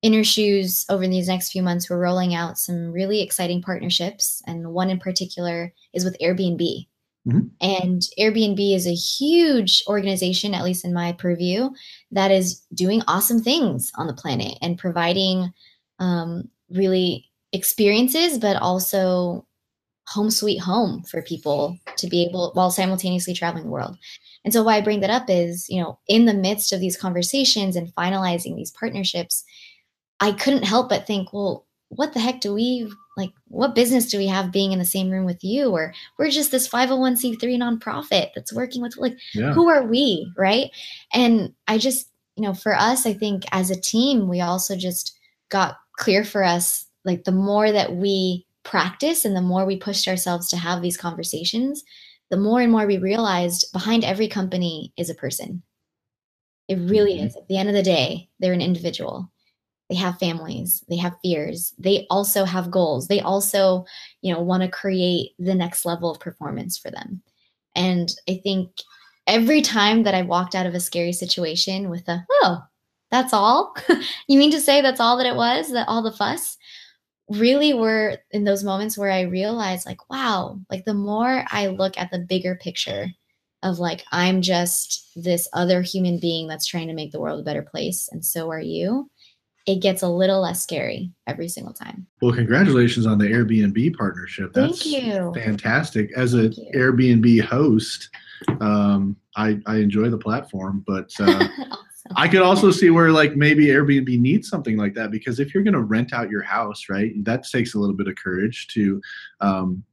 In 0.01 0.13
Her 0.13 0.23
Shoes 0.23 0.85
over 0.89 1.07
these 1.07 1.27
next 1.27 1.51
few 1.51 1.61
months, 1.63 1.89
we're 1.89 1.99
rolling 1.99 2.33
out 2.33 2.57
some 2.57 2.91
really 2.91 3.21
exciting 3.21 3.61
partnerships. 3.61 4.41
And 4.47 4.73
one 4.73 4.89
in 4.89 4.99
particular 4.99 5.71
is 5.93 6.03
with 6.03 6.17
Airbnb. 6.19 6.87
Mm-hmm. 7.27 7.47
And 7.61 8.01
Airbnb 8.19 8.75
is 8.75 8.85
a 8.85 8.93
huge 8.93 9.83
organization, 9.87 10.53
at 10.53 10.63
least 10.63 10.83
in 10.83 10.93
my 10.93 11.13
purview, 11.13 11.69
that 12.11 12.31
is 12.31 12.61
doing 12.73 13.01
awesome 13.07 13.41
things 13.41 13.91
on 13.95 14.07
the 14.07 14.13
planet 14.13 14.57
and 14.61 14.77
providing 14.77 15.53
um, 15.99 16.49
really 16.69 17.29
experiences, 17.53 18.37
but 18.37 18.57
also 18.57 19.45
home 20.07 20.29
sweet 20.29 20.57
home 20.57 21.01
for 21.03 21.21
people 21.21 21.77
to 21.95 22.07
be 22.07 22.25
able 22.25 22.51
while 22.55 22.71
simultaneously 22.71 23.33
traveling 23.33 23.63
the 23.63 23.69
world. 23.69 23.97
And 24.43 24.51
so 24.51 24.63
why 24.63 24.75
I 24.75 24.81
bring 24.81 24.99
that 24.99 25.09
up 25.09 25.25
is, 25.29 25.67
you 25.69 25.81
know, 25.81 25.97
in 26.07 26.25
the 26.25 26.33
midst 26.33 26.73
of 26.73 26.81
these 26.81 26.97
conversations 26.97 27.77
and 27.77 27.93
finalizing 27.95 28.55
these 28.55 28.71
partnerships, 28.71 29.45
I 30.19 30.33
couldn't 30.33 30.63
help 30.63 30.89
but 30.89 31.07
think, 31.07 31.31
well, 31.31 31.65
what 31.87 32.13
the 32.13 32.19
heck 32.19 32.41
do 32.41 32.53
we 32.53 32.91
like 33.15 33.31
what 33.47 33.75
business 33.75 34.09
do 34.09 34.17
we 34.17 34.27
have 34.27 34.51
being 34.51 34.71
in 34.71 34.79
the 34.79 34.85
same 34.85 35.09
room 35.09 35.25
with 35.25 35.43
you 35.43 35.69
or 35.69 35.93
we're 36.17 36.29
just 36.29 36.51
this 36.51 36.67
501c3 36.67 37.39
nonprofit 37.57 38.29
that's 38.33 38.53
working 38.53 38.81
with 38.81 38.97
like 38.97 39.17
yeah. 39.33 39.53
who 39.53 39.69
are 39.69 39.83
we, 39.83 40.31
right? 40.37 40.71
And 41.13 41.53
I 41.67 41.77
just, 41.77 42.09
you 42.35 42.43
know, 42.43 42.53
for 42.53 42.75
us, 42.75 43.05
I 43.05 43.13
think 43.13 43.43
as 43.51 43.69
a 43.69 43.79
team, 43.79 44.27
we 44.27 44.41
also 44.41 44.75
just 44.75 45.17
got 45.49 45.77
clear 45.97 46.23
for 46.23 46.43
us 46.43 46.87
like 47.05 47.23
the 47.23 47.31
more 47.31 47.71
that 47.71 47.95
we 47.95 48.45
practice 48.63 49.25
and 49.25 49.35
the 49.35 49.41
more 49.41 49.65
we 49.65 49.77
pushed 49.77 50.07
ourselves 50.07 50.49
to 50.49 50.57
have 50.57 50.81
these 50.81 50.97
conversations, 50.97 51.83
the 52.31 52.37
more 52.37 52.61
and 52.61 52.71
more 52.71 52.87
we 52.87 52.97
realized 52.97 53.71
behind 53.73 54.03
every 54.03 54.27
company 54.27 54.93
is 54.97 55.09
a 55.09 55.15
person. 55.15 55.61
It 56.67 56.75
really 56.75 57.15
mm-hmm. 57.15 57.27
is. 57.27 57.35
At 57.35 57.47
the 57.47 57.57
end 57.57 57.69
of 57.69 57.75
the 57.75 57.83
day, 57.83 58.29
they're 58.39 58.53
an 58.53 58.61
individual. 58.61 59.31
They 59.89 59.95
have 59.95 60.17
families, 60.17 60.83
they 60.89 60.97
have 60.97 61.17
fears, 61.21 61.73
they 61.77 62.07
also 62.09 62.45
have 62.45 62.71
goals. 62.71 63.07
They 63.07 63.19
also, 63.19 63.85
you 64.21 64.33
know, 64.33 64.41
want 64.41 64.63
to 64.63 64.69
create 64.69 65.31
the 65.37 65.55
next 65.55 65.85
level 65.85 66.09
of 66.09 66.19
performance 66.19 66.77
for 66.77 66.89
them. 66.89 67.21
And 67.75 68.13
I 68.29 68.39
think 68.43 68.69
every 69.27 69.61
time 69.61 70.03
that 70.03 70.15
I 70.15 70.21
walked 70.21 70.55
out 70.55 70.65
of 70.65 70.73
a 70.73 70.79
scary 70.79 71.13
situation 71.13 71.89
with 71.89 72.07
a, 72.07 72.25
oh, 72.29 72.63
that's 73.11 73.33
all? 73.33 73.75
you 74.27 74.39
mean 74.39 74.51
to 74.51 74.61
say 74.61 74.81
that's 74.81 74.99
all 74.99 75.17
that 75.17 75.27
it 75.27 75.35
was? 75.35 75.71
That 75.71 75.87
all 75.87 76.01
the 76.01 76.11
fuss? 76.11 76.57
really 77.29 77.73
were 77.73 78.17
in 78.31 78.43
those 78.43 78.63
moments 78.63 78.97
where 78.97 79.11
I 79.11 79.21
realized, 79.21 79.85
like, 79.85 80.09
wow, 80.09 80.59
like 80.69 80.85
the 80.85 80.93
more 80.93 81.45
I 81.49 81.67
look 81.67 81.97
at 81.97 82.11
the 82.11 82.19
bigger 82.19 82.55
picture 82.55 83.07
of 83.61 83.79
like, 83.79 84.03
I'm 84.11 84.41
just 84.41 85.09
this 85.15 85.47
other 85.53 85.81
human 85.81 86.19
being 86.19 86.47
that's 86.47 86.65
trying 86.65 86.87
to 86.87 86.93
make 86.93 87.11
the 87.11 87.19
world 87.19 87.39
a 87.39 87.43
better 87.43 87.61
place, 87.61 88.09
and 88.11 88.25
so 88.25 88.51
are 88.51 88.59
you, 88.59 89.09
it 89.65 89.81
gets 89.81 90.01
a 90.01 90.07
little 90.07 90.41
less 90.41 90.61
scary 90.61 91.11
every 91.25 91.47
single 91.47 91.73
time. 91.73 92.05
Well, 92.21 92.33
congratulations 92.33 93.05
on 93.05 93.17
the 93.17 93.25
Airbnb 93.25 93.95
partnership. 93.95 94.53
That's 94.53 94.83
Thank 94.83 95.03
you. 95.03 95.33
fantastic. 95.35 96.11
As 96.17 96.33
an 96.33 96.53
Airbnb 96.75 97.41
host, 97.45 98.09
um, 98.59 99.15
I, 99.37 99.59
I 99.65 99.77
enjoy 99.77 100.09
the 100.09 100.17
platform, 100.17 100.83
but 100.85 101.11
uh, 101.19 101.47
I 102.15 102.27
could 102.27 102.41
also 102.41 102.71
see 102.71 102.89
where 102.89 103.11
like 103.11 103.37
maybe 103.37 103.67
Airbnb 103.67 104.19
needs 104.19 104.49
something 104.49 104.75
like 104.75 104.93
that 104.95 105.11
because 105.11 105.39
if 105.39 105.53
you're 105.53 105.63
going 105.63 105.73
to 105.73 105.81
rent 105.81 106.11
out 106.11 106.29
your 106.29 106.43
house, 106.43 106.89
right, 106.89 107.11
that 107.23 107.43
takes 107.43 107.73
a 107.73 107.79
little 107.79 107.95
bit 107.95 108.07
of 108.09 108.15
courage 108.15 108.67
to 108.69 109.01
um, 109.39 109.83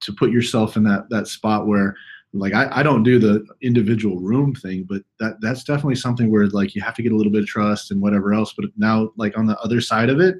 to 0.00 0.12
put 0.14 0.30
yourself 0.30 0.76
in 0.76 0.82
that 0.84 1.10
that 1.10 1.28
spot 1.28 1.66
where 1.66 1.94
like 2.32 2.54
I, 2.54 2.68
I 2.70 2.82
don't 2.82 3.02
do 3.02 3.18
the 3.18 3.44
individual 3.60 4.20
room 4.20 4.54
thing, 4.54 4.84
but 4.88 5.02
that 5.18 5.40
that's 5.40 5.64
definitely 5.64 5.96
something 5.96 6.30
where 6.30 6.46
like 6.48 6.74
you 6.74 6.82
have 6.82 6.94
to 6.94 7.02
get 7.02 7.12
a 7.12 7.16
little 7.16 7.32
bit 7.32 7.42
of 7.42 7.48
trust 7.48 7.90
and 7.90 8.00
whatever 8.00 8.32
else. 8.32 8.54
But 8.56 8.66
now 8.76 9.10
like 9.16 9.36
on 9.36 9.46
the 9.46 9.58
other 9.58 9.80
side 9.80 10.08
of 10.08 10.20
it, 10.20 10.36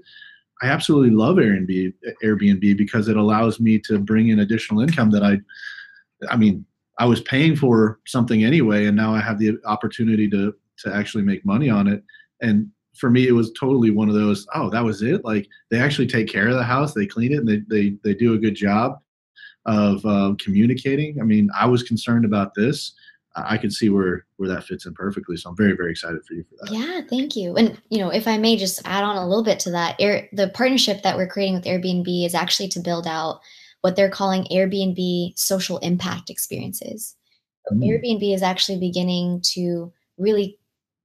I 0.63 0.67
absolutely 0.67 1.11
love 1.11 1.37
Airbnb 1.37 1.93
Airbnb 2.23 2.77
because 2.77 3.09
it 3.09 3.17
allows 3.17 3.59
me 3.59 3.79
to 3.81 3.99
bring 3.99 4.29
in 4.29 4.41
additional 4.41 4.83
income 4.83 5.11
that 5.11 5.25
I 5.25 5.41
I 6.29 6.37
mean 6.37 6.65
I 6.99 7.07
was 7.07 7.23
paying 7.23 7.57
for 7.57 7.99
something 8.07 8.45
anyway, 8.45 8.87
and 8.87 8.97
now 8.97 9.13
I 9.15 9.21
have 9.21 9.39
the 9.39 9.59
opportunity 9.65 10.29
to 10.31 10.55
to 10.79 10.95
actually 10.95 11.25
make 11.25 11.45
money 11.45 11.71
on 11.71 11.89
it. 11.89 12.05
And 12.41 12.71
for 12.95 13.11
me, 13.11 13.27
it 13.27 13.33
was 13.33 13.53
totally 13.53 13.91
one 13.91 14.09
of 14.09 14.15
those. 14.15 14.47
Oh, 14.55 14.71
that 14.71 14.85
was 14.85 15.03
it. 15.03 15.25
Like 15.25 15.49
they 15.71 15.81
actually 15.81 16.07
take 16.07 16.29
care 16.29 16.49
of 16.49 16.55
the 16.55 16.63
house, 16.63 16.95
they 16.95 17.07
clean 17.07 17.33
it, 17.33 17.39
and 17.39 17.49
they 17.49 17.63
they 17.69 17.97
they 18.05 18.15
do 18.15 18.35
a 18.35 18.39
good 18.39 18.55
job 18.55 19.01
of 19.67 20.05
uh, 20.07 20.35
communicating. 20.39 21.21
I 21.21 21.25
mean, 21.25 21.51
I 21.59 21.67
was 21.67 21.83
concerned 21.83 22.25
about 22.25 22.55
this. 22.55 22.93
I 23.37 23.59
can 23.59 23.71
see 23.71 23.91
where 23.91 24.27
where 24.37 24.49
that 24.49 24.65
fits 24.65 24.87
in 24.87 24.95
perfectly. 24.95 25.37
So 25.37 25.51
I'm 25.51 25.57
very 25.57 25.77
very 25.77 25.93
excited 25.93 26.25
for 26.27 26.35
you 26.35 26.45
for 26.45 26.57
that. 26.61 26.73
Yeah, 26.73 27.01
thank 27.09 27.37
you. 27.37 27.55
And 27.57 27.81
you 27.89 27.99
know, 27.99 28.11
if 28.11 28.27
I 28.27 28.39
may 28.39 28.57
just 28.57 28.81
add 28.85 29.05
on 29.05 29.17
a 29.17 29.27
little 29.27 29.45
bit 29.45 29.61
to 29.61 29.71
that, 29.71 29.97
Air, 30.01 30.29
the 30.33 30.49
partnership 30.49 31.03
that 31.03 31.17
we're 31.17 31.29
creating 31.29 31.55
with 31.55 31.65
Airbnb 31.65 32.27
is 32.27 32.35
actually 32.35 32.69
to 32.71 32.81
build 32.81 33.07
out 33.07 33.41
what 33.83 33.97
they're 33.97 34.11
calling 34.11 34.47
Airbnb 34.51 35.39
social 35.39 35.79
impact 35.79 36.29
experiences. 36.29 37.15
Mm. 37.73 37.85
Airbnb 37.85 38.35
is 38.35 38.43
actually 38.43 38.81
beginning 38.81 39.43
to 39.53 39.93
really 40.19 40.59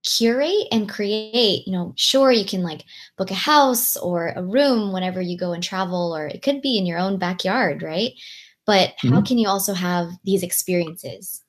curate 0.05 0.67
and 0.71 0.87
create 0.87 1.65
you 1.65 1.73
know 1.73 1.91
sure 1.97 2.31
you 2.31 2.45
can 2.45 2.61
like 2.61 2.83
book 3.17 3.31
a 3.31 3.35
house 3.35 3.97
or 3.97 4.33
a 4.35 4.43
room 4.43 4.93
whenever 4.93 5.19
you 5.19 5.35
go 5.35 5.51
and 5.51 5.63
travel 5.63 6.15
or 6.15 6.27
it 6.27 6.43
could 6.43 6.61
be 6.61 6.77
in 6.77 6.85
your 6.85 6.99
own 6.99 7.17
backyard 7.17 7.81
right 7.81 8.11
but 8.65 8.89
mm-hmm. 8.89 9.13
how 9.13 9.21
can 9.21 9.37
you 9.37 9.47
also 9.47 9.73
have 9.73 10.09
these 10.23 10.43
experiences 10.43 11.41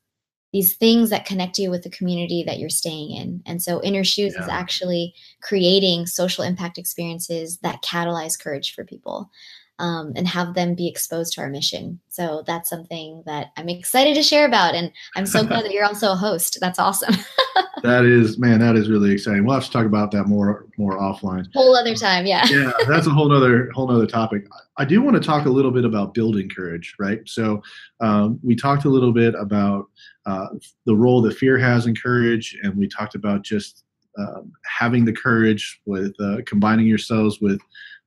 these 0.52 0.76
things 0.76 1.10
that 1.10 1.26
connect 1.26 1.58
you 1.58 1.70
with 1.70 1.82
the 1.82 1.90
community 1.90 2.42
that 2.46 2.58
you're 2.58 2.70
staying 2.70 3.10
in 3.10 3.42
and 3.46 3.62
so 3.62 3.80
In 3.80 3.94
Her 3.94 4.04
Shoes 4.04 4.34
yeah. 4.36 4.42
is 4.42 4.48
actually 4.48 5.14
creating 5.42 6.06
social 6.06 6.44
impact 6.44 6.78
experiences 6.78 7.58
that 7.58 7.82
catalyze 7.82 8.40
courage 8.40 8.74
for 8.74 8.84
people 8.84 9.30
um, 9.78 10.12
and 10.16 10.26
have 10.26 10.54
them 10.54 10.74
be 10.74 10.88
exposed 10.88 11.34
to 11.34 11.40
our 11.42 11.48
mission. 11.48 12.00
So 12.08 12.42
that's 12.46 12.70
something 12.70 13.22
that 13.26 13.48
I'm 13.56 13.68
excited 13.68 14.14
to 14.14 14.22
share 14.22 14.46
about. 14.46 14.74
And 14.74 14.90
I'm 15.14 15.26
so 15.26 15.44
glad 15.44 15.64
that 15.64 15.72
you're 15.72 15.84
also 15.84 16.12
a 16.12 16.16
host. 16.16 16.58
That's 16.60 16.78
awesome. 16.78 17.14
that 17.82 18.04
is, 18.04 18.38
man, 18.38 18.60
that 18.60 18.76
is 18.76 18.88
really 18.88 19.12
exciting. 19.12 19.44
We'll 19.44 19.54
have 19.54 19.64
to 19.64 19.70
talk 19.70 19.84
about 19.84 20.10
that 20.12 20.24
more, 20.24 20.66
more 20.78 20.98
offline. 20.98 21.46
Whole 21.54 21.76
other 21.76 21.94
time. 21.94 22.24
Yeah. 22.24 22.46
yeah. 22.46 22.72
That's 22.88 23.06
a 23.06 23.10
whole 23.10 23.28
nother, 23.28 23.70
whole 23.72 23.88
nother 23.88 24.06
topic. 24.06 24.46
I 24.78 24.86
do 24.86 25.02
want 25.02 25.14
to 25.16 25.22
talk 25.22 25.46
a 25.46 25.50
little 25.50 25.70
bit 25.70 25.84
about 25.84 26.14
building 26.14 26.48
courage, 26.48 26.94
right? 26.98 27.20
So 27.26 27.62
um, 28.00 28.40
we 28.42 28.56
talked 28.56 28.86
a 28.86 28.90
little 28.90 29.12
bit 29.12 29.34
about 29.34 29.86
uh, 30.24 30.48
the 30.86 30.96
role 30.96 31.20
that 31.22 31.36
fear 31.36 31.58
has 31.58 31.86
in 31.86 31.94
courage. 31.94 32.58
And 32.62 32.76
we 32.76 32.88
talked 32.88 33.14
about 33.14 33.42
just 33.42 33.84
uh, 34.18 34.40
having 34.64 35.04
the 35.04 35.12
courage 35.12 35.80
with 35.84 36.14
uh, 36.20 36.38
combining 36.46 36.86
yourselves 36.86 37.40
with 37.40 37.60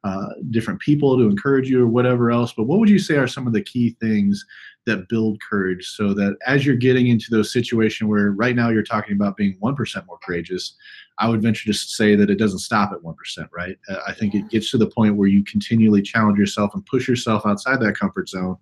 uh, 0.03 0.29
different 0.51 0.79
people 0.79 1.17
to 1.17 1.23
encourage 1.23 1.69
you 1.69 1.83
or 1.83 1.87
whatever 1.87 2.31
else. 2.31 2.53
But 2.53 2.63
what 2.63 2.79
would 2.79 2.89
you 2.89 2.99
say 2.99 3.15
are 3.15 3.27
some 3.27 3.47
of 3.47 3.53
the 3.53 3.63
key 3.63 3.97
things 3.99 4.45
that 4.85 5.09
build 5.09 5.39
courage 5.41 5.85
so 5.87 6.13
that 6.13 6.37
as 6.47 6.65
you're 6.65 6.75
getting 6.75 7.07
into 7.07 7.27
those 7.29 7.51
situations 7.51 8.07
where 8.07 8.31
right 8.31 8.55
now 8.55 8.69
you're 8.69 8.81
talking 8.81 9.13
about 9.13 9.35
being 9.35 9.57
1% 9.61 10.05
more 10.07 10.17
courageous, 10.23 10.75
I 11.17 11.27
would 11.27 11.41
venture 11.41 11.65
to 11.65 11.73
say 11.73 12.15
that 12.15 12.29
it 12.29 12.39
doesn't 12.39 12.59
stop 12.59 12.91
at 12.93 12.99
1%, 12.99 13.15
right? 13.51 13.77
Uh, 13.89 13.97
I 14.07 14.13
think 14.13 14.35
it 14.35 14.49
gets 14.49 14.71
to 14.71 14.77
the 14.77 14.87
point 14.87 15.17
where 15.17 15.27
you 15.27 15.43
continually 15.43 16.01
challenge 16.01 16.39
yourself 16.39 16.73
and 16.73 16.85
push 16.85 17.07
yourself 17.07 17.45
outside 17.45 17.81
that 17.81 17.97
comfort 17.97 18.29
zone 18.29 18.57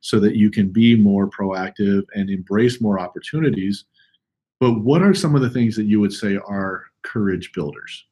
so 0.00 0.20
that 0.20 0.36
you 0.36 0.50
can 0.50 0.68
be 0.68 0.94
more 0.94 1.28
proactive 1.28 2.04
and 2.14 2.30
embrace 2.30 2.80
more 2.80 3.00
opportunities. 3.00 3.86
But 4.60 4.80
what 4.80 5.02
are 5.02 5.14
some 5.14 5.34
of 5.34 5.42
the 5.42 5.50
things 5.50 5.74
that 5.76 5.84
you 5.84 6.00
would 6.00 6.12
say 6.12 6.36
are 6.36 6.84
courage 7.02 7.52
builders? 7.52 8.04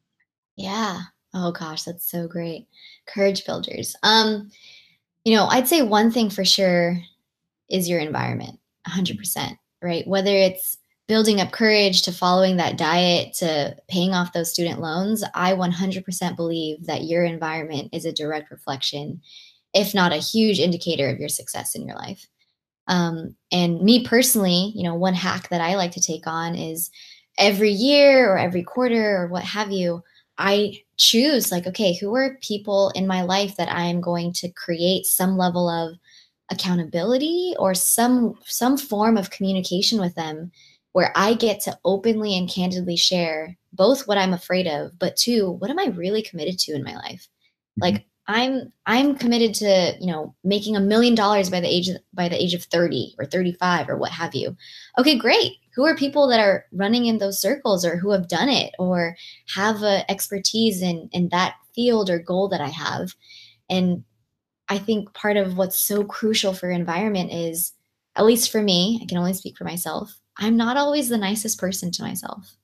Yeah. 0.57 1.01
Oh 1.35 1.51
gosh, 1.53 1.83
that's 1.83 2.09
so 2.09 2.29
great. 2.29 2.69
Courage 3.07 3.45
builders. 3.45 3.97
Um, 4.03 4.51
you 5.25 5.35
know, 5.35 5.47
I'd 5.47 5.69
say 5.69 5.83
one 5.83 6.11
thing 6.11 6.31
for 6.31 6.45
sure 6.45 6.99
is 7.71 7.89
your 7.89 8.01
environment, 8.01 8.59
100%, 8.89 9.59
right? 9.83 10.07
Whether 10.07 10.35
it's 10.37 10.79
building 11.09 11.41
up 11.41 11.53
courage 11.53 12.03
to 12.03 12.13
following 12.13 12.57
that 12.57 12.79
diet 12.79 13.35
to 13.35 13.77
paying 13.89 14.15
off 14.15 14.33
those 14.33 14.51
student 14.53 14.81
loans, 14.81 15.25
I 15.35 15.55
100% 15.55 16.37
believe 16.37 16.87
that 16.87 17.05
your 17.05 17.25
environment 17.25 17.91
is 17.93 18.05
a 18.05 18.13
direct 18.13 18.51
reflection, 18.51 19.21
if 19.75 19.95
not 19.95 20.13
a 20.13 20.19
huge 20.19 20.61
indicator 20.61 21.09
of 21.11 21.19
your 21.19 21.29
success 21.29 21.75
in 21.75 21.87
your 21.87 21.97
life. 21.97 22.27
Um, 22.87 23.35
and 23.51 23.81
me 23.83 24.05
personally, 24.05 24.73
you 24.75 24.85
know, 24.85 24.95
one 24.95 25.15
hack 25.15 25.49
that 25.49 25.61
I 25.61 25.77
like 25.77 25.93
to 25.93 26.01
take 26.01 26.27
on 26.27 26.55
is 26.55 26.91
every 27.39 27.71
year 27.71 28.33
or 28.33 28.39
every 28.39 28.63
quarter 28.63 29.17
or 29.17 29.27
what 29.29 29.43
have 29.43 29.73
you, 29.73 30.03
I 30.39 30.84
choose 30.97 31.51
like, 31.51 31.67
okay, 31.67 31.95
who 31.95 32.15
are 32.15 32.39
people 32.41 32.91
in 32.95 33.07
my 33.07 33.23
life 33.23 33.57
that 33.57 33.71
I 33.71 33.85
am 33.85 34.01
going 34.01 34.33
to 34.35 34.49
create 34.51 35.07
some 35.07 35.37
level 35.37 35.69
of 35.69 35.97
accountability 36.51 37.55
or 37.59 37.75
some 37.75 38.35
some 38.45 38.77
form 38.77 39.17
of 39.17 39.31
communication 39.31 39.99
with 39.99 40.15
them 40.15 40.53
where 40.93 41.13
I 41.17 41.35
get 41.35 41.61
to 41.63 41.79
openly 41.85 42.37
and 42.37 42.49
candidly 42.49 42.97
share 42.97 43.57
both 43.73 44.07
what 44.07 44.19
I'm 44.19 44.33
afraid 44.33 44.69
of, 44.69 44.97
but 44.99 45.17
two, 45.17 45.51
what 45.51 45.71
am 45.71 45.79
I 45.79 45.87
really 45.87 46.23
committed 46.23 46.59
to 46.61 46.75
in 46.75 46.85
my 46.85 46.95
life? 46.95 47.29
Mm-hmm. 47.81 47.83
Like 47.83 48.07
I'm 48.27 48.73
I'm 48.87 49.17
committed 49.17 49.55
to, 49.57 49.97
you 50.01 50.07
know, 50.07 50.35
making 50.45 50.77
a 50.77 50.81
million 50.81 51.15
dollars 51.15 51.51
by 51.51 51.61
the 51.61 51.69
age 51.69 51.89
of, 51.89 51.97
by 52.15 52.29
the 52.29 52.43
age 52.43 52.55
of 52.55 52.65
30 52.65 53.17
or 53.19 53.27
35 53.27 53.89
or 53.89 53.97
what 53.97 54.13
have 54.13 54.35
you. 54.35 54.57
Okay, 54.99 55.19
great. 55.19 55.53
Who 55.75 55.85
are 55.85 55.97
people 55.97 56.27
that 56.29 56.41
are 56.41 56.65
running 56.73 57.07
in 57.07 57.19
those 57.19 57.41
circles 57.41 57.85
or 57.85 57.97
who 57.97 58.13
have 58.13 58.29
done 58.29 58.49
it 58.49 58.73
or 58.79 59.17
have 59.55 59.83
a 59.83 60.11
expertise 60.11 60.81
in 60.81 61.09
in 61.13 61.29
that 61.31 61.57
field 61.75 62.09
or 62.09 62.19
goal 62.19 62.49
that 62.49 62.63
I 62.63 62.69
have? 62.69 63.15
And 63.69 64.05
I 64.69 64.79
think 64.79 65.13
part 65.13 65.37
of 65.37 65.59
what's 65.59 65.79
so 65.79 66.05
crucial 66.05 66.55
for 66.55 66.71
environment 66.71 67.33
is 67.33 67.73
at 68.17 68.25
least 68.25 68.51
for 68.51 68.63
me, 68.63 69.01
I 69.03 69.07
can 69.07 69.19
only 69.19 69.35
speak 69.35 69.59
for 69.59 69.65
myself. 69.65 70.19
I'm 70.39 70.57
not 70.57 70.77
always 70.77 71.09
the 71.09 71.19
nicest 71.19 71.59
person 71.59 71.91
to 71.93 72.03
myself. 72.03 72.57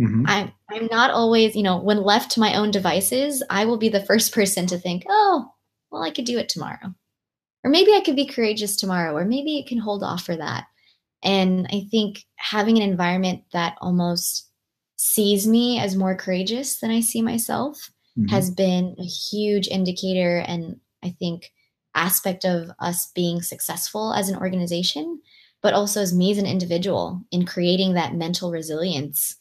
Mm-hmm. 0.00 0.24
I'm 0.26 0.52
I'm 0.70 0.86
not 0.90 1.10
always, 1.10 1.56
you 1.56 1.62
know, 1.62 1.78
when 1.78 2.02
left 2.02 2.32
to 2.32 2.40
my 2.40 2.54
own 2.54 2.70
devices, 2.70 3.42
I 3.50 3.64
will 3.64 3.78
be 3.78 3.88
the 3.88 4.04
first 4.04 4.32
person 4.34 4.66
to 4.66 4.78
think, 4.78 5.04
"Oh, 5.08 5.50
well, 5.90 6.02
I 6.02 6.10
could 6.10 6.24
do 6.24 6.38
it 6.38 6.48
tomorrow." 6.48 6.94
Or 7.64 7.70
maybe 7.70 7.92
I 7.92 8.00
could 8.00 8.16
be 8.16 8.26
courageous 8.26 8.76
tomorrow, 8.76 9.14
or 9.16 9.24
maybe 9.24 9.58
it 9.58 9.66
can 9.66 9.78
hold 9.78 10.04
off 10.04 10.24
for 10.24 10.36
that. 10.36 10.66
And 11.22 11.66
I 11.72 11.86
think 11.90 12.24
having 12.36 12.76
an 12.76 12.88
environment 12.88 13.42
that 13.52 13.76
almost 13.80 14.48
sees 14.96 15.46
me 15.46 15.78
as 15.78 15.96
more 15.96 16.14
courageous 16.14 16.78
than 16.78 16.90
I 16.90 17.00
see 17.00 17.22
myself 17.22 17.90
mm-hmm. 18.16 18.28
has 18.28 18.50
been 18.50 18.94
a 18.98 19.04
huge 19.04 19.66
indicator 19.68 20.38
and 20.38 20.80
I 21.02 21.10
think 21.10 21.52
aspect 21.94 22.44
of 22.44 22.70
us 22.78 23.10
being 23.14 23.42
successful 23.42 24.12
as 24.12 24.28
an 24.28 24.38
organization, 24.38 25.20
but 25.62 25.74
also 25.74 26.00
as 26.00 26.14
me 26.14 26.30
as 26.30 26.38
an 26.38 26.46
individual 26.46 27.22
in 27.32 27.46
creating 27.46 27.94
that 27.94 28.14
mental 28.14 28.50
resilience 28.52 29.36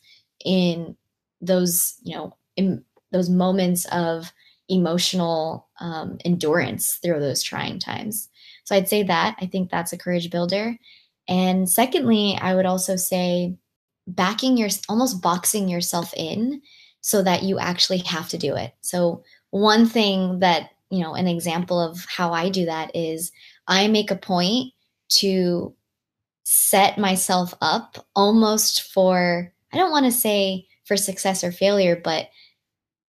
in 0.46 0.96
those 1.42 1.96
you 2.04 2.16
know 2.16 2.36
in 2.56 2.84
those 3.12 3.30
moments 3.30 3.86
of 3.86 4.32
emotional 4.70 5.70
um, 5.80 6.18
endurance 6.26 7.00
through 7.02 7.20
those 7.20 7.42
trying 7.42 7.80
times. 7.80 8.30
So 8.66 8.76
i'd 8.76 8.90
say 8.90 9.04
that. 9.04 9.38
I 9.40 9.46
think 9.46 9.70
that's 9.70 9.94
a 9.94 9.98
courage 9.98 10.30
builder. 10.30 10.78
And 11.28 11.70
secondly 11.70 12.38
i 12.42 12.56
would 12.56 12.66
also 12.66 12.96
say 12.96 13.58
backing 14.08 14.58
your 14.58 14.70
almost 14.90 15.22
boxing 15.22 15.68
yourself 15.68 16.14
in 16.16 16.62
so 17.02 17.22
that 17.22 17.44
you 17.44 17.60
actually 17.60 18.00
have 18.00 18.28
to 18.30 18.38
do 18.38 18.56
it. 18.56 18.74
So 18.82 19.24
one 19.52 19.86
thing 19.86 20.40
that 20.40 20.72
you 20.90 21.02
know 21.02 21.14
an 21.14 21.28
example 21.28 21.80
of 21.80 22.06
how 22.06 22.34
i 22.34 22.50
do 22.50 22.66
that 22.66 22.96
is 22.96 23.32
i 23.68 23.88
make 23.88 24.12
a 24.12 24.16
point 24.16 24.74
to 25.10 25.74
set 26.44 26.98
myself 26.98 27.54
up 27.62 28.06
almost 28.16 28.94
for 28.94 29.54
I 29.74 29.78
don't 29.78 29.92
want 29.92 30.06
to 30.06 30.12
say 30.12 30.68
for 30.86 30.98
success 30.98 31.44
or 31.44 31.52
failure, 31.52 32.00
but 32.02 32.30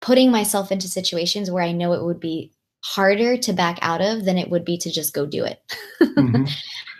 putting 0.02 0.32
myself 0.32 0.72
into 0.72 0.88
situations 0.88 1.50
where 1.50 1.64
I 1.64 1.72
know 1.72 1.94
it 1.94 2.04
would 2.04 2.20
be 2.20 2.52
harder 2.84 3.38
to 3.38 3.54
back 3.54 3.78
out 3.82 4.02
of 4.02 4.26
than 4.26 4.38
it 4.38 4.50
would 4.50 4.66
be 4.66 4.78
to 4.80 4.92
just 4.92 5.14
go 5.14 5.26
do 5.26 5.46
it. 5.46 5.62
mm-hmm. 6.02 6.46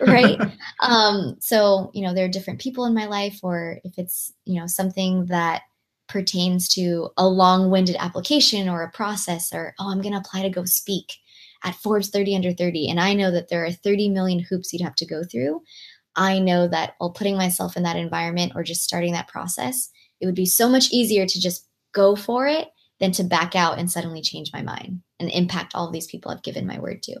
right. 0.10 0.38
Um, 0.80 1.36
so, 1.38 1.92
you 1.94 2.02
know, 2.02 2.12
there 2.12 2.24
are 2.24 2.28
different 2.28 2.60
people 2.60 2.86
in 2.86 2.94
my 2.94 3.06
life, 3.06 3.38
or 3.44 3.78
if 3.84 3.98
it's, 3.98 4.32
you 4.46 4.58
know, 4.58 4.66
something 4.66 5.26
that 5.26 5.62
pertains 6.08 6.68
to 6.70 7.10
a 7.16 7.28
long 7.28 7.70
winded 7.70 7.94
application 8.00 8.68
or 8.68 8.82
a 8.82 8.90
process, 8.90 9.52
or, 9.54 9.74
oh, 9.78 9.92
I'm 9.92 10.02
going 10.02 10.12
to 10.12 10.18
apply 10.18 10.42
to 10.42 10.50
go 10.50 10.64
speak 10.64 11.12
at 11.62 11.76
Forbes 11.76 12.08
30 12.08 12.34
under 12.34 12.52
30. 12.52 12.88
And 12.88 12.98
I 12.98 13.14
know 13.14 13.30
that 13.30 13.48
there 13.48 13.64
are 13.64 13.70
30 13.70 14.08
million 14.08 14.40
hoops 14.40 14.72
you'd 14.72 14.82
have 14.82 14.96
to 14.96 15.06
go 15.06 15.22
through. 15.22 15.62
I 16.16 16.38
know 16.38 16.68
that 16.68 16.94
while 16.98 17.10
putting 17.10 17.36
myself 17.36 17.76
in 17.76 17.82
that 17.84 17.96
environment 17.96 18.52
or 18.54 18.62
just 18.62 18.84
starting 18.84 19.12
that 19.12 19.28
process, 19.28 19.90
it 20.20 20.26
would 20.26 20.34
be 20.34 20.46
so 20.46 20.68
much 20.68 20.90
easier 20.92 21.26
to 21.26 21.40
just 21.40 21.66
go 21.92 22.16
for 22.16 22.46
it 22.46 22.68
than 23.00 23.12
to 23.12 23.24
back 23.24 23.56
out 23.56 23.78
and 23.78 23.90
suddenly 23.90 24.22
change 24.22 24.50
my 24.52 24.62
mind 24.62 25.00
and 25.18 25.30
impact 25.30 25.74
all 25.74 25.86
of 25.86 25.92
these 25.92 26.06
people 26.06 26.30
I've 26.30 26.42
given 26.42 26.66
my 26.66 26.78
word 26.78 27.02
to. 27.04 27.16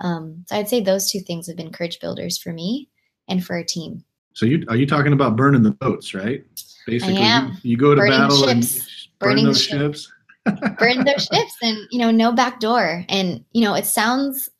Um, 0.00 0.44
so 0.48 0.56
I'd 0.56 0.68
say 0.68 0.80
those 0.80 1.10
two 1.10 1.20
things 1.20 1.46
have 1.46 1.56
been 1.56 1.72
courage 1.72 2.00
builders 2.00 2.38
for 2.38 2.52
me 2.52 2.88
and 3.28 3.44
for 3.44 3.54
our 3.54 3.62
team. 3.62 4.04
So 4.34 4.46
you 4.46 4.64
are 4.68 4.76
you 4.76 4.86
talking 4.86 5.12
about 5.12 5.36
burning 5.36 5.62
the 5.62 5.70
boats, 5.70 6.14
right? 6.14 6.44
Basically, 6.86 7.22
you, 7.22 7.50
you, 7.62 7.76
go 7.76 7.94
to 7.94 8.00
burning 8.00 8.18
battle 8.18 8.36
ships, 8.38 8.48
and 8.48 9.18
burn 9.18 9.30
burning 9.30 9.44
those 9.44 9.62
ships. 9.62 10.12
burn 10.78 11.04
those 11.04 11.28
ships 11.32 11.56
and 11.62 11.78
you 11.92 12.00
know 12.00 12.10
no 12.10 12.32
back 12.32 12.58
door 12.58 13.04
and 13.08 13.44
you 13.52 13.62
know 13.62 13.74
it 13.74 13.86
sounds 13.86 14.50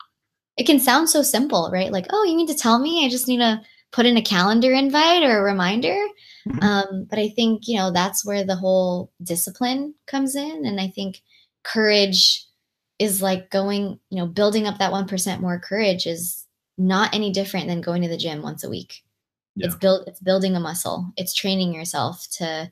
it 0.63 0.67
can 0.67 0.79
sound 0.79 1.11
so 1.11 1.23
simple, 1.23 1.71
right? 1.73 1.91
Like, 1.91 2.07
oh, 2.11 2.23
you 2.23 2.37
need 2.37 2.47
to 2.47 2.55
tell 2.55 2.79
me 2.79 3.05
I 3.05 3.09
just 3.09 3.27
need 3.27 3.39
to 3.39 3.61
put 3.91 4.07
in 4.07 4.17
a 4.17 4.23
calendar 4.23 4.73
invite 4.73 5.25
or 5.25 5.41
a 5.41 5.43
reminder? 5.43 5.97
Mm-hmm. 6.49 6.63
Um, 6.63 7.07
but 7.11 7.19
I 7.19 7.31
think, 7.31 7.67
you 7.67 7.77
know, 7.77 7.91
that's 7.91 8.25
where 8.25 8.45
the 8.45 8.55
whole 8.55 9.11
discipline 9.25 9.95
comes 10.07 10.37
in. 10.37 10.65
And 10.65 10.81
I 10.81 10.87
think 10.87 11.21
courage 11.65 12.47
is 13.01 13.21
like 13.21 13.51
going, 13.51 13.99
you 14.09 14.19
know, 14.19 14.27
building 14.27 14.69
up 14.69 14.79
that 14.79 14.93
1% 14.93 15.41
more 15.41 15.59
courage 15.59 16.07
is 16.07 16.47
not 16.79 17.13
any 17.13 17.33
different 17.33 17.67
than 17.67 17.81
going 17.81 18.03
to 18.03 18.09
the 18.09 18.17
gym 18.17 18.41
once 18.41 18.63
a 18.63 18.71
week. 18.71 19.03
Yeah. 19.57 19.67
It's 19.67 19.75
built 19.75 20.07
it's 20.07 20.21
building 20.21 20.55
a 20.55 20.61
muscle. 20.61 21.13
It's 21.17 21.35
training 21.35 21.75
yourself 21.75 22.25
to 22.39 22.71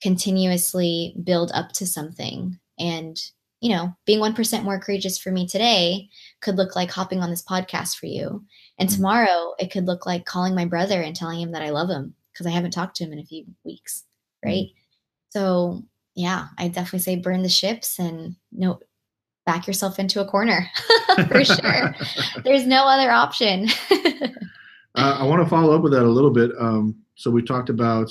continuously 0.00 1.14
build 1.22 1.52
up 1.52 1.72
to 1.72 1.86
something 1.86 2.58
and 2.78 3.20
you 3.60 3.70
know, 3.70 3.92
being 4.04 4.20
1% 4.20 4.62
more 4.62 4.78
courageous 4.78 5.18
for 5.18 5.30
me 5.30 5.46
today 5.46 6.08
could 6.40 6.56
look 6.56 6.76
like 6.76 6.90
hopping 6.90 7.20
on 7.20 7.30
this 7.30 7.42
podcast 7.42 7.96
for 7.96 8.06
you. 8.06 8.44
And 8.78 8.88
mm-hmm. 8.88 8.96
tomorrow 8.96 9.54
it 9.58 9.70
could 9.70 9.86
look 9.86 10.06
like 10.06 10.24
calling 10.24 10.54
my 10.54 10.64
brother 10.64 11.00
and 11.02 11.14
telling 11.14 11.40
him 11.40 11.52
that 11.52 11.62
I 11.62 11.70
love 11.70 11.88
him 11.88 12.14
because 12.32 12.46
I 12.46 12.50
haven't 12.50 12.70
talked 12.70 12.96
to 12.96 13.04
him 13.04 13.12
in 13.12 13.18
a 13.18 13.24
few 13.24 13.44
weeks. 13.64 14.04
Right. 14.44 14.66
Mm-hmm. 14.66 14.74
So, 15.30 15.82
yeah, 16.14 16.46
I 16.56 16.68
definitely 16.68 17.00
say 17.00 17.16
burn 17.16 17.42
the 17.42 17.48
ships 17.48 17.98
and 17.98 18.36
no, 18.52 18.78
back 19.44 19.66
yourself 19.66 19.98
into 19.98 20.20
a 20.20 20.28
corner 20.28 20.68
for 21.28 21.44
sure. 21.44 21.94
There's 22.44 22.66
no 22.66 22.86
other 22.86 23.10
option. 23.10 23.68
uh, 23.90 25.18
I 25.18 25.24
want 25.24 25.42
to 25.42 25.48
follow 25.48 25.74
up 25.74 25.82
with 25.82 25.92
that 25.92 26.04
a 26.04 26.08
little 26.08 26.30
bit. 26.30 26.52
Um, 26.58 26.96
so, 27.16 27.30
we 27.30 27.42
talked 27.42 27.68
about 27.68 28.10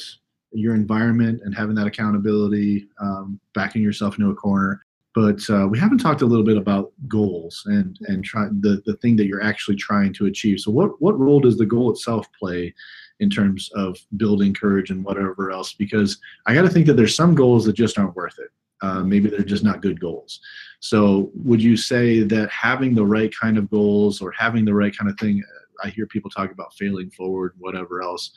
your 0.51 0.75
environment 0.75 1.41
and 1.43 1.55
having 1.55 1.75
that 1.75 1.87
accountability, 1.87 2.87
um, 2.99 3.39
backing 3.53 3.81
yourself 3.81 4.17
into 4.17 4.31
a 4.31 4.35
corner 4.35 4.81
but 5.17 5.49
uh, 5.49 5.67
we 5.67 5.79
haven't 5.79 5.97
talked 5.97 6.21
a 6.21 6.27
little 6.27 6.45
bit 6.45 6.57
about 6.57 6.91
goals 7.07 7.63
and 7.65 7.97
and 8.01 8.23
try 8.23 8.47
the, 8.59 8.83
the 8.85 8.95
thing 8.97 9.15
that 9.15 9.25
you're 9.25 9.41
actually 9.41 9.75
trying 9.75 10.13
to 10.13 10.27
achieve. 10.27 10.59
So 10.59 10.69
what 10.69 11.01
what 11.01 11.17
role 11.19 11.39
does 11.39 11.57
the 11.57 11.65
goal 11.65 11.91
itself 11.91 12.27
play 12.37 12.71
in 13.19 13.27
terms 13.27 13.71
of 13.73 13.97
building 14.17 14.53
courage 14.53 14.91
and 14.91 15.03
whatever 15.03 15.49
else? 15.49 15.73
Because 15.73 16.19
i 16.45 16.53
got 16.53 16.61
to 16.61 16.69
think 16.69 16.85
that 16.85 16.93
there's 16.93 17.15
some 17.15 17.33
goals 17.33 17.65
that 17.65 17.73
just 17.73 17.97
aren't 17.97 18.15
worth 18.15 18.37
it. 18.37 18.51
Uh, 18.83 19.01
maybe 19.01 19.27
they're 19.27 19.39
just 19.39 19.63
not 19.63 19.81
good 19.81 19.99
goals. 19.99 20.39
So 20.81 21.31
would 21.33 21.63
you 21.63 21.77
say 21.77 22.21
that 22.21 22.51
having 22.51 22.93
the 22.93 23.07
right 23.17 23.33
kind 23.35 23.57
of 23.57 23.71
goals 23.71 24.21
or 24.21 24.31
having 24.33 24.65
the 24.65 24.75
right 24.75 24.95
kind 24.95 25.09
of 25.09 25.17
thing 25.17 25.43
i 25.83 25.89
hear 25.89 26.05
people 26.05 26.29
talk 26.29 26.51
about 26.51 26.73
failing 26.73 27.09
forward 27.11 27.53
whatever 27.59 28.01
else 28.01 28.31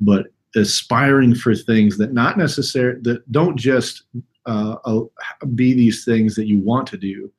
but 0.00 0.26
aspiring 0.54 1.34
for 1.34 1.54
things 1.54 1.96
that 1.96 2.12
not 2.12 2.36
necessarily 2.36 3.00
that 3.00 3.20
don't 3.32 3.56
just 3.56 4.04
uh, 4.46 5.00
be 5.54 5.72
these 5.72 6.04
things 6.04 6.34
that 6.34 6.46
you 6.46 6.58
want 6.58 6.86
to 6.86 6.96
do 6.96 7.30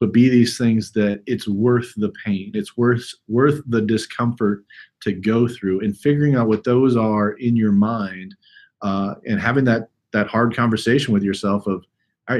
but 0.00 0.12
be 0.12 0.28
these 0.28 0.56
things 0.56 0.92
that 0.92 1.22
it's 1.26 1.48
worth 1.48 1.92
the 1.96 2.12
pain. 2.24 2.52
It's 2.54 2.76
worth 2.76 3.12
worth 3.26 3.62
the 3.66 3.82
discomfort 3.82 4.64
to 5.02 5.12
go 5.12 5.48
through 5.48 5.80
and 5.80 5.96
figuring 5.96 6.36
out 6.36 6.48
what 6.48 6.64
those 6.64 6.96
are 6.96 7.32
in 7.32 7.56
your 7.56 7.72
mind 7.72 8.34
uh, 8.82 9.14
and 9.26 9.40
having 9.40 9.64
that 9.64 9.90
that 10.12 10.28
hard 10.28 10.54
conversation 10.54 11.12
with 11.12 11.22
yourself 11.22 11.66
of 11.66 11.84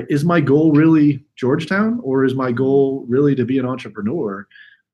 is 0.08 0.24
my 0.24 0.40
goal 0.40 0.72
really 0.72 1.24
georgetown 1.36 1.98
or 2.02 2.24
is 2.24 2.34
my 2.34 2.52
goal 2.52 3.04
really 3.08 3.34
to 3.34 3.44
be 3.44 3.58
an 3.58 3.66
entrepreneur? 3.66 4.46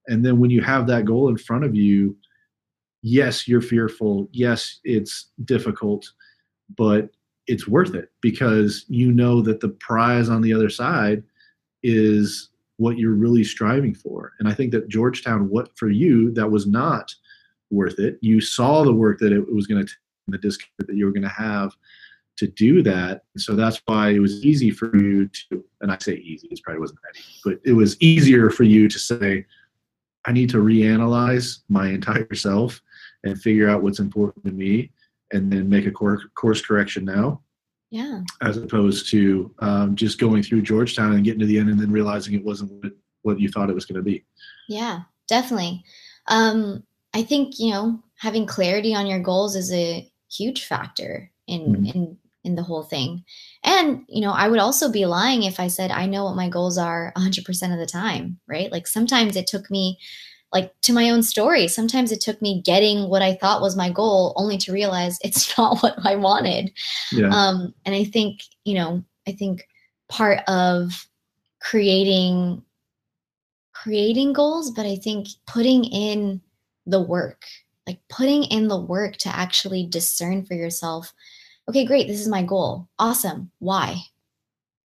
And 0.06 0.24
then 0.24 0.38
when 0.38 0.50
you 0.50 0.60
have 0.62 0.86
that 0.86 1.04
goal 1.04 1.28
in 1.28 1.36
front 1.36 1.64
of 1.64 1.74
you 1.74 2.16
yes 3.02 3.46
you're 3.46 3.60
fearful. 3.60 4.28
Yes 4.32 4.80
it's 4.84 5.26
difficult 5.44 6.10
but 6.76 7.10
it's 7.46 7.68
worth 7.68 7.94
it 7.94 8.10
because 8.20 8.84
you 8.88 9.12
know 9.12 9.42
that 9.42 9.60
the 9.60 9.68
prize 9.68 10.28
on 10.28 10.40
the 10.40 10.52
other 10.52 10.70
side 10.70 11.22
is 11.82 12.50
what 12.76 12.98
you're 12.98 13.14
really 13.14 13.44
striving 13.44 13.94
for. 13.94 14.32
And 14.38 14.48
I 14.48 14.54
think 14.54 14.72
that 14.72 14.88
Georgetown, 14.88 15.48
what 15.48 15.76
for 15.76 15.90
you, 15.90 16.32
that 16.32 16.50
was 16.50 16.66
not 16.66 17.14
worth 17.70 17.98
it. 17.98 18.18
You 18.20 18.40
saw 18.40 18.82
the 18.82 18.92
work 18.92 19.18
that 19.18 19.32
it 19.32 19.52
was 19.52 19.66
going 19.66 19.86
to 19.86 19.92
the 20.28 20.38
discomfort 20.38 20.86
that 20.86 20.96
you 20.96 21.04
were 21.04 21.12
going 21.12 21.22
to 21.22 21.28
have 21.28 21.76
to 22.36 22.46
do 22.46 22.82
that. 22.82 23.22
So 23.36 23.54
that's 23.54 23.80
why 23.86 24.10
it 24.10 24.18
was 24.18 24.44
easy 24.44 24.70
for 24.70 24.96
you 24.96 25.28
to, 25.28 25.64
and 25.80 25.92
I 25.92 25.98
say 25.98 26.14
easy, 26.14 26.48
it 26.50 26.60
probably 26.62 26.80
wasn't 26.80 27.00
that 27.02 27.18
easy, 27.18 27.40
but 27.44 27.60
it 27.64 27.74
was 27.74 28.00
easier 28.00 28.50
for 28.50 28.64
you 28.64 28.88
to 28.88 28.98
say, 28.98 29.44
I 30.24 30.32
need 30.32 30.50
to 30.50 30.56
reanalyze 30.58 31.60
my 31.68 31.88
entire 31.88 32.34
self 32.34 32.82
and 33.22 33.40
figure 33.40 33.68
out 33.68 33.82
what's 33.82 34.00
important 34.00 34.44
to 34.46 34.52
me 34.52 34.90
and 35.34 35.52
then 35.52 35.68
make 35.68 35.86
a 35.86 35.90
course 35.90 36.62
correction 36.62 37.04
now. 37.04 37.40
Yeah. 37.90 38.22
As 38.42 38.56
opposed 38.56 39.10
to 39.10 39.54
um, 39.60 39.94
just 39.94 40.18
going 40.18 40.42
through 40.42 40.62
Georgetown 40.62 41.12
and 41.12 41.24
getting 41.24 41.40
to 41.40 41.46
the 41.46 41.58
end 41.58 41.70
and 41.70 41.78
then 41.78 41.92
realizing 41.92 42.34
it 42.34 42.44
wasn't 42.44 42.72
what, 42.82 42.92
what 43.22 43.40
you 43.40 43.48
thought 43.48 43.70
it 43.70 43.74
was 43.74 43.84
going 43.84 43.96
to 43.96 44.02
be. 44.02 44.24
Yeah, 44.68 45.00
definitely. 45.28 45.84
Um, 46.26 46.82
I 47.12 47.22
think, 47.22 47.58
you 47.58 47.70
know, 47.70 48.02
having 48.16 48.46
clarity 48.46 48.94
on 48.94 49.06
your 49.06 49.20
goals 49.20 49.54
is 49.54 49.72
a 49.72 50.10
huge 50.32 50.64
factor 50.64 51.30
in, 51.46 51.60
mm-hmm. 51.60 51.86
in 51.86 52.18
in 52.44 52.54
the 52.56 52.62
whole 52.62 52.82
thing. 52.82 53.24
And, 53.62 54.04
you 54.06 54.20
know, 54.20 54.32
I 54.32 54.48
would 54.48 54.58
also 54.58 54.92
be 54.92 55.06
lying 55.06 55.42
if 55.42 55.58
I 55.58 55.68
said 55.68 55.90
I 55.90 56.06
know 56.06 56.24
what 56.24 56.36
my 56.36 56.48
goals 56.48 56.76
are 56.78 57.12
100% 57.16 57.72
of 57.72 57.78
the 57.78 57.86
time, 57.86 58.38
right? 58.46 58.70
Like 58.70 58.86
sometimes 58.86 59.34
it 59.34 59.46
took 59.46 59.70
me 59.70 59.98
like 60.54 60.72
to 60.82 60.92
my 60.92 61.10
own 61.10 61.22
story. 61.22 61.68
Sometimes 61.68 62.12
it 62.12 62.20
took 62.20 62.40
me 62.40 62.62
getting 62.62 63.10
what 63.10 63.20
I 63.20 63.34
thought 63.34 63.60
was 63.60 63.76
my 63.76 63.90
goal 63.90 64.32
only 64.36 64.56
to 64.58 64.72
realize 64.72 65.18
it's 65.22 65.56
not 65.58 65.82
what 65.82 65.94
I 66.04 66.16
wanted. 66.16 66.72
Yeah. 67.12 67.28
Um 67.30 67.74
and 67.84 67.94
I 67.94 68.04
think, 68.04 68.40
you 68.64 68.74
know, 68.74 69.04
I 69.28 69.32
think 69.32 69.68
part 70.08 70.40
of 70.48 71.06
creating 71.60 72.62
creating 73.72 74.32
goals, 74.32 74.70
but 74.70 74.86
I 74.86 74.96
think 74.96 75.28
putting 75.46 75.84
in 75.84 76.40
the 76.86 77.00
work, 77.00 77.44
like 77.86 77.98
putting 78.08 78.44
in 78.44 78.68
the 78.68 78.80
work 78.80 79.16
to 79.18 79.28
actually 79.28 79.86
discern 79.86 80.46
for 80.46 80.54
yourself 80.54 81.12
okay, 81.68 81.84
great, 81.84 82.08
this 82.08 82.20
is 82.20 82.28
my 82.28 82.42
goal. 82.42 82.88
Awesome. 82.98 83.50
Why? 83.58 83.96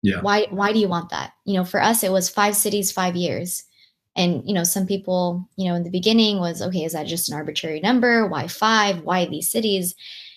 Yeah. 0.01 0.21
Why 0.21 0.47
why 0.49 0.71
do 0.71 0.79
you 0.79 0.87
want 0.87 1.09
that? 1.09 1.33
You 1.45 1.55
know, 1.55 1.65
for 1.65 1.81
us 1.81 2.03
it 2.03 2.11
was 2.11 2.29
5 2.29 2.55
cities, 2.55 2.91
5 2.91 3.15
years. 3.15 3.63
And 4.19 4.43
you 4.45 4.53
know, 4.53 4.63
some 4.63 4.85
people, 4.85 5.49
you 5.55 5.67
know, 5.67 5.75
in 5.75 5.83
the 5.83 5.89
beginning 5.89 6.39
was 6.39 6.61
okay, 6.61 6.83
is 6.83 6.93
that 6.93 7.07
just 7.07 7.29
an 7.29 7.35
arbitrary 7.35 7.79
number? 7.79 8.27
Why 8.27 8.47
5? 8.47 9.01
Why 9.01 9.25
these 9.25 9.49
cities? 9.49 9.95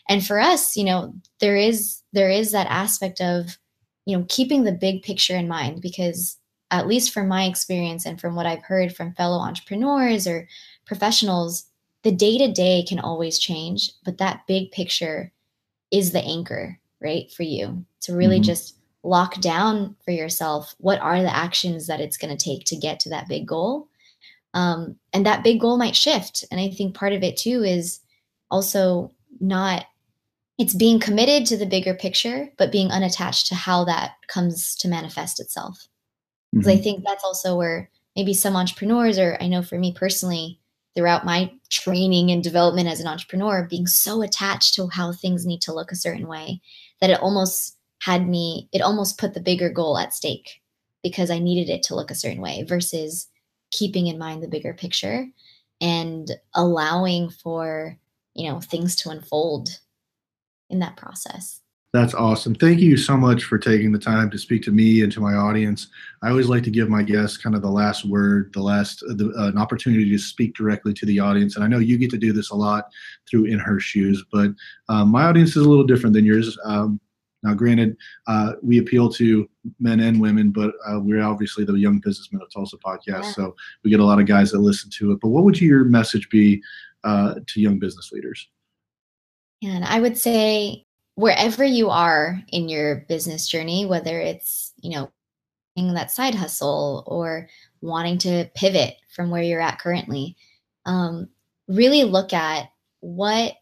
And 0.09 0.27
for 0.27 0.41
us, 0.41 0.77
you 0.77 0.85
know, 0.85 1.13
there 1.41 1.57
is 1.57 2.01
there 2.15 2.31
is 2.31 2.53
that 2.53 2.67
aspect 2.71 3.21
of 3.21 3.59
you 4.07 4.17
know, 4.17 4.25
keeping 4.29 4.65
the 4.65 4.73
big 4.73 5.03
picture 5.03 5.37
in 5.37 5.49
mind 5.49 5.81
because 5.81 6.39
at 6.71 6.87
least 6.87 7.13
from 7.13 7.29
my 7.29 7.45
experience 7.45 8.07
and 8.07 8.21
from 8.21 8.35
what 8.35 8.47
I've 8.47 8.63
heard 8.63 8.95
from 8.95 9.13
fellow 9.15 9.39
entrepreneurs 9.39 10.27
or 10.27 10.49
professionals, 10.87 11.65
the 12.03 12.11
day 12.11 12.39
to 12.39 12.51
day 12.51 12.85
can 12.89 12.99
always 12.99 13.39
change, 13.39 13.93
but 14.05 14.19
that 14.19 14.47
big 14.49 14.73
picture 14.73 15.33
is 15.91 16.13
the 16.13 16.25
anchor, 16.25 16.81
right? 17.01 17.31
For 17.31 17.43
you 17.43 17.85
to 18.03 18.17
really 18.17 18.37
mm-hmm. 18.37 18.45
just 18.45 18.77
lock 19.03 19.41
down 19.41 19.97
for 20.05 20.13
yourself 20.13 20.75
what 20.79 21.01
are 21.01 21.23
the 21.23 21.35
actions 21.35 21.87
that 21.87 22.01
it's 22.01 22.17
going 22.17 22.37
to 22.37 22.45
take 22.45 22.65
to 22.65 22.77
get 22.77 23.01
to 23.01 23.09
that 23.09 23.29
big 23.29 23.47
goal. 23.47 23.89
Um, 24.55 24.97
and 25.13 25.27
that 25.27 25.43
big 25.43 25.61
goal 25.61 25.77
might 25.77 25.97
shift. 25.97 26.45
And 26.51 26.61
I 26.61 26.71
think 26.71 26.95
part 26.95 27.13
of 27.13 27.23
it 27.23 27.37
too 27.37 27.63
is 27.63 28.01
also 28.51 29.13
not 29.41 29.87
it's 30.59 30.75
being 30.75 31.01
committed 31.01 31.47
to 31.47 31.57
the 31.57 31.67
bigger 31.67 31.95
picture, 31.95 32.49
but 32.59 32.71
being 32.71 32.91
unattached 32.91 33.47
to 33.49 33.55
how 33.55 33.85
that 33.85 34.13
comes 34.29 34.77
to 34.77 34.89
manifest 34.89 35.41
itself. 35.41 35.89
Because 36.53 36.69
mm-hmm. 36.69 36.79
I 36.79 36.83
think 36.83 37.05
that's 37.05 37.25
also 37.25 37.57
where 37.57 37.91
maybe 38.15 38.35
some 38.35 38.55
entrepreneurs, 38.55 39.19
or 39.19 39.39
I 39.41 39.49
know 39.49 39.63
for 39.63 39.79
me 39.79 39.93
personally, 39.93 40.61
throughout 40.95 41.25
my 41.25 41.51
training 41.71 42.31
and 42.31 42.45
development 42.45 42.89
as 42.89 43.01
an 43.01 43.07
entrepreneur 43.07 43.67
being 43.69 43.87
so 43.87 44.23
attached 44.23 44.75
to 44.75 44.89
how 44.89 45.13
things 45.13 45.47
need 45.47 45.63
to 45.63 45.73
look 45.73 45.91
a 45.91 45.97
certain 45.97 46.29
way 46.29 46.61
that 47.01 47.11
it 47.11 47.21
almost 47.21 47.79
had 48.03 48.29
me 48.29 48.69
it 48.73 48.83
almost 48.83 49.19
put 49.19 49.35
the 49.35 49.41
bigger 49.41 49.71
goal 49.71 49.97
at 49.97 50.13
stake 50.13 50.61
because 51.03 51.31
I 51.31 51.39
needed 51.39 51.73
it 51.73 51.83
to 51.85 51.95
look 51.95 52.11
a 52.11 52.17
certain 52.17 52.43
way 52.43 52.65
versus 52.65 53.29
keeping 53.71 54.07
in 54.07 54.19
mind 54.19 54.43
the 54.43 54.49
bigger 54.49 54.75
picture 54.75 55.27
and 55.81 56.31
allowing 56.55 57.31
for 57.31 57.99
you 58.35 58.51
know 58.51 58.61
things 58.61 58.97
to 58.97 59.11
unfold 59.11 59.69
in 60.71 60.79
that 60.81 60.97
process 60.97 61.63
that's 61.93 62.15
awesome. 62.15 62.55
Thank 62.55 62.81
you 62.81 62.97
so 62.97 63.19
much 63.19 63.45
for 63.45 63.59
taking 63.59 63.93
the 63.93 63.99
time 63.99 64.31
to 64.31 64.39
speak 64.39 64.63
to 64.63 64.71
me 64.71 65.03
and 65.03 65.13
to 65.13 65.21
my 65.21 65.35
audience. 65.35 65.89
I 66.23 66.31
always 66.31 66.49
like 66.49 66.63
to 66.63 66.71
give 66.71 66.89
my 66.89 67.03
guests 67.03 67.37
kind 67.37 67.55
of 67.55 67.61
the 67.61 67.71
last 67.71 68.07
word, 68.07 68.51
the 68.55 68.63
last 68.63 69.03
uh, 69.03 69.13
the, 69.13 69.31
uh, 69.39 69.49
an 69.49 69.59
opportunity 69.59 70.09
to 70.09 70.19
speak 70.19 70.55
directly 70.55 70.95
to 70.95 71.05
the 71.05 71.21
audience. 71.21 71.55
And 71.55 71.65
I 71.65 71.69
know 71.69 71.81
you 71.81 71.99
get 71.99 72.11
to 72.13 72.17
do 72.17 72.33
this 72.33 72.49
a 72.49 72.55
lot 72.55 72.87
through 73.29 73.45
In 73.45 73.59
Her 73.59 73.79
Shoes, 73.79 74.25
but 74.33 74.53
um, 74.89 75.11
my 75.11 75.25
audience 75.25 75.51
is 75.51 75.67
a 75.67 75.69
little 75.69 75.85
different 75.85 76.15
than 76.15 76.25
yours. 76.25 76.59
Um, 76.65 76.99
now, 77.43 77.55
granted, 77.55 77.97
uh, 78.27 78.53
we 78.63 78.79
appeal 78.79 79.11
to 79.15 79.49
men 79.81 80.01
and 80.01 80.21
women, 80.21 80.51
but 80.51 80.75
uh, 80.87 81.01
we're 81.01 81.23
obviously 81.23 81.65
the 81.65 81.73
Young 81.75 81.99
Businessmen 81.99 82.41
of 82.41 82.53
Tulsa 82.53 82.77
podcast, 82.77 83.25
yeah. 83.25 83.33
so 83.33 83.57
we 83.83 83.91
get 83.91 84.01
a 84.01 84.05
lot 84.05 84.21
of 84.21 84.27
guys 84.27 84.53
that 84.53 84.61
listen 84.61 84.91
to 84.91 85.13
it. 85.13 85.21
But 85.21 85.29
what 85.29 85.45
would 85.45 85.61
your 85.61 85.85
message 85.85 86.29
be 86.31 86.63
uh, 87.05 87.35
to 87.47 87.61
young 87.61 87.79
business 87.79 88.13
leaders? 88.13 88.49
And 89.63 89.85
I 89.85 90.01
would 90.01 90.17
say 90.17 90.87
wherever 91.15 91.65
you 91.65 91.91
are 91.91 92.41
in 92.49 92.69
your 92.69 93.05
business 93.09 93.49
journey, 93.49 93.87
whether 93.87 94.21
it's, 94.21 94.73
you 94.77 94.91
know, 94.91 95.11
that 95.77 96.11
side 96.11 96.35
hustle 96.35 97.03
or 97.07 97.49
wanting 97.81 98.19
to 98.19 98.51
pivot 98.55 98.97
from 99.15 99.31
where 99.31 99.43
you're 99.43 99.61
at 99.61 99.79
currently, 99.79 100.37
um, 100.85 101.29
really 101.69 102.05
look 102.05 102.33
at 102.33 102.71
what 103.01 103.55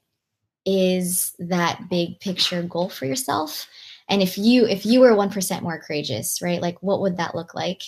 is 0.73 1.35
that 1.41 1.89
big 1.91 2.21
picture 2.21 2.63
goal 2.63 2.89
for 2.89 3.05
yourself. 3.05 3.67
And 4.09 4.23
if 4.23 4.39
you 4.39 4.67
if 4.67 4.87
you 4.87 5.01
were 5.01 5.11
1% 5.11 5.63
more 5.63 5.81
courageous 5.81 6.41
right 6.41 6.63
like 6.63 6.81
what 6.81 7.01
would 7.01 7.17
that 7.17 7.35
look 7.35 7.55
like? 7.55 7.83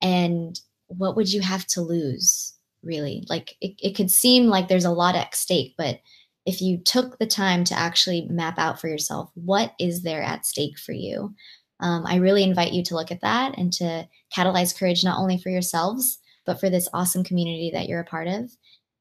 And 0.00 0.58
what 0.86 1.16
would 1.16 1.32
you 1.32 1.40
have 1.40 1.66
to 1.68 1.80
lose 1.80 2.54
really? 2.84 3.26
Like 3.28 3.56
it, 3.60 3.74
it 3.82 3.96
could 3.96 4.12
seem 4.12 4.46
like 4.46 4.68
there's 4.68 4.84
a 4.84 4.92
lot 4.92 5.16
at 5.16 5.34
stake 5.34 5.74
but 5.76 5.98
if 6.46 6.62
you 6.62 6.78
took 6.78 7.18
the 7.18 7.26
time 7.26 7.64
to 7.64 7.78
actually 7.78 8.28
map 8.30 8.58
out 8.58 8.80
for 8.80 8.86
yourself 8.86 9.30
what 9.34 9.74
is 9.80 10.02
there 10.02 10.22
at 10.22 10.46
stake 10.46 10.78
for 10.78 10.92
you? 10.92 11.34
Um, 11.80 12.04
i 12.06 12.16
really 12.16 12.44
invite 12.44 12.72
you 12.72 12.84
to 12.84 12.94
look 12.94 13.10
at 13.10 13.22
that 13.22 13.58
and 13.58 13.72
to 13.74 14.06
catalyze 14.36 14.78
courage 14.78 15.02
not 15.02 15.18
only 15.18 15.38
for 15.38 15.48
yourselves 15.48 16.18
but 16.46 16.60
for 16.60 16.70
this 16.70 16.88
awesome 16.94 17.24
community 17.24 17.70
that 17.72 17.88
you're 17.88 18.00
a 18.00 18.04
part 18.04 18.28
of 18.28 18.50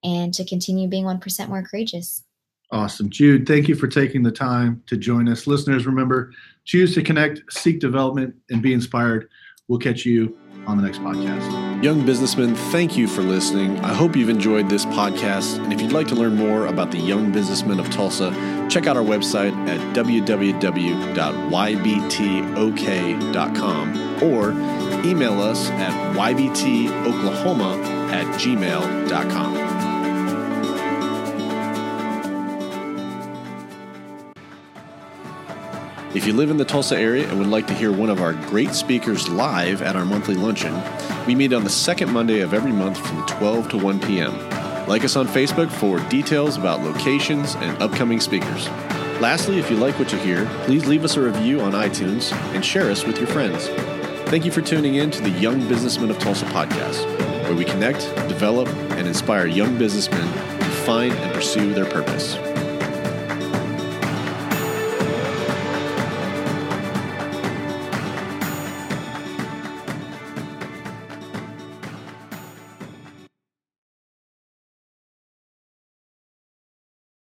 and 0.04 0.34
to 0.34 0.46
continue 0.46 0.88
being 0.88 1.04
1% 1.04 1.50
more 1.50 1.62
courageous 1.62 2.24
awesome 2.72 3.10
jude 3.10 3.48
thank 3.48 3.68
you 3.68 3.76
for 3.76 3.88
taking 3.88 4.24
the 4.24 4.32
time 4.32 4.82
to 4.86 4.96
join 4.98 5.28
us 5.28 5.48
listeners 5.48 5.86
remember 5.86 6.32
choose 6.66 6.94
to 6.94 7.02
connect 7.02 7.42
seek 7.52 7.80
development 7.80 8.34
and 8.50 8.62
be 8.62 8.74
inspired 8.74 9.30
we'll 9.68 9.80
catch 9.80 10.06
you 10.06 10.38
on 10.68 10.78
the 10.78 10.84
next 10.84 11.00
podcast. 11.00 11.84
Young 11.84 12.06
businessmen, 12.06 12.56
thank 12.56 12.96
you 12.98 13.08
for 13.08 13.22
listening. 13.22 13.80
I 13.80 13.94
hope 13.94 14.16
you've 14.16 14.30
enjoyed 14.30 14.70
this 14.70 14.86
podcast. 14.86 15.58
And 15.64 15.74
if 15.74 15.82
you'd 15.82 15.92
like 15.94 16.08
to 16.10 16.16
learn 16.16 16.36
more 16.36 16.68
about 16.68 16.92
the 16.92 17.00
young 17.00 17.32
businessmen 17.32 17.80
of 17.80 17.90
Tulsa, 17.90 18.32
check 18.70 18.86
out 18.86 18.98
our 18.98 19.04
website 19.04 19.54
at 19.68 19.80
www.ybtok.com 19.96 20.64
or 24.24 24.52
email 25.06 25.42
us 25.42 25.70
at 25.72 26.16
ybtoklahoma 26.16 27.86
at 28.12 28.26
gmail.com. 28.40 29.79
If 36.16 36.26
you 36.26 36.34
live 36.34 36.50
in 36.50 36.58
the 36.58 36.66
Tulsa 36.66 36.98
area 36.98 37.30
and 37.30 37.38
would 37.38 37.50
like 37.50 37.68
to 37.68 37.74
hear 37.76 37.92
one 37.92 38.10
of 38.10 38.20
our 38.20 38.34
great 38.34 38.74
speakers 38.74 39.30
live 39.30 39.84
at 39.84 39.96
our 39.96 40.06
monthly 40.06 40.34
luncheon, 40.34 40.82
we 41.28 41.36
meet 41.36 41.54
on 41.54 41.64
the 41.64 41.70
second 41.70 42.12
Monday 42.12 42.40
of 42.40 42.52
every 42.52 42.72
month 42.72 42.98
from 42.98 43.24
12 43.28 43.70
to 43.70 43.78
1 43.78 44.00
p.m. 44.00 44.36
Like 44.88 45.04
us 45.04 45.16
on 45.16 45.28
Facebook 45.28 45.70
for 45.70 46.00
details 46.10 46.58
about 46.58 46.82
locations 46.82 47.54
and 47.58 47.80
upcoming 47.80 48.20
speakers. 48.20 48.68
Lastly, 49.22 49.60
if 49.60 49.70
you 49.70 49.78
like 49.78 50.00
what 50.00 50.12
you 50.12 50.18
hear, 50.18 50.48
please 50.64 50.88
leave 50.88 51.04
us 51.04 51.16
a 51.16 51.22
review 51.22 51.62
on 51.62 51.74
iTunes 51.74 52.34
and 52.56 52.66
share 52.66 52.90
us 52.90 53.04
with 53.04 53.20
your 53.20 53.28
friends. 53.28 53.68
Thank 54.32 54.46
you 54.46 54.52
for 54.52 54.62
tuning 54.62 54.96
in 54.96 55.12
to 55.12 55.22
the 55.22 55.30
Young 55.30 55.68
Businessmen 55.68 56.10
of 56.10 56.18
Tulsa 56.18 56.46
podcast, 56.46 57.06
where 57.44 57.56
we 57.56 57.66
connect, 57.66 58.00
develop, 58.28 58.68
and 58.98 59.08
inspire 59.08 59.46
young 59.46 59.78
businessmen 59.78 60.26
to 60.58 60.66
find 60.88 61.14
and 61.14 61.32
pursue 61.36 61.72
their 61.72 61.86
purpose. 61.86 62.49